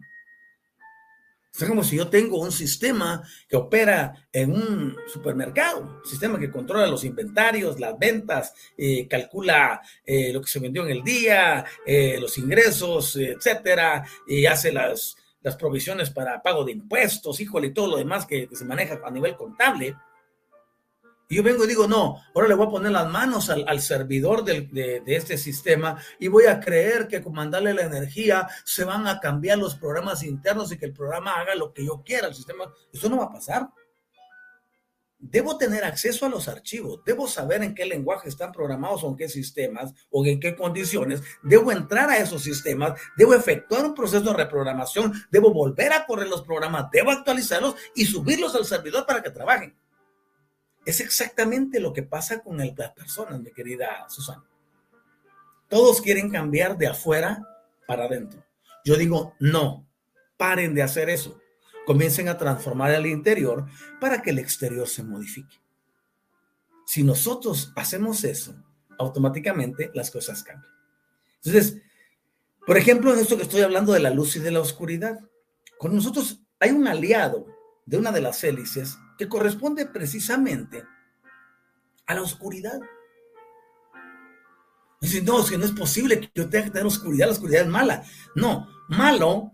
Es 1.54 1.68
como 1.68 1.84
si 1.84 1.98
yo 1.98 2.08
tengo 2.08 2.40
un 2.40 2.54
sistema 2.54 3.22
que 3.50 3.58
opera 3.58 4.30
en 4.32 4.54
un 4.54 4.96
supermercado, 5.12 6.02
sistema 6.06 6.40
que 6.40 6.52
controla 6.52 6.88
los 6.88 7.04
inventarios, 7.04 7.82
las 7.82 8.00
ventas, 8.00 8.54
eh, 8.78 9.08
calcula 9.10 9.82
eh, 10.06 10.32
lo 10.32 10.40
que 10.42 10.48
se 10.48 10.60
vendió 10.60 10.86
en 10.86 10.92
el 10.92 11.04
día, 11.04 11.66
eh, 11.86 12.18
los 12.22 12.38
ingresos, 12.38 13.18
etcétera, 13.18 14.06
y 14.26 14.46
hace 14.46 14.72
las, 14.72 15.18
las 15.42 15.58
provisiones 15.58 16.12
para 16.12 16.42
pago 16.42 16.64
de 16.64 16.72
impuestos, 16.72 17.42
híjole, 17.42 17.68
y 17.68 17.74
todo 17.74 17.88
lo 17.88 17.98
demás 17.98 18.26
que 18.26 18.48
se 18.54 18.64
maneja 18.64 19.02
a 19.04 19.12
nivel 19.12 19.36
contable. 19.36 19.98
Y 21.32 21.36
yo 21.36 21.44
vengo 21.44 21.64
y 21.64 21.68
digo, 21.68 21.88
no, 21.88 22.20
ahora 22.34 22.48
le 22.48 22.56
voy 22.56 22.66
a 22.66 22.72
poner 22.72 22.92
las 22.92 23.08
manos 23.08 23.52
al, 23.52 23.82
servidor 23.82 24.44
de, 24.44 25.04
este 25.06 25.38
sistema 25.38 26.02
y 26.18 26.28
voy 26.28 26.46
a 26.46 26.60
creer 26.60 27.08
que 27.08 27.22
con 27.22 27.34
mandarle 27.34 27.72
la 27.76 27.84
energía 27.84 28.48
se 28.66 28.84
van 28.84 29.06
a 29.06 29.20
cambiar 29.20 29.60
los 29.60 29.76
programas 29.76 30.24
internos 30.24 30.72
y 30.72 30.80
que 30.80 30.88
el 30.88 30.94
programa 30.94 31.34
haga 31.34 31.54
lo 31.54 31.72
que 31.72 31.86
yo 31.86 32.02
quiera, 32.04 32.30
el 32.30 32.34
sistema. 32.34 32.74
Eso 32.92 33.10
no 33.10 33.18
va 33.18 33.26
a 33.26 33.32
pasar. 33.32 33.70
Debo 35.20 35.56
tener 35.56 35.84
acceso 35.84 36.26
a 36.26 36.30
los 36.30 36.48
archivos, 36.48 37.02
debo 37.06 37.28
saber 37.28 37.62
en 37.62 37.76
qué 37.76 37.86
lenguaje 37.86 38.28
están 38.28 38.52
programados 38.52 39.04
o 39.04 39.10
en 39.10 39.18
qué 39.18 39.30
sistemas 39.30 39.94
o 40.10 40.26
en 40.26 40.40
qué 40.40 40.56
condiciones, 40.56 41.22
debo 41.44 41.72
entrar 41.72 42.10
a 42.10 42.18
esos 42.18 42.42
sistemas, 42.42 43.00
debo 43.18 43.36
efectuar 43.36 43.86
un 43.86 43.94
proceso 43.94 44.24
de 44.32 44.34
reprogramación, 44.34 45.14
debo 45.30 45.54
volver 45.54 45.94
a 45.94 46.08
correr 46.08 46.28
los 46.28 46.42
programas, 46.42 46.90
debo 46.92 47.12
actualizarlos 47.12 47.76
y 47.94 48.06
subirlos 48.06 48.56
al 48.56 48.66
servidor 48.66 49.06
para 49.06 49.22
que 49.22 49.30
trabajen. 49.30 49.76
Es 50.90 51.02
exactamente 51.02 51.80
lo 51.80 51.94
que 51.94 52.02
pasa 52.02 52.40
con 52.40 52.58
las 52.58 52.92
personas, 52.94 53.40
mi 53.40 53.52
querida 53.52 54.10
Susana. 54.10 54.44
Todos 55.68 56.02
quieren 56.02 56.32
cambiar 56.32 56.80
de 56.80 56.88
afuera 56.88 57.48
para 57.86 58.06
adentro. 58.06 58.44
Yo 58.84 58.96
digo, 58.96 59.36
no, 59.40 59.88
paren 60.36 60.74
de 60.74 60.82
hacer 60.82 61.12
eso. 61.12 61.40
Comiencen 61.86 62.28
a 62.28 62.40
transformar 62.40 62.90
el 62.90 63.06
interior 63.06 63.68
para 64.02 64.24
que 64.24 64.32
el 64.32 64.40
exterior 64.40 64.88
se 64.88 65.04
modifique. 65.04 65.62
Si 66.88 67.04
nosotros 67.04 67.72
hacemos 67.76 68.24
eso, 68.24 68.56
automáticamente 68.98 69.92
las 69.94 70.10
cosas 70.10 70.42
cambian. 70.42 70.74
Entonces, 71.36 71.84
por 72.66 72.78
ejemplo, 72.78 73.14
en 73.14 73.20
esto 73.20 73.38
que 73.38 73.44
estoy 73.44 73.62
hablando 73.62 73.94
de 73.94 74.00
la 74.00 74.10
luz 74.10 74.38
y 74.38 74.40
de 74.40 74.50
la 74.50 74.62
oscuridad, 74.62 75.20
con 75.78 75.94
nosotros 75.94 76.42
hay 76.60 76.72
un 76.72 76.88
aliado 76.88 77.46
de 77.86 77.98
una 77.98 78.12
de 78.12 78.22
las 78.22 78.44
hélices 78.44 78.98
que 79.20 79.28
corresponde 79.28 79.86
precisamente 79.86 80.86
a 82.06 82.16
la 82.16 82.22
oscuridad. 82.22 82.80
Dicen, 85.02 85.26
no, 85.26 85.42
es 85.42 85.50
que 85.50 85.58
no 85.58 85.66
es 85.66 85.74
posible 85.74 86.22
que 86.22 86.32
yo 86.34 86.50
tenga 86.50 86.66
que 86.66 86.72
tener 86.72 86.88
oscuridad, 86.88 87.28
la 87.28 87.34
oscuridad 87.34 87.64
es 87.64 87.68
mala. 87.68 88.04
No, 88.34 88.70
malo 88.88 89.52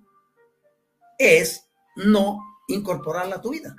es 1.18 1.68
no 1.96 2.40
incorporarla 2.68 3.38
a 3.38 3.42
tu 3.42 3.50
vida. 3.50 3.76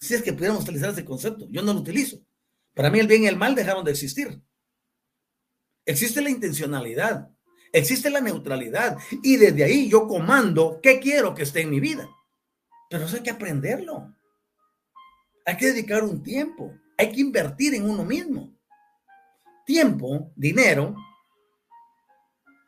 Si 0.00 0.14
es 0.14 0.22
que 0.22 0.32
pudiéramos 0.32 0.64
utilizar 0.64 0.90
ese 0.90 1.04
concepto, 1.04 1.46
yo 1.50 1.62
no 1.62 1.72
lo 1.72 1.80
utilizo. 1.80 2.20
Para 2.74 2.90
mí 2.90 2.98
el 2.98 3.06
bien 3.06 3.22
y 3.22 3.26
el 3.28 3.36
mal 3.36 3.54
dejaron 3.54 3.84
de 3.84 3.92
existir. 3.92 4.42
Existe 5.86 6.20
la 6.20 6.30
intencionalidad, 6.30 7.30
existe 7.72 8.10
la 8.10 8.20
neutralidad 8.20 8.98
y 9.22 9.36
desde 9.36 9.62
ahí 9.62 9.88
yo 9.88 10.08
comando 10.08 10.80
qué 10.82 10.98
quiero 10.98 11.32
que 11.32 11.44
esté 11.44 11.60
en 11.60 11.70
mi 11.70 11.78
vida. 11.78 12.08
Pero 12.88 13.04
eso 13.04 13.16
hay 13.16 13.22
que 13.22 13.30
aprenderlo. 13.30 14.16
Hay 15.46 15.56
que 15.56 15.66
dedicar 15.66 16.04
un 16.04 16.22
tiempo, 16.22 16.72
hay 16.96 17.12
que 17.12 17.20
invertir 17.20 17.74
en 17.74 17.88
uno 17.88 18.04
mismo. 18.04 18.54
Tiempo, 19.64 20.32
dinero, 20.36 20.94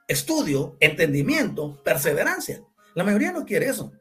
estudio, 0.09 0.77
entendimiento, 0.81 1.83
perseverancia. 1.83 2.62
La 2.95 3.05
mayoría 3.05 3.33
no 3.33 3.45
quiere 3.45 3.66
eso. 3.66 3.93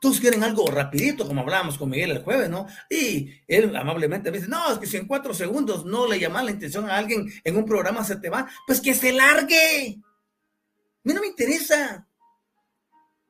Todos 0.00 0.20
quieren 0.20 0.44
algo 0.44 0.66
rapidito, 0.70 1.26
como 1.26 1.40
hablábamos 1.40 1.78
con 1.78 1.88
Miguel 1.88 2.10
el 2.10 2.22
jueves, 2.22 2.50
¿no? 2.50 2.66
Y 2.90 3.30
él 3.48 3.74
amablemente 3.74 4.30
me 4.30 4.38
dice, 4.38 4.50
no, 4.50 4.70
es 4.70 4.78
que 4.78 4.86
si 4.86 4.98
en 4.98 5.06
cuatro 5.06 5.32
segundos 5.32 5.86
no 5.86 6.06
le 6.06 6.20
llamas 6.20 6.44
la 6.44 6.50
intención 6.50 6.88
a 6.88 6.96
alguien 6.96 7.26
en 7.42 7.56
un 7.56 7.64
programa 7.64 8.04
se 8.04 8.16
te 8.16 8.28
va, 8.28 8.46
pues 8.66 8.80
que 8.80 8.94
se 8.94 9.12
largue. 9.12 9.98
A 9.98 11.00
mí 11.04 11.14
no 11.14 11.20
me 11.20 11.28
interesa. 11.28 12.05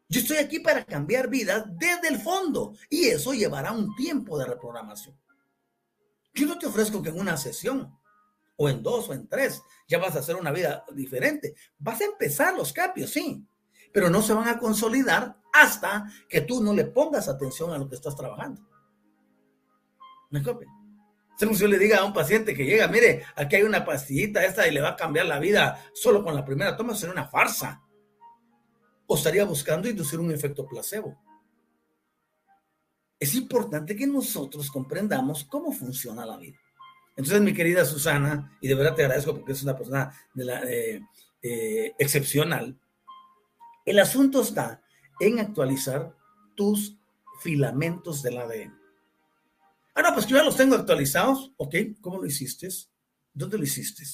Yo 0.08 0.20
estoy 0.20 0.36
aquí 0.36 0.60
para 0.60 0.84
cambiar 0.84 1.28
vidas 1.28 1.64
desde 1.76 2.08
el 2.08 2.20
fondo 2.20 2.74
y 2.88 3.06
eso 3.06 3.32
llevará 3.34 3.72
un 3.72 3.94
tiempo 3.96 4.38
de 4.38 4.46
reprogramación. 4.46 5.18
Yo 6.32 6.46
no 6.46 6.58
te 6.58 6.66
ofrezco 6.66 7.02
que 7.02 7.08
en 7.08 7.18
una 7.18 7.36
sesión 7.36 7.98
o 8.56 8.68
en 8.68 8.82
dos 8.82 9.08
o 9.08 9.14
en 9.14 9.28
tres 9.28 9.62
ya 9.88 9.98
vas 9.98 10.14
a 10.14 10.20
hacer 10.20 10.36
una 10.36 10.52
vida 10.52 10.84
diferente. 10.94 11.54
Vas 11.78 12.00
a 12.00 12.04
empezar 12.04 12.54
los 12.54 12.72
cambios, 12.72 13.10
sí, 13.10 13.44
pero 13.92 14.08
no 14.08 14.22
se 14.22 14.32
van 14.32 14.48
a 14.48 14.58
consolidar 14.58 15.38
hasta 15.52 16.06
que 16.28 16.42
tú 16.42 16.62
no 16.62 16.72
le 16.72 16.84
pongas 16.84 17.28
atención 17.28 17.72
a 17.72 17.78
lo 17.78 17.88
que 17.88 17.96
estás 17.96 18.14
trabajando. 18.14 18.62
¿Me 20.30 20.42
copia? 20.42 20.68
como 21.38 21.54
si 21.54 21.60
yo 21.60 21.68
le 21.68 21.78
diga 21.78 21.98
a 21.98 22.04
un 22.04 22.14
paciente 22.14 22.54
que 22.54 22.64
llega, 22.64 22.88
mire, 22.88 23.22
aquí 23.34 23.56
hay 23.56 23.62
una 23.62 23.84
pastillita 23.84 24.42
esta 24.42 24.66
y 24.66 24.70
le 24.70 24.80
va 24.80 24.90
a 24.90 24.96
cambiar 24.96 25.26
la 25.26 25.38
vida 25.38 25.84
solo 25.92 26.24
con 26.24 26.34
la 26.34 26.44
primera 26.44 26.74
toma, 26.76 26.94
será 26.94 27.12
una 27.12 27.28
farsa 27.28 27.85
o 29.06 29.16
estaría 29.16 29.44
buscando 29.44 29.88
inducir 29.88 30.18
un 30.18 30.32
efecto 30.32 30.66
placebo. 30.66 31.18
Es 33.18 33.34
importante 33.34 33.96
que 33.96 34.06
nosotros 34.06 34.70
comprendamos 34.70 35.44
cómo 35.44 35.72
funciona 35.72 36.26
la 36.26 36.36
vida. 36.36 36.58
Entonces, 37.16 37.40
mi 37.40 37.54
querida 37.54 37.84
Susana, 37.84 38.56
y 38.60 38.68
de 38.68 38.74
verdad 38.74 38.94
te 38.94 39.02
agradezco 39.02 39.34
porque 39.34 39.52
es 39.52 39.62
una 39.62 39.76
persona 39.76 40.12
de 40.34 40.44
la, 40.44 40.62
eh, 40.64 41.00
eh, 41.42 41.94
excepcional, 41.98 42.78
el 43.86 43.98
asunto 43.98 44.42
está 44.42 44.82
en 45.18 45.38
actualizar 45.38 46.14
tus 46.54 46.98
filamentos 47.40 48.22
del 48.22 48.38
ADN. 48.38 48.78
Ah, 49.94 50.02
no, 50.02 50.12
pues 50.12 50.26
que 50.26 50.34
ya 50.34 50.42
los 50.42 50.56
tengo 50.56 50.74
actualizados. 50.74 51.52
Ok, 51.56 51.74
¿cómo 52.02 52.18
lo 52.18 52.26
hiciste? 52.26 52.68
¿Dónde 53.32 53.56
lo 53.56 53.64
hiciste? 53.64 54.04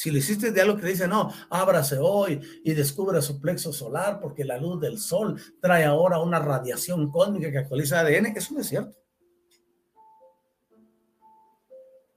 Si 0.00 0.10
lo 0.10 0.16
hiciste 0.16 0.50
de 0.50 0.62
algo 0.62 0.78
que 0.78 0.86
dice, 0.86 1.06
no, 1.06 1.30
ábrase 1.50 1.98
hoy 1.98 2.40
y 2.64 2.72
descubre 2.72 3.20
su 3.20 3.38
plexo 3.38 3.70
solar 3.70 4.18
porque 4.18 4.46
la 4.46 4.56
luz 4.56 4.80
del 4.80 4.98
sol 4.98 5.38
trae 5.60 5.84
ahora 5.84 6.20
una 6.20 6.38
radiación 6.38 7.10
cósmica 7.10 7.50
que 7.50 7.58
actualiza 7.58 8.00
ADN, 8.00 8.34
eso 8.34 8.54
no 8.54 8.60
es 8.60 8.68
cierto. 8.68 8.96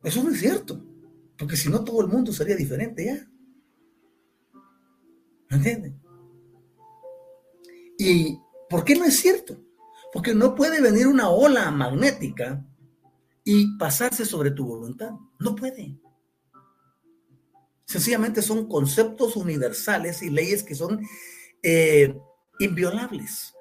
Eso 0.02 0.24
no 0.24 0.30
es 0.30 0.40
cierto. 0.40 0.82
Porque 1.38 1.58
si 1.58 1.68
no, 1.68 1.84
todo 1.84 2.00
el 2.00 2.08
mundo 2.08 2.32
sería 2.32 2.56
diferente 2.56 3.04
ya. 3.04 3.30
¿Me 5.50 5.58
entienden? 5.58 6.02
¿Y 8.00 8.40
por 8.70 8.86
qué 8.86 8.96
no 8.96 9.04
es 9.04 9.20
cierto? 9.20 9.62
Porque 10.14 10.34
no 10.34 10.56
puede 10.56 10.80
venir 10.80 11.06
una 11.06 11.28
ola 11.28 11.70
magnética 11.70 12.66
y 13.44 13.78
pasarse 13.78 14.24
sobre 14.24 14.52
tu 14.52 14.66
voluntad. 14.66 15.12
No 15.38 15.54
puede. 15.54 16.00
Sencillamente 17.94 18.42
son 18.42 18.68
conceptos 18.68 19.36
universales 19.36 20.24
y 20.24 20.32
leyes 20.32 20.64
que 20.64 20.74
son 20.74 21.08
eh, 21.62 22.18
inviolables. 22.58 23.54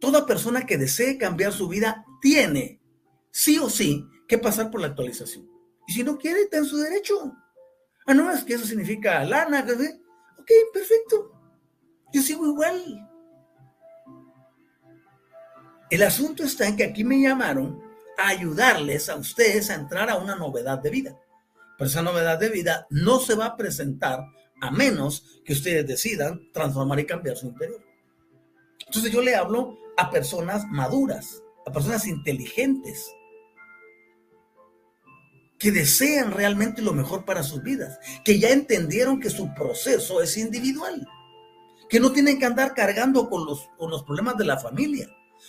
Toda 0.00 0.24
persona 0.24 0.64
que 0.64 0.78
desee 0.78 1.18
cambiar 1.18 1.52
su 1.52 1.68
vida 1.68 2.06
tiene, 2.22 2.80
sí 3.30 3.58
o 3.58 3.68
sí, 3.68 4.08
que 4.26 4.38
pasar 4.38 4.70
por 4.70 4.80
la 4.80 4.86
actualización. 4.86 5.46
Y 5.86 5.92
si 5.92 6.04
no 6.04 6.16
quiere, 6.16 6.40
está 6.40 6.56
en 6.56 6.64
su 6.64 6.78
derecho. 6.78 7.36
Ah, 8.06 8.14
no, 8.14 8.32
es 8.32 8.44
que 8.44 8.54
eso 8.54 8.64
significa 8.64 9.22
lana. 9.24 9.60
Ok, 10.38 10.50
perfecto. 10.72 11.32
Yo 12.14 12.22
sigo 12.22 12.46
igual. 12.46 13.10
El 15.90 16.02
asunto 16.02 16.44
está 16.44 16.66
en 16.66 16.78
que 16.78 16.84
aquí 16.84 17.04
me 17.04 17.20
llamaron 17.20 17.78
a 18.16 18.28
ayudarles 18.28 19.10
a 19.10 19.16
ustedes 19.16 19.68
a 19.68 19.74
entrar 19.74 20.08
a 20.08 20.16
una 20.16 20.34
novedad 20.34 20.78
de 20.78 20.88
vida. 20.88 21.20
Pero 21.78 21.90
esa 21.90 22.02
novedad 22.02 22.38
de 22.38 22.48
vida 22.48 22.86
no 22.90 23.18
se 23.18 23.34
va 23.34 23.46
a 23.46 23.56
presentar 23.56 24.20
a 24.60 24.70
menos 24.70 25.40
que 25.44 25.52
ustedes 25.52 25.86
decidan 25.86 26.50
transformar 26.52 27.00
y 27.00 27.06
cambiar 27.06 27.36
su 27.36 27.46
interior. 27.46 27.84
Entonces 28.86 29.12
yo 29.12 29.20
le 29.20 29.34
hablo 29.34 29.76
a 29.96 30.10
personas 30.10 30.64
maduras, 30.66 31.42
a 31.66 31.72
personas 31.72 32.06
inteligentes, 32.06 33.10
que 35.58 35.72
desean 35.72 36.32
realmente 36.32 36.82
lo 36.82 36.92
mejor 36.92 37.24
para 37.24 37.42
sus 37.42 37.62
vidas, 37.62 37.98
que 38.24 38.38
ya 38.38 38.50
entendieron 38.50 39.20
que 39.20 39.30
su 39.30 39.52
proceso 39.54 40.20
es 40.22 40.36
individual, 40.36 41.06
que 41.88 42.00
no 42.00 42.12
tienen 42.12 42.38
que 42.38 42.46
andar 42.46 42.74
cargando 42.74 43.28
con 43.28 43.46
los, 43.46 43.68
con 43.78 43.90
los 43.90 44.04
problemas 44.04 44.36
de 44.36 44.44
la 44.44 44.58
familia, 44.58 45.08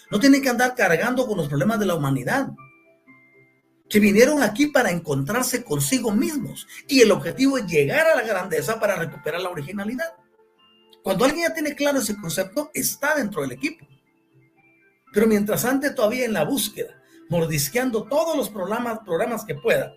no 0.10 0.20
tienen 0.20 0.42
que 0.42 0.50
andar 0.50 0.76
cargando 0.76 1.28
con 1.28 1.38
los 1.38 1.48
problemas 1.48 1.80
de 1.80 1.88
la 1.88 1.96
humanidad, 1.96 2.50
que 3.90 4.00
vinieron 4.00 4.44
aquí 4.44 4.68
para 4.68 4.92
encontrarse 4.92 5.64
consigo 5.64 6.12
mismos 6.12 6.68
y 6.88 7.02
el 7.02 7.12
objetivo 7.12 7.58
es 7.58 7.66
llegar 7.68 8.08
a 8.08 8.16
la 8.16 8.24
grandeza 8.24 8.80
para 8.80 8.96
recuperar 8.96 9.42
la 9.42 9.50
originalidad. 9.50 10.14
Cuando 11.04 11.24
alguien 11.24 11.48
ya 11.48 11.54
tiene 11.54 11.74
claro 11.74 12.00
ese 12.00 12.18
concepto, 12.18 12.70
está 12.74 13.16
dentro 13.16 13.42
del 13.42 13.54
equipo. 13.54 13.88
Pero 15.14 15.26
mientras 15.26 15.64
antes 15.64 15.96
todavía 15.96 16.26
en 16.26 16.34
la 16.34 16.44
búsqueda, 16.44 17.02
mordisqueando 17.30 18.04
todos 18.04 18.36
los 18.36 18.50
programas, 18.50 19.00
programas 19.00 19.46
que 19.46 19.56
pueda, 19.56 19.94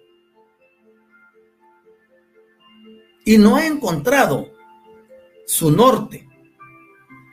y 3.24 3.38
no 3.38 3.56
ha 3.56 3.66
encontrado 3.66 4.52
su 5.46 5.70
norte, 5.70 6.28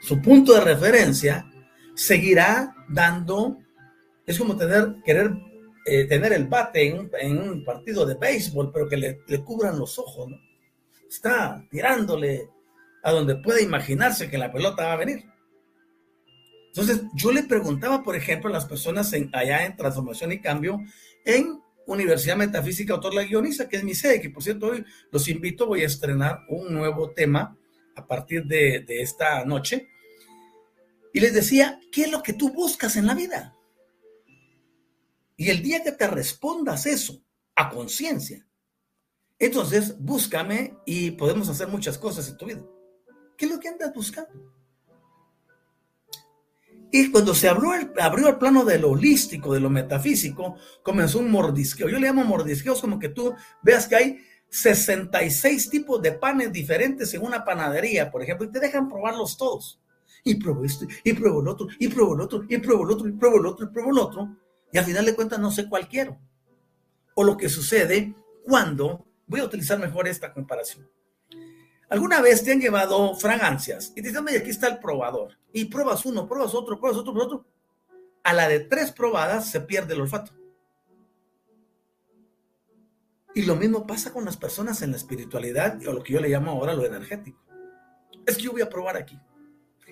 su 0.01 0.21
punto 0.21 0.53
de 0.53 0.61
referencia, 0.61 1.49
seguirá 1.95 2.75
dando, 2.89 3.57
es 4.25 4.37
como 4.37 4.57
tener, 4.57 4.95
querer 5.05 5.35
eh, 5.89 6.05
tener 6.05 6.33
el 6.33 6.47
bate 6.47 6.85
en 6.85 7.37
un, 7.37 7.63
partido 7.63 8.05
de 8.05 8.15
béisbol, 8.15 8.71
pero 8.73 8.89
que 8.89 8.97
le, 8.97 9.43
cubran 9.45 9.79
los 9.79 9.97
ojos, 9.97 10.29
¿no? 10.29 10.37
Está 11.09 11.65
tirándole 11.71 12.49
a 13.03 13.13
donde 13.13 13.37
puede 13.37 13.63
imaginarse 13.63 14.29
que 14.29 14.37
la 14.37 14.51
pelota 14.51 14.87
va 14.87 14.93
a 14.93 14.97
venir. 14.97 15.23
Entonces, 16.67 17.03
yo 17.15 17.31
le 17.31 17.43
preguntaba, 17.43 18.03
por 18.03 18.17
ejemplo, 18.17 18.49
a 18.49 18.53
las 18.53 18.65
personas 18.65 19.13
allá 19.31 19.65
en 19.65 19.77
Transformación 19.77 20.33
y 20.33 20.41
Cambio, 20.41 20.81
en 21.23 21.61
Universidad 21.85 22.35
Metafísica 22.35 22.93
Autor 22.93 23.13
La 23.13 23.23
Guioniza, 23.23 23.69
que 23.69 23.77
es 23.77 23.83
mi 23.85 23.95
sede, 23.95 24.19
que 24.19 24.29
por 24.29 24.43
cierto 24.43 24.67
hoy 24.67 24.83
los 25.09 25.29
invito, 25.29 25.67
voy 25.67 25.83
a 25.83 25.87
estrenar 25.87 26.41
un 26.49 26.73
nuevo 26.73 27.11
tema 27.11 27.57
a 27.95 28.05
partir 28.05 28.43
de, 28.43 28.81
de 28.81 29.01
esta 29.01 29.45
noche. 29.45 29.87
Y 31.13 31.21
les 31.21 31.33
decía, 31.33 31.79
¿qué 31.93 32.01
es 32.01 32.11
lo 32.11 32.21
que 32.21 32.33
tú 32.33 32.51
buscas 32.51 32.97
en 32.97 33.07
la 33.07 33.15
vida? 33.15 33.56
Y 35.37 35.49
el 35.49 35.61
día 35.61 35.83
que 35.83 35.91
te 35.91 36.07
respondas 36.07 36.85
eso 36.87 37.23
a 37.55 37.69
conciencia, 37.69 38.45
entonces 39.39 39.95
búscame 39.99 40.75
y 40.85 41.11
podemos 41.11 41.47
hacer 41.47 41.67
muchas 41.67 41.97
cosas 41.97 42.27
en 42.27 42.37
tu 42.37 42.47
vida. 42.47 42.65
¿Qué 43.37 43.45
es 43.45 43.51
lo 43.51 43.59
que 43.59 43.69
andas 43.69 43.93
buscando? 43.93 44.57
Y 46.91 47.11
cuando 47.11 47.35
se 47.35 47.47
abrió 47.47 47.73
el, 47.75 47.91
abrió 47.99 48.29
el 48.29 48.37
plano 48.37 48.65
de 48.65 48.79
lo 48.79 48.91
holístico, 48.91 49.53
de 49.53 49.59
lo 49.59 49.69
metafísico, 49.69 50.55
comenzó 50.81 51.19
un 51.19 51.29
mordisqueo. 51.29 51.89
Yo 51.89 51.99
le 51.99 52.07
llamo 52.07 52.23
mordisqueos 52.23 52.81
como 52.81 52.97
que 52.97 53.09
tú 53.09 53.35
veas 53.61 53.87
que 53.87 53.95
hay 53.95 54.19
66 54.49 55.69
tipos 55.69 56.01
de 56.01 56.13
panes 56.13 56.51
diferentes 56.51 57.13
en 57.13 57.21
una 57.21 57.43
panadería, 57.43 58.09
por 58.09 58.23
ejemplo, 58.23 58.47
y 58.47 58.51
te 58.51 58.59
dejan 58.59 58.87
probarlos 58.87 59.37
todos. 59.37 59.79
Y 60.23 60.35
pruebo 60.35 60.65
esto, 60.65 60.87
y 61.03 61.13
pruebo 61.13 61.41
el 61.41 61.47
otro, 61.49 61.67
y 61.77 61.87
pruebo 61.89 62.15
el 62.15 62.21
otro, 62.21 62.43
y 62.49 62.57
pruebo 62.57 62.83
el 62.83 62.91
otro, 62.91 63.07
y 63.07 63.11
pruebo 63.11 63.37
el 63.37 63.45
otro, 63.45 63.65
y 63.65 63.69
pruebo 63.69 63.91
el 63.91 63.99
otro. 63.99 64.37
Y 64.71 64.77
al 64.77 64.85
final 64.85 65.05
de 65.05 65.15
cuentas 65.15 65.39
no 65.39 65.51
sé 65.51 65.67
cuál 65.67 65.87
quiero. 65.87 66.19
O 67.15 67.23
lo 67.23 67.37
que 67.37 67.49
sucede 67.49 68.13
cuando, 68.43 69.05
voy 69.25 69.39
a 69.39 69.45
utilizar 69.45 69.79
mejor 69.79 70.07
esta 70.07 70.33
comparación. 70.33 70.89
¿Alguna 71.89 72.21
vez 72.21 72.43
te 72.43 72.51
han 72.51 72.59
llevado 72.59 73.15
fragancias 73.15 73.93
y 73.95 74.01
te 74.01 74.09
dicen, 74.09 74.27
aquí 74.27 74.49
está 74.49 74.67
el 74.67 74.79
probador? 74.79 75.37
Y 75.53 75.65
pruebas 75.65 76.05
uno, 76.05 76.27
pruebas 76.27 76.53
otro, 76.53 76.79
pruebas 76.79 76.99
otro, 76.99 77.13
pruebas 77.13 77.33
otro. 77.33 77.45
A 78.23 78.33
la 78.33 78.49
de 78.49 78.59
tres 78.59 78.91
probadas 78.91 79.49
se 79.49 79.61
pierde 79.61 79.93
el 79.93 80.01
olfato. 80.01 80.33
Y 83.33 83.43
lo 83.43 83.55
mismo 83.55 83.87
pasa 83.87 84.11
con 84.11 84.25
las 84.25 84.35
personas 84.35 84.81
en 84.81 84.91
la 84.91 84.97
espiritualidad 84.97 85.79
o 85.87 85.93
lo 85.93 86.03
que 86.03 86.13
yo 86.13 86.19
le 86.19 86.27
llamo 86.27 86.51
ahora 86.51 86.73
lo 86.73 86.85
energético. 86.85 87.39
Es 88.25 88.35
que 88.35 88.43
yo 88.43 88.51
voy 88.51 88.61
a 88.61 88.69
probar 88.69 88.97
aquí. 88.97 89.17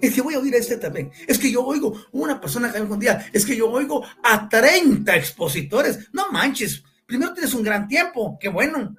Es 0.02 0.14
que 0.14 0.22
voy 0.22 0.34
a 0.34 0.40
oír 0.40 0.54
a 0.56 0.58
este 0.58 0.78
también. 0.78 1.12
Es 1.28 1.40
que 1.40 1.52
yo 1.52 1.64
oigo 1.64 2.06
una 2.12 2.40
persona 2.40 2.72
que 2.72 2.80
me 2.80 2.92
un 2.92 3.00
día. 3.00 3.30
Es 3.32 3.46
que 3.46 3.56
yo 3.56 3.70
oigo 3.70 4.04
a 4.24 4.50
30 4.50 5.16
expositores. 5.16 6.10
No 6.12 6.32
manches. 6.32 6.84
Primero 7.06 7.34
tienes 7.34 7.54
un 7.54 7.64
gran 7.64 7.88
tiempo. 7.88 8.38
Qué 8.40 8.50
bueno. 8.50 8.96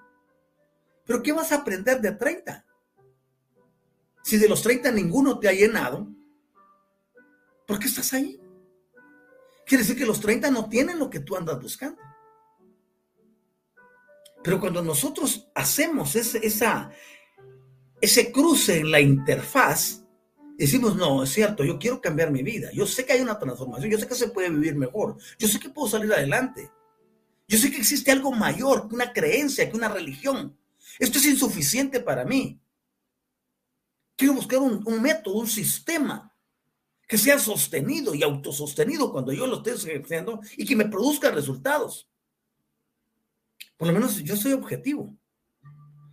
Pero 1.04 1.22
¿qué 1.22 1.32
vas 1.32 1.52
a 1.52 1.56
aprender 1.56 2.00
de 2.00 2.12
30? 2.12 2.64
Si 4.22 4.38
de 4.38 4.48
los 4.48 4.62
30 4.62 4.90
ninguno 4.90 5.38
te 5.38 5.48
ha 5.48 5.52
llenado, 5.52 6.08
¿por 7.66 7.78
qué 7.78 7.86
estás 7.86 8.12
ahí? 8.12 8.40
Quiere 9.66 9.82
decir 9.82 9.96
que 9.98 10.06
los 10.06 10.20
30 10.20 10.50
no 10.50 10.68
tienen 10.68 10.98
lo 10.98 11.10
que 11.10 11.20
tú 11.20 11.36
andas 11.36 11.60
buscando. 11.60 12.00
Pero 14.42 14.60
cuando 14.60 14.82
nosotros 14.82 15.48
hacemos 15.54 16.14
ese, 16.16 16.40
ese 18.00 18.32
cruce 18.32 18.78
en 18.78 18.90
la 18.92 19.00
interfaz, 19.00 20.05
decimos, 20.56 20.96
no, 20.96 21.22
es 21.22 21.30
cierto, 21.30 21.64
yo 21.64 21.78
quiero 21.78 22.00
cambiar 22.00 22.30
mi 22.30 22.42
vida. 22.42 22.70
Yo 22.72 22.86
sé 22.86 23.04
que 23.04 23.12
hay 23.12 23.20
una 23.20 23.38
transformación, 23.38 23.90
yo 23.90 23.98
sé 23.98 24.06
que 24.06 24.14
se 24.14 24.28
puede 24.28 24.50
vivir 24.50 24.74
mejor, 24.74 25.16
yo 25.38 25.48
sé 25.48 25.58
que 25.58 25.68
puedo 25.68 25.88
salir 25.88 26.12
adelante. 26.12 26.70
Yo 27.48 27.58
sé 27.58 27.70
que 27.70 27.78
existe 27.78 28.10
algo 28.10 28.32
mayor 28.32 28.88
que 28.88 28.94
una 28.94 29.12
creencia, 29.12 29.70
que 29.70 29.76
una 29.76 29.88
religión. 29.88 30.56
Esto 30.98 31.18
es 31.18 31.26
insuficiente 31.26 32.00
para 32.00 32.24
mí. 32.24 32.60
Quiero 34.16 34.34
buscar 34.34 34.58
un, 34.58 34.82
método, 35.02 35.36
un 35.36 35.46
sistema 35.46 36.32
que 37.06 37.18
sea 37.18 37.38
sostenido 37.38 38.14
y 38.14 38.22
autosostenido 38.22 39.12
cuando 39.12 39.32
yo 39.32 39.46
lo 39.46 39.58
esté 39.58 39.72
ejerciendo 39.72 40.40
y 40.56 40.64
que 40.64 40.74
me 40.74 40.86
produzca 40.86 41.30
resultados. 41.30 42.08
Por 43.76 43.88
lo 43.88 43.94
menos 43.94 44.16
yo 44.24 44.36
soy 44.36 44.52
objetivo. 44.52 45.14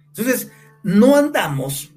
Entonces, 0.10 0.52
no 0.84 1.16
andamos 1.16 1.93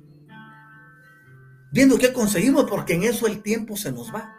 viendo 1.76 1.98
qué 1.98 2.10
conseguimos, 2.10 2.64
porque 2.64 2.94
en 2.94 3.02
eso 3.02 3.26
el 3.26 3.42
tiempo 3.42 3.76
se 3.76 3.92
nos 3.92 4.12
va. 4.12 4.34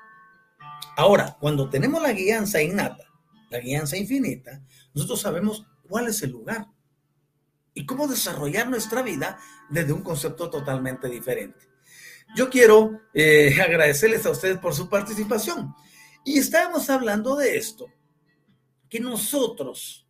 Ahora, 0.97 1.38
cuando 1.39 1.69
tenemos 1.69 2.01
la 2.01 2.11
guianza 2.11 2.63
innata, 2.63 3.05
la 3.51 3.59
guianza 3.59 3.95
infinita, 3.95 4.63
nosotros 4.95 5.21
sabemos 5.21 5.67
cuál 5.88 6.07
es 6.07 6.23
el 6.23 6.31
lugar 6.31 6.65
y 7.75 7.85
cómo 7.85 8.07
desarrollar 8.07 8.67
nuestra 8.67 9.03
vida 9.03 9.38
desde 9.69 9.93
un 9.93 10.01
concepto 10.01 10.49
totalmente 10.49 11.07
diferente. 11.09 11.59
Yo 12.35 12.49
quiero 12.49 13.01
eh, 13.13 13.55
agradecerles 13.61 14.25
a 14.25 14.31
ustedes 14.31 14.57
por 14.57 14.73
su 14.73 14.89
participación. 14.89 15.75
Y 16.25 16.39
estábamos 16.39 16.89
hablando 16.89 17.35
de 17.35 17.55
esto, 17.55 17.85
que 18.89 18.99
nosotros, 18.99 20.07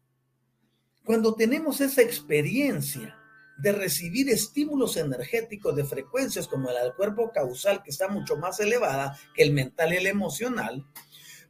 cuando 1.04 1.36
tenemos 1.36 1.82
esa 1.82 2.02
experiencia 2.02 3.17
de 3.58 3.72
recibir 3.72 4.30
estímulos 4.30 4.98
energéticos 4.98 5.76
de 5.76 5.84
frecuencias 5.84 6.48
como 6.48 6.72
la 6.72 6.84
del 6.84 6.94
cuerpo 6.94 7.32
causal, 7.32 7.82
que 7.84 7.90
está 7.90 8.08
mucho 8.08 8.38
más 8.38 8.60
elevada 8.60 9.18
que 9.34 9.44
el 9.44 9.54
mental 9.54 9.94
y 9.94 9.98
el 9.98 10.08
emocional, 10.08 10.86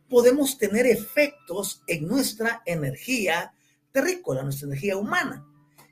podemos 0.09 0.57
tener 0.57 0.85
efectos 0.85 1.83
en 1.87 2.07
nuestra 2.07 2.61
energía 2.65 3.53
terrícola, 3.91 4.43
nuestra 4.43 4.67
energía 4.67 4.95
humana. 4.95 5.45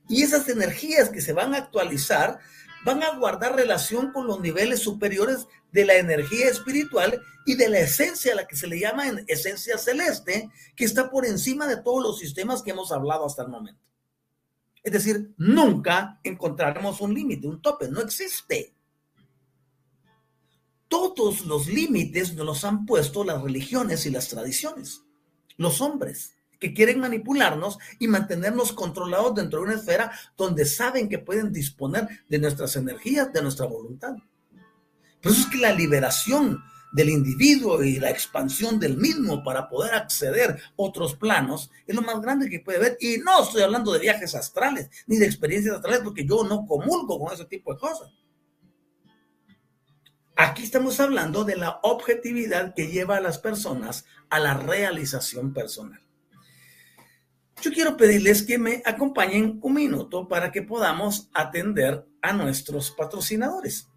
Y 0.07 0.23
esas 0.23 0.47
energías 0.47 1.09
que 1.09 1.21
se 1.21 1.33
van 1.33 1.53
a 1.53 1.57
actualizar 1.57 2.39
van 2.85 3.01
a 3.01 3.17
guardar 3.17 3.55
relación 3.55 4.11
con 4.11 4.27
los 4.27 4.39
niveles 4.39 4.79
superiores 4.79 5.47
de 5.71 5.85
la 5.85 5.95
energía 5.95 6.47
espiritual 6.47 7.19
y 7.45 7.55
de 7.55 7.67
la 7.67 7.79
esencia, 7.79 8.35
la 8.35 8.47
que 8.47 8.55
se 8.55 8.67
le 8.67 8.79
llama 8.79 9.05
esencia 9.27 9.77
celeste, 9.77 10.49
que 10.75 10.85
está 10.85 11.09
por 11.09 11.25
encima 11.25 11.67
de 11.67 11.77
todos 11.77 12.03
los 12.03 12.19
sistemas 12.19 12.61
que 12.61 12.71
hemos 12.71 12.91
hablado 12.91 13.25
hasta 13.25 13.41
el 13.41 13.49
momento. 13.49 13.81
Es 14.85 14.91
decir, 14.91 15.33
nunca 15.37 16.19
encontraremos 16.23 17.01
un 17.01 17.11
límite, 17.11 17.47
un 17.47 17.59
tope, 17.59 17.89
no 17.89 18.01
existe. 18.01 18.71
Todos 20.87 21.43
los 21.47 21.65
límites 21.65 22.35
nos 22.35 22.45
los 22.45 22.63
han 22.63 22.85
puesto 22.85 23.23
las 23.23 23.41
religiones 23.41 24.05
y 24.05 24.11
las 24.11 24.29
tradiciones, 24.29 25.01
los 25.57 25.81
hombres 25.81 26.35
que 26.59 26.75
quieren 26.75 26.99
manipularnos 26.99 27.79
y 27.97 28.07
mantenernos 28.07 28.73
controlados 28.73 29.33
dentro 29.33 29.59
de 29.59 29.65
una 29.65 29.75
esfera 29.75 30.11
donde 30.37 30.65
saben 30.65 31.09
que 31.09 31.17
pueden 31.17 31.51
disponer 31.51 32.07
de 32.29 32.37
nuestras 32.37 32.75
energías, 32.75 33.33
de 33.33 33.41
nuestra 33.41 33.65
voluntad. 33.65 34.13
Por 35.19 35.31
eso 35.31 35.41
es 35.41 35.47
que 35.47 35.57
la 35.57 35.73
liberación 35.73 36.63
del 36.93 37.09
individuo 37.09 37.83
y 37.83 37.99
la 37.99 38.09
expansión 38.09 38.79
del 38.79 38.97
mismo 38.97 39.43
para 39.43 39.67
poder 39.67 39.93
acceder 39.95 40.51
a 40.51 40.57
otros 40.75 41.15
planos 41.15 41.69
es 41.85 41.95
lo 41.95 42.01
más 42.01 42.21
grande 42.21 42.49
que 42.49 42.59
puede 42.59 42.77
haber. 42.77 42.97
Y 42.99 43.17
no 43.17 43.43
estoy 43.43 43.61
hablando 43.61 43.91
de 43.91 43.99
viajes 43.99 44.35
astrales 44.35 44.89
ni 45.07 45.17
de 45.17 45.25
experiencias 45.25 45.75
astrales 45.75 46.01
porque 46.03 46.25
yo 46.25 46.43
no 46.43 46.65
comulgo 46.65 47.19
con 47.19 47.33
ese 47.33 47.45
tipo 47.45 47.73
de 47.73 47.79
cosas. 47.79 48.09
Aquí 50.37 50.63
estamos 50.63 50.99
hablando 50.99 51.45
de 51.45 51.55
la 51.55 51.79
objetividad 51.83 52.73
que 52.73 52.87
lleva 52.87 53.17
a 53.17 53.21
las 53.21 53.37
personas 53.37 54.05
a 54.29 54.39
la 54.39 54.53
realización 54.53 55.53
personal. 55.53 56.01
Yo 57.61 57.71
quiero 57.71 57.95
pedirles 57.95 58.43
que 58.43 58.57
me 58.57 58.83
acompañen 58.85 59.59
un 59.61 59.73
minuto 59.73 60.27
para 60.27 60.51
que 60.51 60.61
podamos 60.61 61.29
atender 61.33 62.05
a 62.21 62.33
nuestros 62.33 62.91
patrocinadores. 62.91 63.87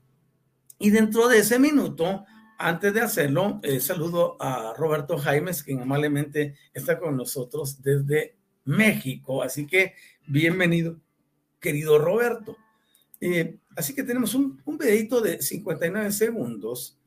Y 0.79 0.91
dentro 0.91 1.29
de 1.29 1.41
ese 1.41 1.59
minuto, 1.59 2.25
antes 2.59 2.93
de 2.93 3.01
hacerlo, 3.01 3.61
eh, 3.63 3.79
saludo 3.81 4.37
a 4.41 4.75
Roberto 4.77 5.17
Jaimes, 5.17 5.63
quien 5.63 5.81
amablemente 5.81 6.57
está 6.75 6.99
con 6.99 7.17
nosotros 7.17 7.81
desde 7.83 8.37
México. 8.65 9.43
Así 9.43 9.67
que 9.67 9.95
bienvenido, 10.27 10.99
querido 11.61 11.99
Roberto. 11.99 12.57
Eh, 13.21 13.59
así 13.77 13.95
que 13.95 14.03
tenemos 14.03 14.35
un, 14.35 14.61
un 14.65 14.77
videito 14.77 15.21
de 15.21 15.41
59 15.41 16.11
segundos 16.13 16.99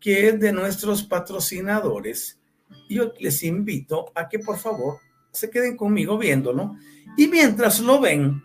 que 0.00 0.28
es 0.28 0.40
de 0.40 0.52
nuestros 0.52 1.02
patrocinadores. 1.02 2.40
Yo 2.88 3.12
les 3.18 3.42
invito 3.42 4.12
a 4.14 4.28
que 4.28 4.38
por 4.38 4.58
favor 4.58 4.98
se 5.32 5.50
queden 5.50 5.76
conmigo 5.76 6.18
viéndolo. 6.18 6.76
Y 7.16 7.26
mientras 7.26 7.80
lo 7.80 8.00
ven, 8.00 8.40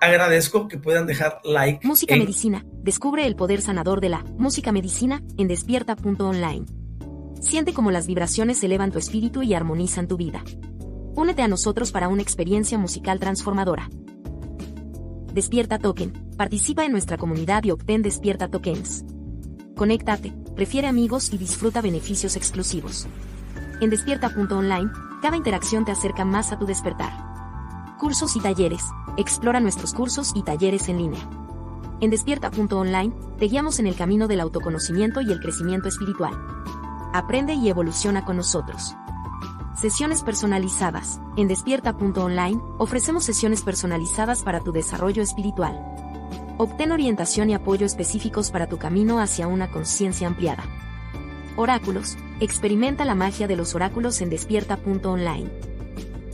agradezco 0.00 0.68
que 0.68 0.78
puedan 0.78 1.06
dejar 1.06 1.40
like. 1.44 1.86
Música 1.86 2.16
Medicina. 2.16 2.64
Descubre 2.82 3.26
el 3.26 3.36
poder 3.36 3.60
sanador 3.60 4.00
de 4.00 4.08
la 4.08 4.24
música 4.38 4.72
medicina 4.72 5.22
en 5.36 5.48
despierta.online. 5.48 6.66
Siente 7.40 7.72
cómo 7.72 7.90
las 7.90 8.06
vibraciones 8.06 8.62
elevan 8.64 8.90
tu 8.90 8.98
espíritu 8.98 9.42
y 9.42 9.54
armonizan 9.54 10.08
tu 10.08 10.16
vida. 10.16 10.42
Únete 11.14 11.42
a 11.42 11.48
nosotros 11.48 11.92
para 11.92 12.08
una 12.08 12.22
experiencia 12.22 12.78
musical 12.78 13.18
transformadora. 13.18 13.88
Despierta 15.32 15.78
Token. 15.78 16.12
Participa 16.36 16.84
en 16.84 16.92
nuestra 16.92 17.16
comunidad 17.16 17.64
y 17.64 17.70
obtén 17.70 18.02
Despierta 18.02 18.48
Tokens. 18.48 19.04
Conéctate, 19.76 20.32
prefiere 20.56 20.88
amigos 20.88 21.32
y 21.32 21.38
disfruta 21.38 21.80
beneficios 21.80 22.36
exclusivos. 22.36 23.06
En 23.80 23.90
despierta.online, 23.90 24.90
cada 25.22 25.36
interacción 25.36 25.84
te 25.84 25.92
acerca 25.92 26.24
más 26.24 26.50
a 26.52 26.58
tu 26.58 26.66
despertar. 26.66 27.27
Cursos 27.98 28.36
y 28.36 28.40
talleres. 28.40 28.84
Explora 29.16 29.58
nuestros 29.58 29.92
cursos 29.92 30.30
y 30.36 30.44
talleres 30.44 30.88
en 30.88 30.98
línea. 30.98 31.20
En 32.00 32.10
despierta.online, 32.10 33.12
te 33.38 33.46
guiamos 33.46 33.80
en 33.80 33.88
el 33.88 33.96
camino 33.96 34.28
del 34.28 34.38
autoconocimiento 34.38 35.20
y 35.20 35.32
el 35.32 35.40
crecimiento 35.40 35.88
espiritual. 35.88 36.32
Aprende 37.12 37.54
y 37.54 37.68
evoluciona 37.68 38.24
con 38.24 38.36
nosotros. 38.36 38.94
Sesiones 39.76 40.22
personalizadas. 40.22 41.20
En 41.36 41.48
despierta.online, 41.48 42.60
ofrecemos 42.78 43.24
sesiones 43.24 43.62
personalizadas 43.62 44.44
para 44.44 44.60
tu 44.60 44.70
desarrollo 44.70 45.20
espiritual. 45.20 45.76
Obtén 46.56 46.92
orientación 46.92 47.50
y 47.50 47.54
apoyo 47.54 47.84
específicos 47.84 48.52
para 48.52 48.68
tu 48.68 48.78
camino 48.78 49.18
hacia 49.18 49.48
una 49.48 49.72
conciencia 49.72 50.28
ampliada. 50.28 50.62
Oráculos, 51.56 52.16
experimenta 52.38 53.04
la 53.04 53.16
magia 53.16 53.48
de 53.48 53.56
los 53.56 53.74
oráculos 53.74 54.20
en 54.20 54.30
despierta.online. 54.30 55.77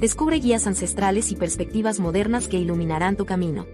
Descubre 0.00 0.36
guías 0.36 0.66
ancestrales 0.66 1.30
y 1.30 1.36
perspectivas 1.36 2.00
modernas 2.00 2.48
que 2.48 2.58
iluminarán 2.58 3.16
tu 3.16 3.26
camino. 3.26 3.66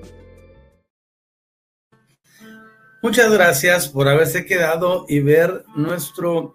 Muchas 3.03 3.33
gracias 3.33 3.89
por 3.89 4.09
haberse 4.09 4.45
quedado 4.45 5.07
y 5.09 5.21
ver 5.21 5.65
nuestro, 5.75 6.55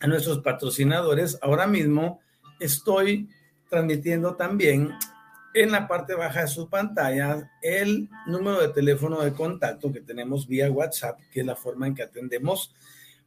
a 0.00 0.06
nuestros 0.06 0.38
patrocinadores. 0.38 1.38
Ahora 1.42 1.66
mismo 1.66 2.20
estoy 2.58 3.28
transmitiendo 3.68 4.36
también 4.36 4.90
en 5.52 5.72
la 5.72 5.86
parte 5.86 6.14
baja 6.14 6.42
de 6.42 6.48
su 6.48 6.70
pantalla 6.70 7.50
el 7.62 8.08
número 8.26 8.60
de 8.60 8.68
teléfono 8.68 9.20
de 9.20 9.32
contacto 9.32 9.92
que 9.92 10.00
tenemos 10.00 10.46
vía 10.46 10.70
WhatsApp, 10.70 11.20
que 11.30 11.40
es 11.40 11.46
la 11.46 11.56
forma 11.56 11.86
en 11.86 11.94
que 11.94 12.04
atendemos 12.04 12.74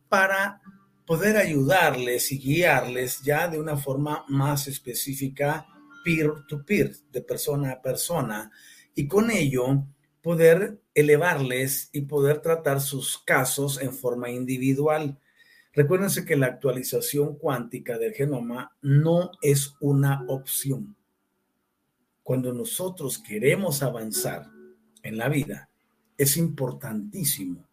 para 0.10 0.62
poder 1.06 1.38
ayudarles 1.38 2.32
y 2.32 2.40
guiarles 2.40 3.22
ya 3.22 3.48
de 3.48 3.60
una 3.60 3.78
forma 3.78 4.26
más 4.28 4.68
específica, 4.68 5.68
peer-to-peer, 6.04 6.96
de 7.12 7.22
persona 7.22 7.72
a 7.72 7.82
persona, 7.82 8.52
y 8.96 9.08
con 9.08 9.32
ello 9.32 9.86
poder 10.22 10.82
elevarles 10.94 11.90
y 11.92 12.02
poder 12.02 12.42
tratar 12.42 12.80
sus 12.80 13.18
casos 13.18 13.82
en 13.82 13.94
forma 13.94 14.30
individual. 14.30 15.20
Recuérdense 15.74 16.24
que 16.24 16.38
la 16.38 16.48
actualización 16.48 17.38
cuántica 17.38 17.98
del 17.98 18.14
genoma 18.14 18.76
no 18.82 19.32
es 19.42 19.74
una 19.82 20.24
opción. 20.28 20.96
Cuando 22.22 22.54
nosotros 22.54 23.18
queremos 23.18 23.84
avanzar 23.84 24.50
en 25.02 25.18
la 25.18 25.28
vida, 25.28 25.70
es 26.18 26.38
importantísimo 26.38 27.68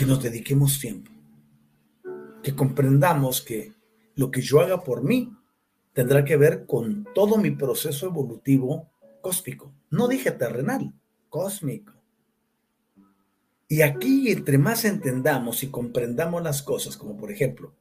que 0.00 0.06
nos 0.06 0.22
dediquemos 0.22 0.80
tiempo, 0.80 1.12
que 2.42 2.56
comprendamos 2.56 3.42
que 3.42 3.74
lo 4.14 4.30
que 4.30 4.40
yo 4.40 4.62
haga 4.62 4.82
por 4.82 5.04
mí 5.04 5.30
tendrá 5.92 6.24
que 6.24 6.38
ver 6.38 6.64
con 6.64 7.06
todo 7.14 7.36
mi 7.36 7.50
proceso 7.50 8.06
evolutivo 8.06 8.90
cósmico. 9.20 9.74
No 9.90 10.08
dije 10.08 10.30
terrenal, 10.30 10.94
cósmico. 11.28 11.92
Y 13.68 13.82
aquí, 13.82 14.30
entre 14.30 14.56
más 14.56 14.86
entendamos 14.86 15.62
y 15.62 15.68
comprendamos 15.68 16.42
las 16.42 16.62
cosas, 16.62 16.96
como 16.96 17.18
por 17.18 17.30
ejemplo, 17.30 17.74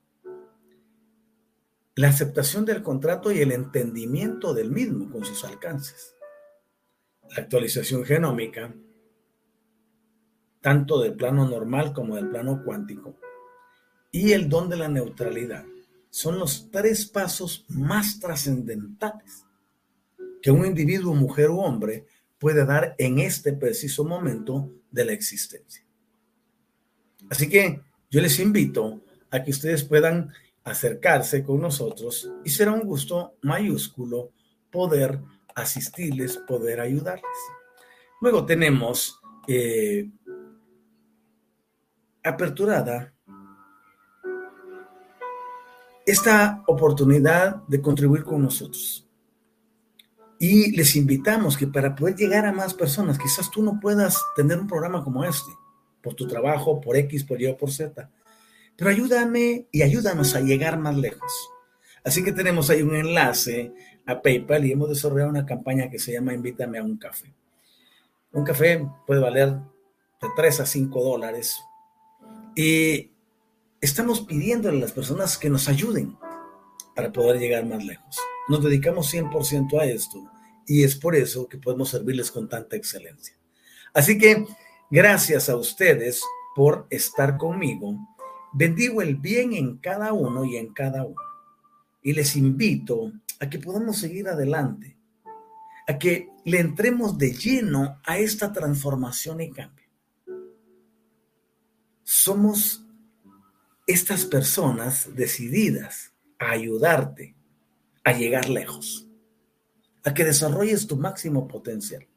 la 1.96 2.10
aceptación 2.10 2.66
del 2.66 2.84
contrato 2.84 3.32
y 3.32 3.40
el 3.40 3.54
entendimiento 3.54 4.54
del 4.54 4.72
mismo 4.72 5.10
con 5.10 5.24
sus 5.24 5.46
alcances, 5.46 6.18
la 7.30 7.44
actualización 7.44 8.04
genómica, 8.04 8.76
tanto 10.62 10.99
del 11.01 11.14
plano 11.14 11.47
normal 11.47 11.93
como 11.93 12.16
del 12.16 12.30
plano 12.30 12.64
cuántico, 12.64 13.18
y 14.12 14.32
el 14.32 14.49
don 14.49 14.70
de 14.70 14.78
la 14.78 14.88
neutralidad 14.88 15.66
son 16.10 16.39
los 16.39 16.70
tres 16.72 17.05
pasos 17.05 17.66
más 17.70 18.20
trascendentales 18.20 19.45
que 20.41 20.51
un 20.51 20.66
individuo, 20.66 21.14
mujer 21.14 21.47
o 21.47 21.57
hombre, 21.57 22.05
puede 22.38 22.66
dar 22.66 22.95
en 22.97 23.20
este 23.20 23.53
preciso 23.53 24.05
momento 24.05 24.72
de 24.89 25.05
la 25.05 25.12
existencia. 25.12 25.86
Así 27.30 27.49
que 27.49 27.82
yo 28.10 28.22
les 28.22 28.39
invito 28.39 29.01
a 29.30 29.43
que 29.43 29.51
ustedes 29.51 29.84
puedan 29.84 30.32
acercarse 30.64 31.43
con 31.43 31.62
nosotros 31.62 32.32
y 32.43 32.49
será 32.49 32.72
un 32.72 32.82
gusto 32.82 33.36
mayúsculo 33.41 34.32
poder 34.72 35.20
asistirles, 35.55 36.38
poder 36.38 36.80
ayudarles. 36.80 37.26
Luego 38.22 38.45
tenemos 38.45 39.20
eh, 39.47 40.10
aperturada 42.24 43.14
esta 46.06 46.64
oportunidad 46.68 47.64
de 47.68 47.82
contribuir 47.82 48.24
con 48.24 48.42
nosotros. 48.42 49.08
Y 50.40 50.76
les 50.76 50.96
invitamos 50.96 51.58
que 51.58 51.68
para 51.68 51.96
poder 51.96 52.16
llegar 52.16 52.46
a 52.46 52.52
más 52.52 52.74
personas, 52.74 53.20
quizás 53.20 53.52
tú 53.52 53.62
no 53.62 53.80
puedas 53.80 54.20
tener 54.36 54.58
un 54.58 54.68
programa 54.68 55.04
como 55.04 55.24
este, 55.24 55.52
por 56.02 56.16
tu 56.16 56.28
trabajo, 56.28 56.80
por 56.82 56.96
X, 56.96 57.26
por 57.26 57.42
Y 57.42 57.54
por 57.54 57.72
Z, 57.72 58.10
pero 58.76 58.90
ayúdame 58.90 59.68
y 59.72 59.82
ayúdanos 59.82 60.36
a 60.36 60.42
llegar 60.42 60.80
más 60.80 60.96
lejos. 60.96 61.32
Así 62.04 62.24
que 62.24 62.32
tenemos 62.32 62.70
ahí 62.70 62.82
un 62.82 62.96
enlace 62.96 63.74
a 64.06 64.22
PayPal 64.22 64.66
y 64.66 64.72
hemos 64.72 64.90
desarrollado 64.90 65.30
una 65.30 65.46
campaña 65.46 65.90
que 65.90 66.00
se 66.00 66.14
llama 66.14 66.34
Invítame 66.34 66.80
a 66.80 66.84
un 66.84 66.98
café. 66.98 67.34
Un 68.32 68.46
café 68.46 68.88
puede 69.06 69.20
valer 69.20 69.50
de 69.50 70.28
3 70.36 70.62
a 70.62 70.66
5 70.66 71.04
dólares 71.04 71.62
y 72.56 73.12
estamos 73.82 74.22
pidiéndole 74.22 74.78
a 74.78 74.82
las 74.82 74.91
personas 74.91 75.38
que 75.38 75.50
nos 75.50 75.68
ayuden 75.70 76.18
para 76.95 77.12
poder 77.12 77.39
llegar 77.39 77.66
más 77.66 77.84
lejos. 77.84 78.18
nos 78.50 78.64
dedicamos 78.64 79.14
100% 79.14 79.80
a 79.80 79.86
esto 79.86 80.30
y 80.66 80.84
es 80.84 80.95
por 80.95 81.16
eso 81.16 81.47
que 81.47 81.58
podemos 81.58 81.89
servirles 81.89 82.32
con 82.32 82.50
tanta 82.50 82.76
excelencia. 82.76 83.36
Así 83.93 84.18
que 84.18 84.45
gracias 84.91 85.50
a 85.50 85.56
ustedes 85.56 86.24
por 86.56 86.88
estar 86.89 87.38
conmigo. 87.38 87.95
Bendigo 88.54 89.02
el 89.02 89.16
bien 89.16 89.54
en 89.54 89.78
cada 89.78 90.14
uno 90.14 90.45
y 90.45 90.58
en 90.58 90.74
cada 90.74 91.06
uno. 91.06 91.22
Y 92.02 92.14
les 92.14 92.36
invito 92.36 93.12
a 93.39 93.50
que 93.50 93.60
podamos 93.60 93.97
seguir 93.97 94.28
adelante, 94.28 94.97
a 95.88 95.97
que 95.97 96.30
le 96.45 96.60
entremos 96.60 97.18
de 97.18 97.32
lleno 97.32 98.00
a 98.06 98.18
esta 98.18 98.52
transformación 98.52 99.41
y 99.41 99.52
cambio. 99.52 99.79
Somos 102.12 102.84
estas 103.86 104.26
personas 104.26 105.16
decididas 105.16 106.12
a 106.39 106.49
ayudarte 106.49 107.36
a 108.03 108.14
llegar 108.14 108.49
lejos, 108.49 109.07
a 110.03 110.12
que 110.12 110.26
desarrolles 110.26 110.88
tu 110.88 110.97
máximo 110.97 111.47
potencial. 111.47 112.07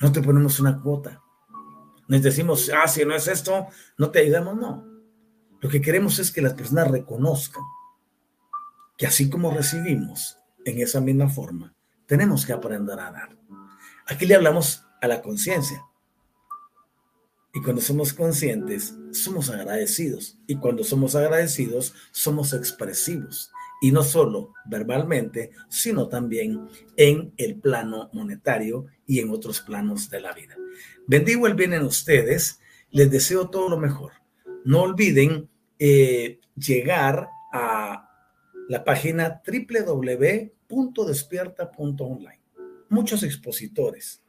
No 0.00 0.10
te 0.10 0.22
ponemos 0.22 0.58
una 0.58 0.80
cuota. 0.80 1.22
Nos 2.08 2.22
decimos, 2.22 2.70
ah, 2.74 2.88
si 2.88 3.04
no 3.04 3.14
es 3.14 3.28
esto, 3.28 3.66
no 3.98 4.10
te 4.10 4.20
ayudamos. 4.20 4.56
No. 4.56 4.86
Lo 5.60 5.68
que 5.68 5.82
queremos 5.82 6.18
es 6.18 6.32
que 6.32 6.40
las 6.40 6.54
personas 6.54 6.90
reconozcan 6.90 7.62
que 8.96 9.06
así 9.06 9.28
como 9.28 9.50
recibimos 9.50 10.38
en 10.64 10.80
esa 10.80 11.02
misma 11.02 11.28
forma, 11.28 11.74
tenemos 12.06 12.46
que 12.46 12.54
aprender 12.54 13.00
a 13.00 13.12
dar. 13.12 13.36
Aquí 14.06 14.24
le 14.24 14.36
hablamos 14.36 14.82
a 15.02 15.06
la 15.08 15.20
conciencia. 15.20 15.84
Y 17.52 17.60
cuando 17.62 17.82
somos 17.82 18.12
conscientes, 18.12 18.94
somos 19.12 19.50
agradecidos. 19.50 20.38
Y 20.46 20.54
cuando 20.56 20.84
somos 20.84 21.16
agradecidos, 21.16 21.94
somos 22.12 22.52
expresivos 22.52 23.50
y 23.80 23.90
no 23.92 24.02
solo 24.04 24.52
verbalmente, 24.66 25.52
sino 25.68 26.08
también 26.08 26.68
en 26.96 27.32
el 27.38 27.58
plano 27.58 28.10
monetario 28.12 28.86
y 29.06 29.20
en 29.20 29.30
otros 29.30 29.62
planos 29.62 30.10
de 30.10 30.20
la 30.20 30.32
vida. 30.32 30.56
Bendigo 31.06 31.46
el 31.46 31.54
bien 31.54 31.72
en 31.72 31.82
ustedes, 31.82 32.60
les 32.90 33.10
deseo 33.10 33.48
todo 33.48 33.70
lo 33.70 33.78
mejor. 33.78 34.12
No 34.64 34.82
olviden 34.82 35.48
eh, 35.78 36.40
llegar 36.54 37.30
a 37.52 38.10
la 38.68 38.84
página 38.84 39.40
www.despierta.online. 39.44 42.40
Muchos 42.90 43.22
expositores, 43.22 44.19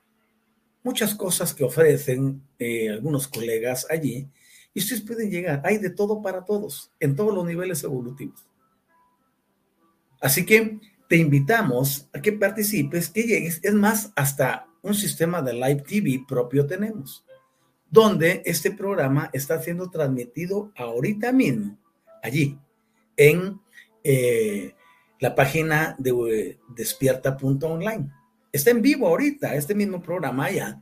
muchas 0.84 1.16
cosas 1.16 1.54
que 1.54 1.64
ofrecen 1.64 2.42
eh, 2.60 2.90
algunos 2.90 3.28
colegas 3.28 3.88
allí, 3.90 4.28
y 4.74 4.80
ustedes 4.80 5.02
pueden 5.02 5.30
llegar. 5.30 5.62
Hay 5.66 5.78
de 5.78 5.90
todo 5.90 6.22
para 6.22 6.46
todos, 6.46 6.92
en 7.00 7.16
todos 7.16 7.34
los 7.34 7.46
niveles 7.46 7.84
evolutivos. 7.84 8.48
Así 10.22 10.46
que 10.46 10.80
te 11.10 11.18
invitamos 11.18 12.08
a 12.14 12.22
que 12.22 12.32
participes, 12.32 13.10
que 13.10 13.24
llegues. 13.24 13.60
Es 13.64 13.74
más, 13.74 14.14
hasta 14.16 14.68
un 14.82 14.94
sistema 14.94 15.42
de 15.42 15.54
live 15.54 15.84
TV 15.88 16.24
propio 16.28 16.66
tenemos, 16.66 17.26
donde 17.90 18.42
este 18.46 18.72
programa 18.72 19.30
está 19.34 19.62
siendo 19.62 19.90
transmitido 19.90 20.72
ahorita 20.76 21.34
mismo, 21.34 21.78
allí, 22.24 22.58
en 23.18 23.60
eh, 24.04 24.74
la 25.20 25.36
página 25.36 25.96
de 26.00 26.12
eh, 26.12 26.60
despierta.online. 26.70 28.12
Está 28.52 28.72
en 28.72 28.82
vivo 28.82 29.08
ahorita, 29.08 29.56
este 29.56 29.74
mismo 29.74 30.02
programa 30.02 30.52
ya. 30.52 30.82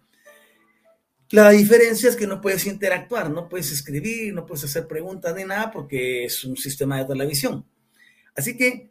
La 1.31 1.51
diferencia 1.51 2.09
es 2.09 2.15
que 2.15 2.25
no 2.25 2.41
puedes 2.41 2.65
interactuar, 2.65 3.29
no 3.29 3.47
puedes 3.47 3.71
escribir, 3.71 4.33
no 4.33 4.47
puedes 4.47 4.63
hacer 4.63 4.87
preguntas 4.87 5.35
ni 5.35 5.43
nada 5.43 5.69
porque 5.69 6.25
es 6.25 6.43
un 6.43 6.57
sistema 6.57 6.97
de 6.97 7.05
televisión. 7.05 7.63
Así 8.35 8.57
que 8.57 8.89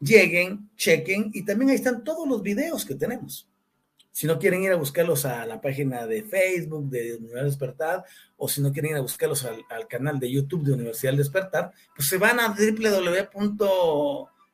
lleguen, 0.00 0.68
chequen 0.76 1.30
y 1.32 1.44
también 1.44 1.70
ahí 1.70 1.76
están 1.76 2.02
todos 2.02 2.28
los 2.28 2.42
videos 2.42 2.84
que 2.84 2.96
tenemos. 2.96 3.48
Si 4.10 4.26
no 4.26 4.38
quieren 4.38 4.62
ir 4.64 4.72
a 4.72 4.76
buscarlos 4.76 5.26
a 5.26 5.46
la 5.46 5.60
página 5.60 6.06
de 6.06 6.22
Facebook 6.24 6.88
de 6.88 7.16
Universidad 7.16 7.44
Despertar 7.44 8.04
o 8.36 8.48
si 8.48 8.62
no 8.62 8.72
quieren 8.72 8.92
ir 8.92 8.96
a 8.96 9.02
buscarlos 9.02 9.44
al, 9.44 9.86
canal 9.88 10.18
de 10.18 10.30
YouTube 10.30 10.64
de 10.64 10.72
Universidad 10.72 11.12
Despertar, 11.14 11.70
pues 11.94 12.08
se 12.08 12.16
van 12.18 12.40
a 12.40 12.54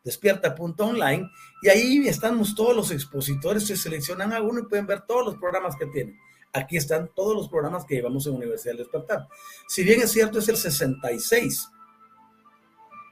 www.despierta.online 0.04 1.30
y 1.62 1.68
ahí 1.68 2.08
estamos 2.08 2.54
todos 2.54 2.74
los 2.74 2.90
expositores, 2.90 3.66
se 3.66 3.76
seleccionan 3.76 4.32
a 4.32 4.42
uno 4.42 4.60
y 4.60 4.64
pueden 4.64 4.86
ver 4.86 5.02
todos 5.02 5.24
los 5.24 5.36
programas 5.36 5.76
que 5.76 5.86
tienen. 5.86 6.18
Aquí 6.52 6.76
están 6.76 7.10
todos 7.14 7.34
los 7.34 7.48
programas 7.48 7.84
que 7.84 7.94
llevamos 7.94 8.26
en 8.26 8.34
Universidad 8.34 8.76
Despertar. 8.76 9.26
Si 9.68 9.84
bien 9.84 10.00
es 10.02 10.10
cierto, 10.10 10.38
es 10.38 10.48
el 10.48 10.56
66 10.56 11.68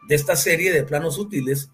de 0.08 0.14
esta 0.14 0.36
serie 0.36 0.72
de 0.72 0.82
planos 0.82 1.18
útiles 1.18 1.70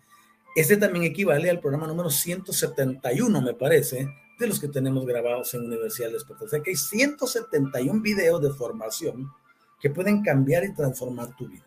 este 0.57 0.79
también 0.79 1.05
equivale 1.05 1.51
al 1.51 1.61
programa 1.61 1.87
número 1.87 2.09
171, 2.09 3.43
me 3.43 3.53
parece, 3.53 4.09
de 4.39 4.47
los 4.47 4.59
que 4.59 4.69
tenemos 4.69 5.05
grabados 5.05 5.53
en 5.53 5.67
Universidad 5.67 6.09
de 6.09 6.15
Despertar. 6.15 6.47
O 6.47 6.49
sea 6.49 6.63
que 6.63 6.71
hay 6.71 6.77
171 6.77 8.01
videos 8.01 8.41
de 8.41 8.49
formación 8.49 9.31
que 9.79 9.91
pueden 9.91 10.23
cambiar 10.23 10.65
y 10.65 10.75
transformar 10.75 11.37
tu 11.37 11.47
vida. 11.47 11.67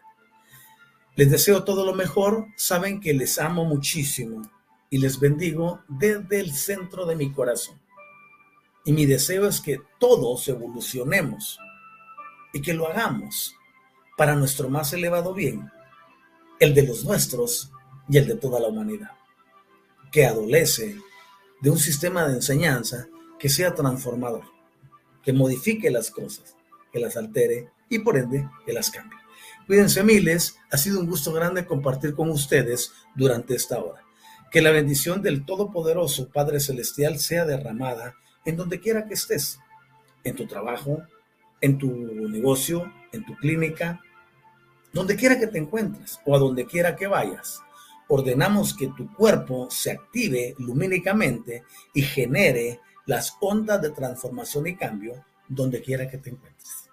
Les 1.16 1.30
deseo 1.30 1.64
todo 1.64 1.86
lo 1.86 1.93
mejor. 1.93 2.47
Saben 2.55 2.99
que 2.99 3.14
les 3.14 3.39
amo 3.39 3.66
muchísimo 3.66 4.41
y 4.89 4.97
les 4.97 5.20
bendigo 5.20 5.82
desde 5.88 6.39
el 6.39 6.53
centro 6.53 7.05
de 7.05 7.16
mi 7.16 7.32
corazón. 7.32 7.80
Y 8.86 8.91
mi 8.91 9.05
deseo 9.05 9.47
es 9.47 9.62
que 9.62 9.82
todos 9.99 10.47
evolucionemos 10.47 11.60
y 12.53 12.62
que 12.62 12.74
lo 12.74 12.88
hagamos 12.88 13.55
para 14.18 14.36
nuestro 14.36 14.70
más 14.70 14.91
elevado 14.93 15.34
bien, 15.34 15.72
el 16.60 16.74
de 16.74 16.84
los 16.84 17.05
nuestros 17.05 17.72
y 18.10 18.18
el 18.18 18.28
de 18.28 18.36
toda 18.36 18.60
la 18.60 18.68
humanidad, 18.68 19.12
que 20.12 20.26
adolece 20.26 20.97
de 21.62 21.70
un 21.70 21.78
sistema 21.78 22.28
de 22.28 22.36
enseñanza 22.36 23.07
que 23.38 23.49
sea 23.49 23.76
transformador, 23.76 24.43
que 25.24 25.34
modifique 25.34 25.91
las 25.91 26.10
cosas, 26.12 26.55
que 26.91 26.99
las 26.99 27.16
altere 27.16 27.70
y 27.89 27.99
por 27.99 28.18
ende 28.18 28.49
que 28.66 28.74
las 28.74 28.89
cambie. 28.89 29.20
Cuídense 29.70 30.01
miles, 30.01 30.57
ha 30.72 30.78
sido 30.78 30.99
un 30.99 31.05
gusto 31.05 31.32
grande 31.32 31.63
compartir 31.63 32.15
con 32.15 32.32
ustedes 32.32 32.91
durante 33.13 33.53
esta 33.53 33.78
hora. 33.78 34.03
Que 34.49 34.63
la 34.63 34.72
bendición 34.72 35.22
del 35.22 35.45
Todopoderoso 35.45 36.30
Padre 36.30 36.59
Celestial 36.59 37.20
sea 37.20 37.45
derramada 37.45 38.15
en 38.45 38.57
donde 38.57 38.80
quiera 38.80 39.05
que 39.05 39.13
estés, 39.13 39.59
en 40.24 40.36
tu 40.36 40.47
trabajo, 40.47 41.03
en 41.61 41.78
tu 41.78 41.88
negocio, 41.91 42.91
en 43.11 43.24
tu 43.24 43.36
clínica, 43.36 44.01
donde 44.91 45.15
quiera 45.15 45.38
que 45.38 45.45
te 45.45 45.59
encuentres 45.59 46.20
o 46.26 46.36
a 46.36 46.39
donde 46.39 46.65
quiera 46.65 46.95
que 46.95 47.05
vayas 47.05 47.61
ordenamos 48.07 48.74
que 48.74 48.88
tu 48.88 49.13
cuerpo 49.13 49.70
se 49.70 49.91
active 49.91 50.55
lumínicamente 50.57 51.63
y 51.93 52.01
genere 52.01 52.80
las 53.05 53.38
ondas 53.39 53.80
de 53.84 53.91
transformación 53.91 54.65
y 54.65 54.76
cambio 54.76 55.24
donde 55.47 55.80
quiera 55.80 56.09
que 56.09 56.17
te 56.17 56.32
encuentres. 56.32 56.89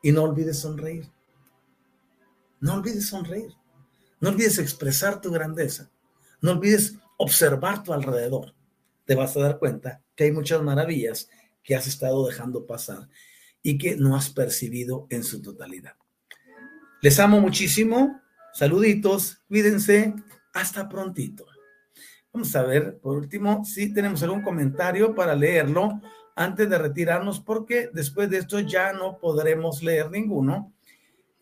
Y 0.00 0.12
no 0.12 0.22
olvides 0.22 0.60
sonreír. 0.60 1.10
No 2.60 2.74
olvides 2.74 3.08
sonreír. 3.08 3.54
No 4.20 4.28
olvides 4.28 4.58
expresar 4.58 5.20
tu 5.20 5.30
grandeza. 5.30 5.90
No 6.40 6.52
olvides 6.52 6.94
observar 7.16 7.82
tu 7.82 7.92
alrededor. 7.92 8.54
Te 9.06 9.14
vas 9.14 9.36
a 9.36 9.40
dar 9.40 9.58
cuenta 9.58 10.02
que 10.14 10.24
hay 10.24 10.32
muchas 10.32 10.62
maravillas 10.62 11.28
que 11.62 11.74
has 11.74 11.86
estado 11.86 12.26
dejando 12.26 12.66
pasar 12.66 13.08
y 13.62 13.78
que 13.78 13.96
no 13.96 14.16
has 14.16 14.30
percibido 14.30 15.06
en 15.10 15.24
su 15.24 15.42
totalidad. 15.42 15.96
Les 17.02 17.18
amo 17.18 17.40
muchísimo. 17.40 18.20
Saluditos. 18.52 19.42
Cuídense. 19.48 20.14
Hasta 20.52 20.88
prontito. 20.88 21.46
Vamos 22.32 22.54
a 22.54 22.62
ver, 22.62 22.98
por 22.98 23.16
último, 23.16 23.64
si 23.64 23.92
tenemos 23.92 24.22
algún 24.22 24.42
comentario 24.42 25.14
para 25.14 25.34
leerlo 25.34 26.00
antes 26.36 26.70
de 26.70 26.78
retirarnos, 26.78 27.40
porque 27.40 27.90
después 27.92 28.30
de 28.30 28.38
esto 28.38 28.60
ya 28.60 28.92
no 28.92 29.18
podremos 29.18 29.82
leer 29.82 30.10
ninguno. 30.10 30.72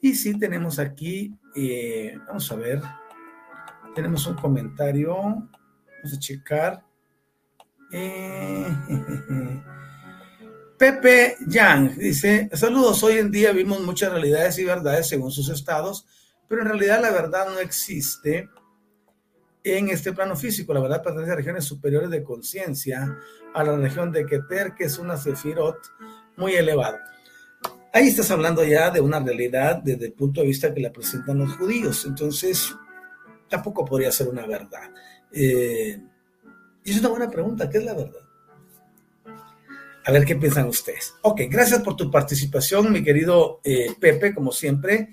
Y 0.01 0.15
si 0.15 0.39
tenemos 0.39 0.79
aquí, 0.79 1.35
eh, 1.57 2.17
vamos 2.27 2.51
a 2.53 2.57
ver, 2.57 2.81
tenemos 3.95 4.27
un 4.27 4.35
comentario, 4.35 5.17
vamos 5.17 6.15
a 6.15 6.19
checar. 6.19 6.85
Eh, 7.91 8.67
Pepe 10.79 11.37
Yang 11.49 11.97
dice, 11.97 12.49
saludos, 12.53 13.03
hoy 13.03 13.15
en 13.15 13.33
día 13.33 13.51
vimos 13.51 13.81
muchas 13.81 14.13
realidades 14.13 14.59
y 14.61 14.65
verdades 14.65 15.09
según 15.09 15.33
sus 15.33 15.49
estados, 15.49 16.07
pero 16.49 16.63
en 16.63 16.69
realidad 16.69 17.03
la 17.03 17.11
verdad 17.11 17.49
no 17.53 17.59
existe 17.59 18.49
en 19.65 19.89
este 19.89 20.13
plano 20.13 20.37
físico. 20.37 20.73
La 20.73 20.81
verdad 20.81 21.03
pertenece 21.03 21.33
a 21.33 21.37
regiones 21.37 21.65
superiores 21.65 22.11
de 22.11 22.23
conciencia, 22.23 23.19
a 23.55 23.65
la 23.65 23.77
región 23.77 24.13
de 24.13 24.27
Keter, 24.27 24.75
que 24.75 24.85
es 24.85 24.99
una 24.99 25.17
sefirot 25.17 25.77
muy 26.37 26.55
elevada. 26.55 27.01
Ahí 27.93 28.09
estás 28.09 28.31
hablando 28.31 28.63
ya 28.65 28.91
de 28.91 29.01
una 29.01 29.19
realidad 29.19 29.81
desde 29.83 30.07
el 30.07 30.13
punto 30.13 30.41
de 30.41 30.49
vista 30.49 30.73
que 30.75 30.81
la 30.81 30.93
presentan 30.93 31.39
los 31.39 31.57
judíos. 31.57 32.05
Entonces, 32.07 32.75
tampoco 33.49 33.85
podría 33.85 34.13
ser 34.13 34.29
una 34.29 34.47
verdad. 34.47 34.91
Eh, 35.33 35.99
y 36.85 36.91
es 36.91 37.01
una 37.01 37.09
buena 37.09 37.31
pregunta, 37.31 37.69
¿qué 37.69 37.79
es 37.79 37.85
la 37.85 37.95
verdad? 37.95 38.21
A 40.05 40.13
ver 40.13 40.25
qué 40.25 40.37
piensan 40.37 40.69
ustedes. 40.69 41.15
Ok, 41.23 41.43
gracias 41.51 41.83
por 41.83 41.97
tu 41.97 42.11
participación, 42.11 42.93
mi 42.93 43.03
querido 43.03 43.61
eh, 43.65 43.95
Pepe, 43.99 44.35
como 44.35 44.53
siempre, 44.53 45.11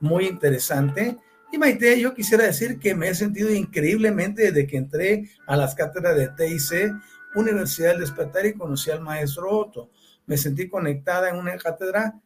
muy 0.00 0.26
interesante. 0.26 1.16
Y 1.52 1.58
Maite, 1.58 2.00
yo 2.00 2.14
quisiera 2.14 2.44
decir 2.44 2.78
que 2.78 2.94
me 2.94 3.08
he 3.08 3.14
sentido 3.14 3.52
increíblemente 3.52 4.50
desde 4.50 4.66
que 4.66 4.76
entré 4.76 5.30
a 5.46 5.56
las 5.56 5.74
cátedras 5.74 6.16
de 6.16 6.28
TIC, 6.28 6.92
Universidad 7.36 7.90
del 7.90 8.00
Despertar, 8.00 8.46
y 8.46 8.54
conocí 8.54 8.90
al 8.90 9.00
maestro 9.00 9.50
Otto. 9.50 9.90
Me 10.26 10.36
sentí 10.36 10.68
conectada 10.68 11.28
en 11.28 11.36
una 11.36 11.56
cátedra 11.56 12.20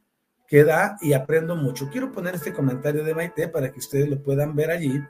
que 0.46 0.64
da 0.64 0.96
y 1.00 1.12
aprendo 1.12 1.56
mucho. 1.56 1.90
Quiero 1.90 2.10
poner 2.10 2.34
este 2.34 2.52
comentario 2.52 3.04
de 3.04 3.14
Maite 3.14 3.48
para 3.48 3.70
que 3.70 3.78
ustedes 3.78 4.08
lo 4.08 4.22
puedan 4.22 4.56
ver 4.56 4.70
allí 4.70 5.00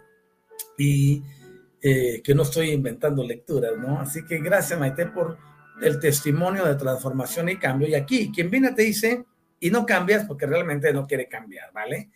y 0.77 1.23
eh, 1.81 2.21
que 2.23 2.35
no 2.35 2.43
estoy 2.43 2.71
inventando 2.71 3.23
lecturas, 3.23 3.73
¿no? 3.79 4.01
Así 4.01 4.25
que 4.25 4.39
gracias 4.39 4.79
Maite 4.79 5.07
por 5.07 5.39
el 5.81 6.01
testimonio 6.01 6.65
de 6.65 6.75
transformación 6.75 7.49
y 7.49 7.57
cambio. 7.57 7.89
Y 7.89 7.95
aquí, 7.95 8.33
quien 8.33 8.51
viene 8.51 8.73
te 8.73 8.83
dice, 8.83 9.25
y 9.61 9.71
no 9.71 9.87
cambias 9.87 10.25
porque 10.25 10.47
realmente 10.47 10.93
no 10.93 11.07
quiere 11.07 11.29
cambiar, 11.29 11.73
¿vale? 11.73 12.11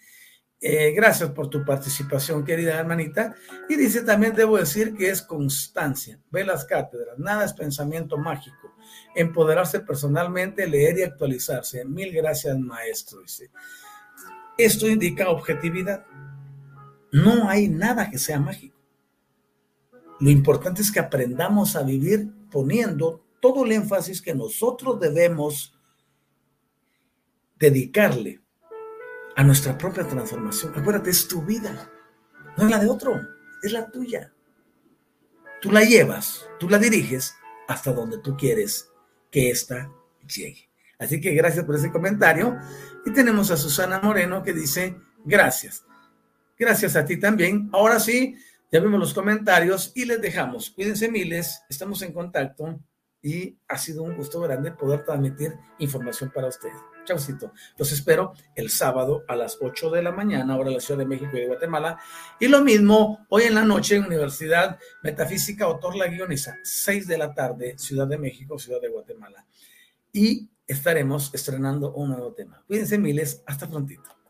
Eh, 0.60 0.92
gracias 0.92 1.30
por 1.30 1.48
tu 1.50 1.64
participación, 1.64 2.44
querida 2.44 2.78
hermanita. 2.78 3.34
Y 3.68 3.76
dice 3.76 4.02
también, 4.02 4.34
debo 4.34 4.58
decir 4.58 4.94
que 4.94 5.10
es 5.10 5.22
constancia. 5.22 6.20
Ve 6.30 6.44
las 6.44 6.64
cátedras, 6.64 7.18
nada 7.18 7.44
es 7.44 7.52
pensamiento 7.52 8.16
mágico. 8.16 8.71
Empoderarse 9.14 9.80
personalmente, 9.80 10.66
leer 10.66 10.98
y 10.98 11.02
actualizarse. 11.02 11.84
Mil 11.84 12.12
gracias, 12.12 12.58
maestro. 12.58 13.20
Esto 14.56 14.88
indica 14.88 15.30
objetividad. 15.30 16.06
No 17.10 17.48
hay 17.48 17.68
nada 17.68 18.10
que 18.10 18.18
sea 18.18 18.40
mágico. 18.40 18.76
Lo 20.20 20.30
importante 20.30 20.82
es 20.82 20.92
que 20.92 21.00
aprendamos 21.00 21.74
a 21.76 21.82
vivir 21.82 22.30
poniendo 22.50 23.24
todo 23.40 23.64
el 23.64 23.72
énfasis 23.72 24.22
que 24.22 24.34
nosotros 24.34 25.00
debemos 25.00 25.76
dedicarle 27.58 28.40
a 29.34 29.42
nuestra 29.42 29.76
propia 29.76 30.06
transformación. 30.06 30.72
Acuérdate, 30.76 31.10
es 31.10 31.26
tu 31.26 31.42
vida, 31.42 31.90
no 32.56 32.64
es 32.64 32.70
la 32.70 32.78
de 32.78 32.88
otro, 32.88 33.20
es 33.62 33.72
la 33.72 33.90
tuya. 33.90 34.32
Tú 35.60 35.72
la 35.72 35.82
llevas, 35.82 36.46
tú 36.60 36.68
la 36.68 36.78
diriges 36.78 37.34
hasta 37.66 37.92
donde 37.92 38.18
tú 38.18 38.36
quieres 38.36 38.91
que 39.33 39.51
ésta 39.51 39.91
llegue. 40.33 40.68
Así 40.99 41.20
que 41.20 41.33
gracias 41.33 41.64
por 41.64 41.74
ese 41.74 41.91
comentario. 41.91 42.57
Y 43.05 43.12
tenemos 43.12 43.51
a 43.51 43.57
Susana 43.57 43.99
Moreno 44.01 44.45
que 44.45 44.53
dice, 44.53 44.95
gracias. 45.24 45.85
Gracias 46.57 46.95
a 46.95 47.05
ti 47.05 47.16
también. 47.16 47.68
Ahora 47.72 47.99
sí, 47.99 48.37
ya 48.70 48.78
vimos 48.78 49.01
los 49.01 49.12
comentarios 49.12 49.91
y 49.97 50.05
les 50.05 50.20
dejamos. 50.20 50.70
Cuídense 50.70 51.11
miles, 51.11 51.62
estamos 51.68 52.03
en 52.03 52.12
contacto 52.12 52.78
y 53.20 53.59
ha 53.66 53.78
sido 53.78 54.03
un 54.05 54.16
gusto 54.16 54.41
grande 54.41 54.70
poder 54.70 55.05
transmitir 55.05 55.55
información 55.78 56.30
para 56.33 56.49
ustedes. 56.49 56.91
Chaucito. 57.05 57.53
Los 57.76 57.92
espero 57.92 58.32
el 58.55 58.70
sábado 58.70 59.24
a 59.28 59.36
las 59.36 59.59
8 59.61 59.90
de 59.90 60.03
la 60.03 60.12
mañana, 60.12 60.55
ahora 60.55 60.68
en 60.68 60.74
la 60.74 60.80
Ciudad 60.80 60.98
de 60.98 61.07
México 61.07 61.30
y 61.34 61.40
de 61.40 61.46
Guatemala. 61.46 61.98
Y 62.38 62.48
lo 62.48 62.62
mismo 62.62 63.26
hoy 63.28 63.44
en 63.44 63.55
la 63.55 63.64
noche 63.64 63.96
en 63.96 64.05
Universidad 64.05 64.78
Metafísica 65.03 65.64
Autor 65.64 65.96
La 65.96 66.07
Guioniza, 66.07 66.57
6 66.62 67.07
de 67.07 67.18
la 67.18 67.34
tarde, 67.34 67.76
Ciudad 67.78 68.07
de 68.07 68.18
México, 68.18 68.59
Ciudad 68.59 68.80
de 68.80 68.88
Guatemala. 68.88 69.44
Y 70.12 70.50
estaremos 70.66 71.34
estrenando 71.34 71.92
un 71.92 72.11
nuevo 72.11 72.32
tema. 72.32 72.62
Cuídense 72.66 72.98
miles, 72.98 73.42
hasta 73.46 73.68
prontito. 73.68 74.21